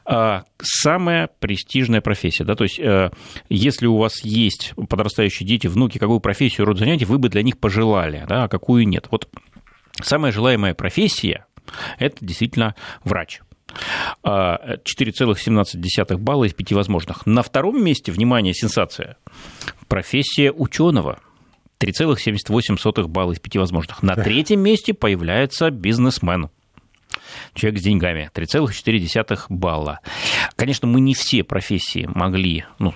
А, 0.05 0.43
самое 0.61 1.27
престижное 1.39 1.88
престижная 1.89 2.01
профессия, 2.01 2.43
да, 2.43 2.55
то 2.55 2.63
есть 2.63 2.79
э, 2.79 3.11
если 3.49 3.87
у 3.87 3.97
вас 3.97 4.23
есть 4.23 4.73
подрастающие 4.89 5.47
дети, 5.47 5.67
внуки, 5.67 5.97
какую 5.97 6.19
профессию, 6.19 6.65
род 6.65 6.77
занятий 6.77 7.05
вы 7.05 7.17
бы 7.17 7.29
для 7.29 7.41
них 7.41 7.57
пожелали, 7.57 8.25
да, 8.27 8.43
а 8.43 8.47
какую 8.47 8.87
нет. 8.87 9.07
Вот 9.11 9.27
самая 10.01 10.31
желаемая 10.31 10.73
профессия– 10.73 11.45
это 11.99 12.17
действительно 12.21 12.75
врач. 13.03 13.41
4,17 14.25 16.17
балла 16.17 16.45
из 16.45 16.53
5 16.53 16.71
возможных. 16.73 17.25
На 17.27 17.43
втором 17.43 17.83
месте, 17.83 18.11
внимание, 18.11 18.53
сенсация, 18.53 19.17
профессия 19.87 20.51
ученого. 20.51 21.19
3,78 21.79 23.07
балла 23.07 23.33
из 23.33 23.39
5 23.39 23.57
возможных. 23.57 24.03
На 24.03 24.15
третьем 24.23 24.61
месте 24.61 24.93
появляется 24.93 25.69
бизнесмен 25.69 26.49
человек 27.53 27.79
с 27.79 27.83
деньгами, 27.83 28.29
3,4 28.33 29.39
балла. 29.49 29.99
Конечно, 30.55 30.87
мы 30.87 31.01
не 31.01 31.13
все 31.13 31.43
профессии 31.43 32.09
могли, 32.13 32.65
ну, 32.79 32.93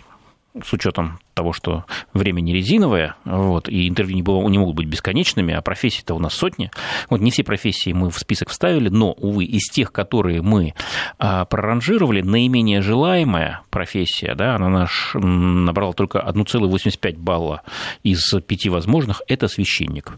с 0.61 0.71
учетом 0.71 1.19
того, 1.33 1.51
что 1.51 1.85
время 2.13 2.41
не 2.41 2.53
резиновое, 2.53 3.15
вот, 3.25 3.67
и 3.67 3.87
интервью 3.87 4.15
не, 4.15 4.21
было, 4.21 4.47
не 4.49 4.59
могут 4.59 4.75
быть 4.75 4.87
бесконечными, 4.87 5.53
а 5.53 5.61
профессий-то 5.61 6.13
у 6.13 6.19
нас 6.19 6.33
сотни. 6.33 6.69
Вот 7.09 7.21
не 7.21 7.31
все 7.31 7.43
профессии 7.43 7.91
мы 7.91 8.11
в 8.11 8.19
список 8.19 8.49
вставили, 8.49 8.89
но, 8.89 9.13
увы, 9.13 9.45
из 9.45 9.69
тех, 9.69 9.91
которые 9.91 10.41
мы 10.41 10.75
а, 11.17 11.45
проранжировали, 11.45 12.21
наименее 12.21 12.81
желаемая 12.81 13.61
профессия, 13.71 14.35
да, 14.35 14.55
она 14.55 14.69
наш 14.69 15.11
набрала 15.15 15.93
только 15.93 16.19
1,85 16.19 17.17
балла 17.17 17.63
из 18.03 18.33
пяти 18.45 18.69
возможных, 18.69 19.23
это 19.27 19.47
священник. 19.47 20.13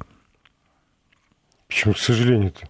Почему, 1.67 1.93
к 1.93 1.99
сожалению-то? 1.99 2.67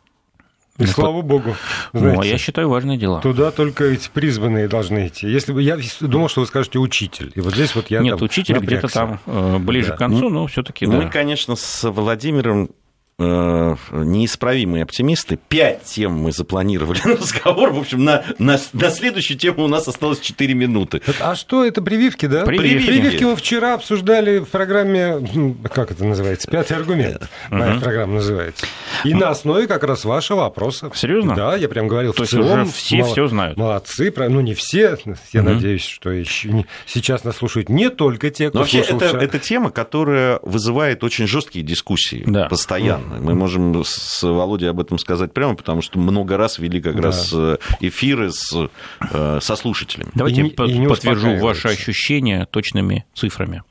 И 0.78 0.84
ну, 0.84 0.88
слава 0.88 1.22
богу. 1.22 1.56
Знаете, 1.94 2.16
ну, 2.18 2.22
а 2.22 2.26
я 2.26 2.38
считаю, 2.38 2.68
важное 2.68 2.98
дело. 2.98 3.22
Туда 3.22 3.52
только 3.52 3.86
эти 3.86 4.10
призванные 4.10 4.68
должны 4.68 5.08
идти. 5.08 5.28
Если 5.28 5.54
бы 5.54 5.62
я 5.62 5.78
думал, 6.02 6.28
что 6.28 6.42
вы 6.42 6.48
скажете 6.48 6.80
учитель. 6.80 7.32
И 7.34 7.40
вот 7.40 7.54
здесь 7.54 7.76
вот 7.76 7.90
я 7.90 8.02
Нет, 8.02 8.22
учитель 8.22 8.58
где-то 8.58 8.90
там 8.90 9.20
э, 9.26 9.58
ближе 9.60 9.90
да. 9.90 9.96
к 9.96 10.00
концу, 10.00 10.30
но 10.30 10.48
все-таки. 10.48 10.86
Мы, 10.86 11.04
да. 11.04 11.10
конечно, 11.10 11.56
с 11.56 11.90
Владимиром 11.90 12.72
неисправимые 13.18 14.84
оптимисты. 14.84 15.40
Пять 15.48 15.84
тем 15.84 16.14
мы 16.14 16.32
запланировали 16.32 17.00
на 17.06 17.16
разговор. 17.22 17.72
В 17.72 17.80
общем, 17.80 18.04
на, 18.04 18.24
на, 18.40 18.60
на 18.74 18.90
следующую 18.90 19.38
тему 19.38 19.64
у 19.64 19.68
нас 19.68 19.88
осталось 19.88 20.20
4 20.20 20.54
минуты. 20.54 21.02
А 21.20 21.36
что 21.36 21.64
это 21.64 21.82
прививки, 21.82 22.26
да? 22.26 22.44
Прививки. 22.44 22.88
Прививки 22.88 23.24
мы 23.24 23.36
вчера 23.36 23.76
обсуждали 23.76 24.40
в 24.40 24.48
программе, 24.48 25.26
как 25.72 25.92
это 25.92 26.04
называется, 26.04 26.50
пятый 26.50 26.78
аргумент. 26.78 27.30
Моя 27.50 27.80
программа 27.80 28.16
называется. 28.16 28.66
И 29.04 29.14
на 29.14 29.30
основе 29.30 29.68
как 29.68 29.84
раз 29.84 30.04
вашего 30.04 30.42
вопроса. 30.42 30.92
Серьезно? 30.94 31.36
Да, 31.36 31.56
я 31.56 31.70
прям 31.70 31.88
говорил. 31.88 32.14
То 32.14 32.24
есть 32.24 32.34
уже 32.34 32.66
все 32.66 32.98
мол... 32.98 33.12
все 33.12 33.28
знают. 33.28 33.58
Молодцы, 33.58 34.14
ну 34.18 34.42
не 34.42 34.54
все. 34.54 34.98
Я 35.32 35.42
угу. 35.42 35.50
надеюсь, 35.50 35.86
что 35.86 36.12
еще 36.12 36.50
не... 36.50 36.66
сейчас 36.86 37.24
нас 37.24 37.38
слушают 37.38 37.70
не 37.70 37.90
только 37.90 38.30
те, 38.30 38.50
кто 38.50 38.60
Но 38.60 38.64
вообще 38.64 38.80
это, 38.80 39.06
это 39.18 39.40
тема, 39.40 39.70
которая 39.70 40.40
вызывает 40.42 41.04
очень 41.04 41.28
жесткие 41.28 41.64
дискуссии 41.64 42.24
да. 42.26 42.48
постоянно. 42.48 43.05
Мы 43.20 43.36
можем 43.36 43.84
с 43.84 44.24
Володей 44.24 44.70
об 44.70 44.80
этом 44.80 44.98
сказать 44.98 45.34
прямо, 45.34 45.56
потому 45.56 45.82
что 45.82 46.00
много 46.00 46.38
раз 46.38 46.60
вели 46.60 46.82
как 46.82 46.96
да. 46.96 47.02
раз 47.04 47.32
э, 47.34 47.58
эфиры 47.80 48.32
с, 48.32 48.70
э, 49.12 49.40
со 49.42 49.56
слушателями. 49.56 50.10
Давайте 50.16 50.42
и, 50.42 50.50
по- 50.50 50.64
и 50.64 50.88
подтвержу 50.88 51.38
ваши 51.38 51.68
ощущения 51.68 52.46
точными 52.46 53.06
цифрами. 53.14 53.64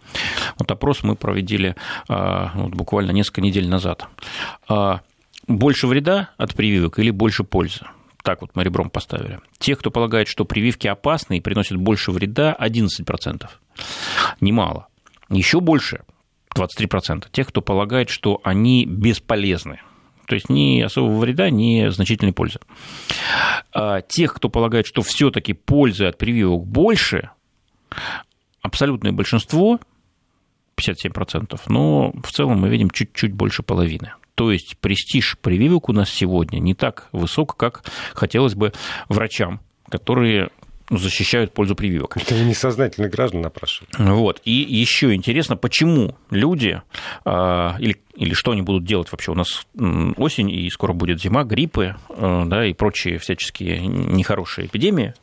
Вот 0.59 0.71
опрос 0.71 1.03
мы 1.03 1.17
проводили 1.17 1.77
а, 2.09 2.53
вот, 2.55 2.75
буквально 2.75 3.11
несколько 3.11 3.41
недель 3.41 3.69
назад. 3.69 4.07
А, 4.69 5.01
больше 5.47 5.87
вреда 5.87 6.31
от 6.37 6.55
прививок 6.55 6.99
или 6.99 7.11
больше 7.11 7.45
пользы? 7.45 7.87
Так 8.23 8.41
вот 8.41 8.53
мы 8.55 8.65
ребром 8.65 8.89
поставили. 8.89 9.41
Те, 9.59 9.77
кто 9.77 9.91
полагает, 9.91 10.29
что 10.29 10.45
прививки 10.45 10.87
опасны 10.87 11.39
и 11.39 11.41
приносят 11.41 11.77
больше 11.77 12.11
вреда, 12.11 12.57
11%. 12.59 13.47
Немало. 14.41 14.87
Еще 15.29 15.61
больше 15.61 16.01
23%, 16.55 17.27
тех, 17.31 17.49
кто 17.49 17.61
полагает, 17.61 18.11
что 18.11 18.41
они 18.45 18.85
бесполезны. 18.87 19.81
То 20.27 20.37
есть 20.37 20.49
ни 20.49 20.81
особого 20.81 21.19
вреда, 21.19 21.51
ни 21.51 21.89
значительной 21.89 22.33
пользы. 22.33 22.61
А 23.73 24.01
тех, 24.01 24.35
кто 24.35 24.49
полагает, 24.49 24.87
что 24.87 25.03
все-таки 25.03 25.53
пользы 25.53 26.07
от 26.07 26.17
прививок 26.17 26.67
больше, 26.67 27.31
абсолютное 28.63 29.13
большинство, 29.13 29.79
57%, 30.77 31.61
но 31.69 32.13
в 32.23 32.33
целом 32.33 32.61
мы 32.61 32.69
видим 32.69 32.91
чуть-чуть 32.91 33.33
больше 33.33 33.63
половины. 33.63 34.13
То 34.35 34.51
есть 34.51 34.77
престиж 34.81 35.39
прививок 35.41 35.89
у 35.89 35.93
нас 35.93 36.11
сегодня 36.11 36.59
не 36.59 36.75
так 36.75 37.09
высок, 37.13 37.57
как 37.57 37.85
хотелось 38.15 38.55
бы 38.55 38.73
врачам, 39.09 39.61
которые 39.89 40.51
защищают 40.91 41.53
пользу 41.53 41.75
прививок. 41.75 42.17
Это 42.17 42.35
несознательно 42.35 43.09
граждан 43.09 43.43
напрашивают. 43.43 43.91
Вот. 43.99 44.41
И 44.45 44.53
еще 44.53 45.15
интересно, 45.15 45.57
почему 45.57 46.17
люди, 46.31 46.83
а, 47.25 47.77
или, 47.79 48.01
или 48.15 48.35
что 48.35 48.53
они 48.53 48.63
будут 48.63 48.85
делать 48.85 49.11
вообще? 49.11 49.33
У 49.33 49.35
нас 49.35 49.67
осень, 50.17 50.51
и 50.51 50.69
скоро 50.71 50.93
будет 50.93 51.21
зима, 51.21 51.45
гриппы 51.45 51.97
а, 52.11 52.45
да, 52.45 52.67
и 52.67 52.75
прочие 52.75 53.19
всяческие 53.19 53.87
нехорошие 53.87 54.67
эпидемии. 54.67 55.15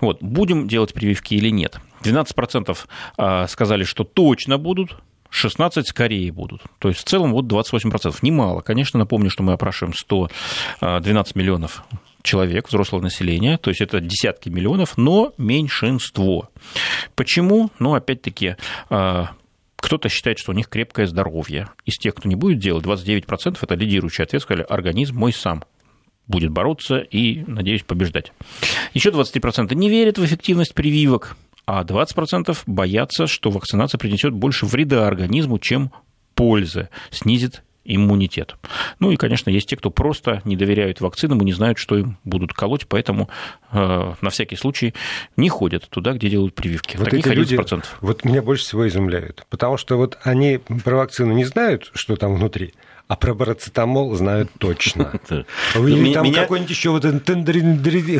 Вот. 0.00 0.22
Будем 0.22 0.66
делать 0.68 0.94
прививки 0.94 1.34
или 1.34 1.50
нет? 1.50 1.78
12% 2.02 2.76
а, 3.18 3.46
сказали, 3.48 3.84
что 3.84 4.04
точно 4.04 4.58
будут, 4.58 4.96
16 5.32 5.88
скорее 5.88 6.30
будут. 6.30 6.62
То 6.78 6.88
есть 6.88 7.00
в 7.00 7.04
целом 7.04 7.32
вот 7.32 7.46
28%. 7.46 8.16
Немало. 8.22 8.60
Конечно, 8.60 8.98
напомню, 8.98 9.30
что 9.30 9.42
мы 9.42 9.54
опрашиваем 9.54 9.94
112 9.94 11.34
миллионов 11.34 11.84
человек, 12.22 12.68
взрослого 12.68 13.02
населения, 13.02 13.58
то 13.58 13.70
есть 13.70 13.80
это 13.80 14.00
десятки 14.00 14.48
миллионов, 14.48 14.96
но 14.96 15.32
меньшинство. 15.38 16.50
Почему? 17.14 17.70
Ну, 17.78 17.94
опять-таки, 17.94 18.56
а, 18.90 19.30
кто-то 19.76 20.08
считает, 20.08 20.38
что 20.38 20.52
у 20.52 20.54
них 20.54 20.68
крепкое 20.68 21.06
здоровье. 21.06 21.68
Из 21.84 21.98
тех, 21.98 22.14
кто 22.14 22.28
не 22.28 22.36
будет 22.36 22.58
делать, 22.58 22.84
29% 22.84 23.58
это 23.60 23.74
лидирующий 23.74 24.24
ответ, 24.24 24.42
сказали, 24.42 24.64
организм 24.68 25.16
мой 25.16 25.32
сам 25.32 25.64
будет 26.28 26.50
бороться 26.50 26.98
и, 26.98 27.42
надеюсь, 27.46 27.82
побеждать. 27.82 28.32
Еще 28.94 29.10
23% 29.10 29.74
не 29.74 29.90
верят 29.90 30.18
в 30.18 30.24
эффективность 30.24 30.74
прививок, 30.74 31.36
а 31.66 31.84
20% 31.84 32.56
боятся, 32.66 33.26
что 33.26 33.50
вакцинация 33.50 33.98
принесет 33.98 34.32
больше 34.32 34.66
вреда 34.66 35.06
организму, 35.06 35.58
чем 35.58 35.92
пользы, 36.34 36.88
снизит 37.10 37.62
иммунитет. 37.84 38.56
Ну 38.98 39.10
и, 39.10 39.16
конечно, 39.16 39.50
есть 39.50 39.68
те, 39.68 39.76
кто 39.76 39.90
просто 39.90 40.42
не 40.44 40.56
доверяют 40.56 41.00
вакцинам 41.00 41.40
и 41.40 41.44
не 41.44 41.52
знают, 41.52 41.78
что 41.78 41.96
им 41.96 42.18
будут 42.24 42.52
колоть, 42.52 42.86
поэтому 42.86 43.28
э, 43.72 44.14
на 44.20 44.30
всякий 44.30 44.56
случай 44.56 44.94
не 45.36 45.48
ходят 45.48 45.88
туда, 45.88 46.12
где 46.12 46.28
делают 46.28 46.54
прививки. 46.54 46.96
Вот 46.96 47.10
Таких 47.10 47.26
эти 47.26 47.36
11%. 47.36 47.36
люди 47.36 47.82
вот 48.00 48.24
меня 48.24 48.42
больше 48.42 48.64
всего 48.64 48.86
изумляют, 48.86 49.46
потому 49.50 49.76
что 49.76 49.96
вот 49.96 50.18
они 50.22 50.58
про 50.84 50.96
вакцину 50.96 51.32
не 51.32 51.44
знают, 51.44 51.90
что 51.94 52.16
там 52.16 52.34
внутри, 52.34 52.74
а 53.12 53.16
про 53.16 53.34
парацетамол 53.34 54.14
знают 54.14 54.50
точно. 54.58 55.20
Или 55.74 56.14
там 56.14 56.32
какой-нибудь 56.32 56.70
еще 56.70 56.88
вот 56.88 57.04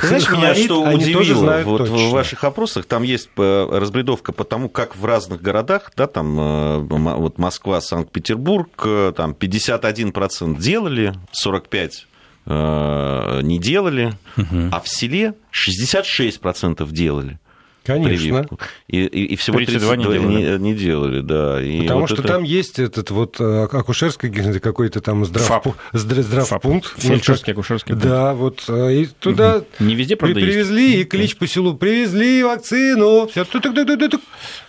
Знаешь, 0.04 0.30
меня 0.30 0.54
что 0.54 0.82
удивило? 0.82 1.62
Вот 1.64 1.88
в 1.88 2.10
ваших 2.10 2.44
опросах 2.44 2.84
там 2.84 3.02
есть 3.02 3.30
э, 3.38 3.68
разбредовка 3.72 4.32
по 4.32 4.44
тому, 4.44 4.68
как 4.68 4.94
в 4.94 5.06
разных 5.06 5.40
городах, 5.40 5.92
да, 5.96 6.06
там 6.06 6.38
э, 6.38 6.78
вот 6.90 7.38
Москва, 7.38 7.80
Санкт-Петербург, 7.80 8.68
э, 8.84 9.14
там 9.16 9.32
51% 9.32 10.60
делали, 10.60 11.14
45 11.32 12.06
не 12.44 13.58
делали, 13.60 14.12
а 14.36 14.80
в 14.80 14.88
селе 14.88 15.34
66% 15.52 16.86
делали. 16.90 17.38
Конечно. 17.84 18.16
Прививку. 18.16 18.58
И, 18.88 19.04
и, 19.04 19.24
и 19.26 19.36
всего 19.36 19.58
32, 19.58 19.78
32 19.78 19.96
не, 19.96 20.02
делали. 20.04 20.58
Не, 20.58 20.58
не 20.58 20.74
делали, 20.74 21.20
да. 21.20 21.62
И 21.62 21.82
Потому 21.82 22.00
вот 22.00 22.10
что 22.10 22.22
это... 22.22 22.28
там 22.28 22.42
есть 22.44 22.78
этот 22.78 23.10
вот 23.10 23.40
э, 23.40 23.64
акушерский 23.64 24.30
какой-то 24.60 25.00
там 25.00 25.24
здрав... 25.24 25.64
здравпункт. 25.92 27.00
Фельдшерский, 27.00 27.52
акушерский 27.52 27.94
пункт. 27.94 28.06
Да, 28.06 28.34
вот. 28.34 28.64
Э, 28.68 28.94
и 28.94 29.06
туда 29.06 29.64
не 29.78 29.94
везде, 29.94 30.16
правда, 30.16 30.40
привезли, 30.40 30.90
есть. 30.92 31.00
и 31.00 31.04
клич 31.04 31.36
по 31.36 31.46
селу, 31.46 31.74
привезли 31.74 32.42
вакцину, 32.42 33.26
все. 33.26 33.44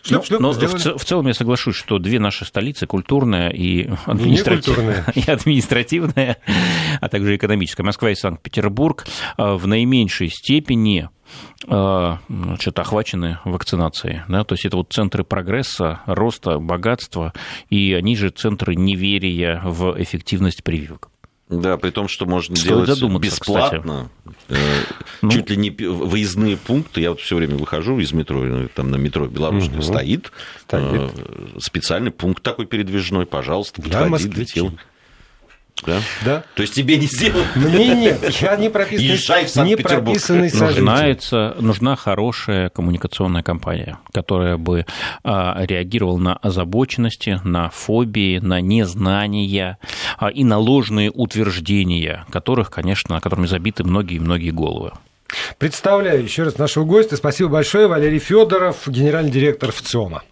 Шлеп, 0.03 0.25
шлеп, 0.25 0.39
но 0.39 0.51
в, 0.51 0.57
в 0.57 1.05
целом 1.05 1.27
я 1.27 1.33
соглашусь, 1.33 1.75
что 1.75 1.99
две 1.99 2.19
наши 2.19 2.45
столицы, 2.45 2.87
культурная 2.87 3.49
и 3.49 3.89
административная, 4.05 5.05
и 5.15 5.29
административная, 5.29 6.37
а 6.99 7.09
также 7.09 7.35
экономическая, 7.35 7.83
Москва 7.83 8.11
и 8.11 8.15
Санкт-Петербург, 8.15 9.05
э, 9.37 9.53
в 9.53 9.67
наименьшей 9.67 10.29
степени 10.29 11.09
значит, 11.65 12.77
охвачены 12.79 13.39
вакцинацией. 13.45 14.21
Да? 14.27 14.43
То 14.43 14.53
есть 14.53 14.65
это 14.65 14.77
вот 14.77 14.91
центры 14.91 15.23
прогресса, 15.23 16.01
роста, 16.05 16.59
богатства, 16.59 17.33
и 17.69 17.93
они 17.93 18.15
же 18.15 18.29
центры 18.29 18.75
неверия 18.75 19.61
в 19.63 19.95
эффективность 20.01 20.63
прививок. 20.63 21.09
Да, 21.49 21.77
при 21.77 21.91
том, 21.91 22.07
что 22.07 22.25
можно 22.25 22.55
Стоит 22.55 22.85
делать 22.85 23.21
бесплатно, 23.21 24.09
кстати. 24.25 24.59
ну, 25.21 25.29
чуть 25.29 25.49
ли 25.49 25.57
не 25.57 25.69
выездные 25.69 26.57
пункты. 26.57 27.01
Я 27.01 27.11
вот 27.11 27.19
все 27.19 27.35
время 27.35 27.57
выхожу 27.57 27.99
из 27.99 28.11
метро, 28.13 28.67
там 28.73 28.91
на 28.91 28.95
метро 28.95 29.27
Белорусском 29.27 29.75
угу. 29.75 29.83
стоит, 29.83 30.31
стоит 30.61 31.11
э, 31.15 31.59
специальный 31.59 32.11
пункт 32.11 32.41
такой 32.43 32.65
передвижной, 32.65 33.25
пожалуйста, 33.25 33.81
подходи, 33.81 34.29
летел. 34.29 34.73
Да? 35.85 36.01
да. 36.25 36.43
То 36.55 36.61
есть 36.61 36.73
тебе 36.73 36.97
не 36.97 37.07
сделают? 37.07 37.47
Мне 37.55 37.95
нет. 37.95 38.41
Я 38.41 38.55
не 38.55 38.69
прописанный, 38.69 39.09
Езжай 39.09 39.45
в 39.45 39.55
не 39.57 39.75
прописанный 39.75 40.51
Нужна, 40.53 41.53
нужна 41.59 41.95
хорошая 41.95 42.69
коммуникационная 42.69 43.43
кампания, 43.43 43.97
которая 44.11 44.57
бы 44.57 44.85
а, 45.23 45.63
реагировала 45.65 46.17
на 46.17 46.35
озабоченности, 46.37 47.39
на 47.43 47.69
фобии, 47.69 48.39
на 48.39 48.61
незнания 48.61 49.77
а, 50.17 50.29
и 50.29 50.43
на 50.43 50.57
ложные 50.57 51.11
утверждения, 51.11 52.25
которых, 52.31 52.69
конечно, 52.69 53.19
которыми 53.21 53.47
забиты 53.47 53.83
многие-многие 53.83 54.51
головы. 54.51 54.91
Представляю 55.57 56.23
еще 56.23 56.43
раз 56.43 56.57
нашего 56.57 56.85
гостя. 56.85 57.17
Спасибо 57.17 57.49
большое. 57.49 57.87
Валерий 57.87 58.19
Федоров, 58.19 58.87
генеральный 58.87 59.31
директор 59.31 59.71
ВЦИОМа. 59.71 60.23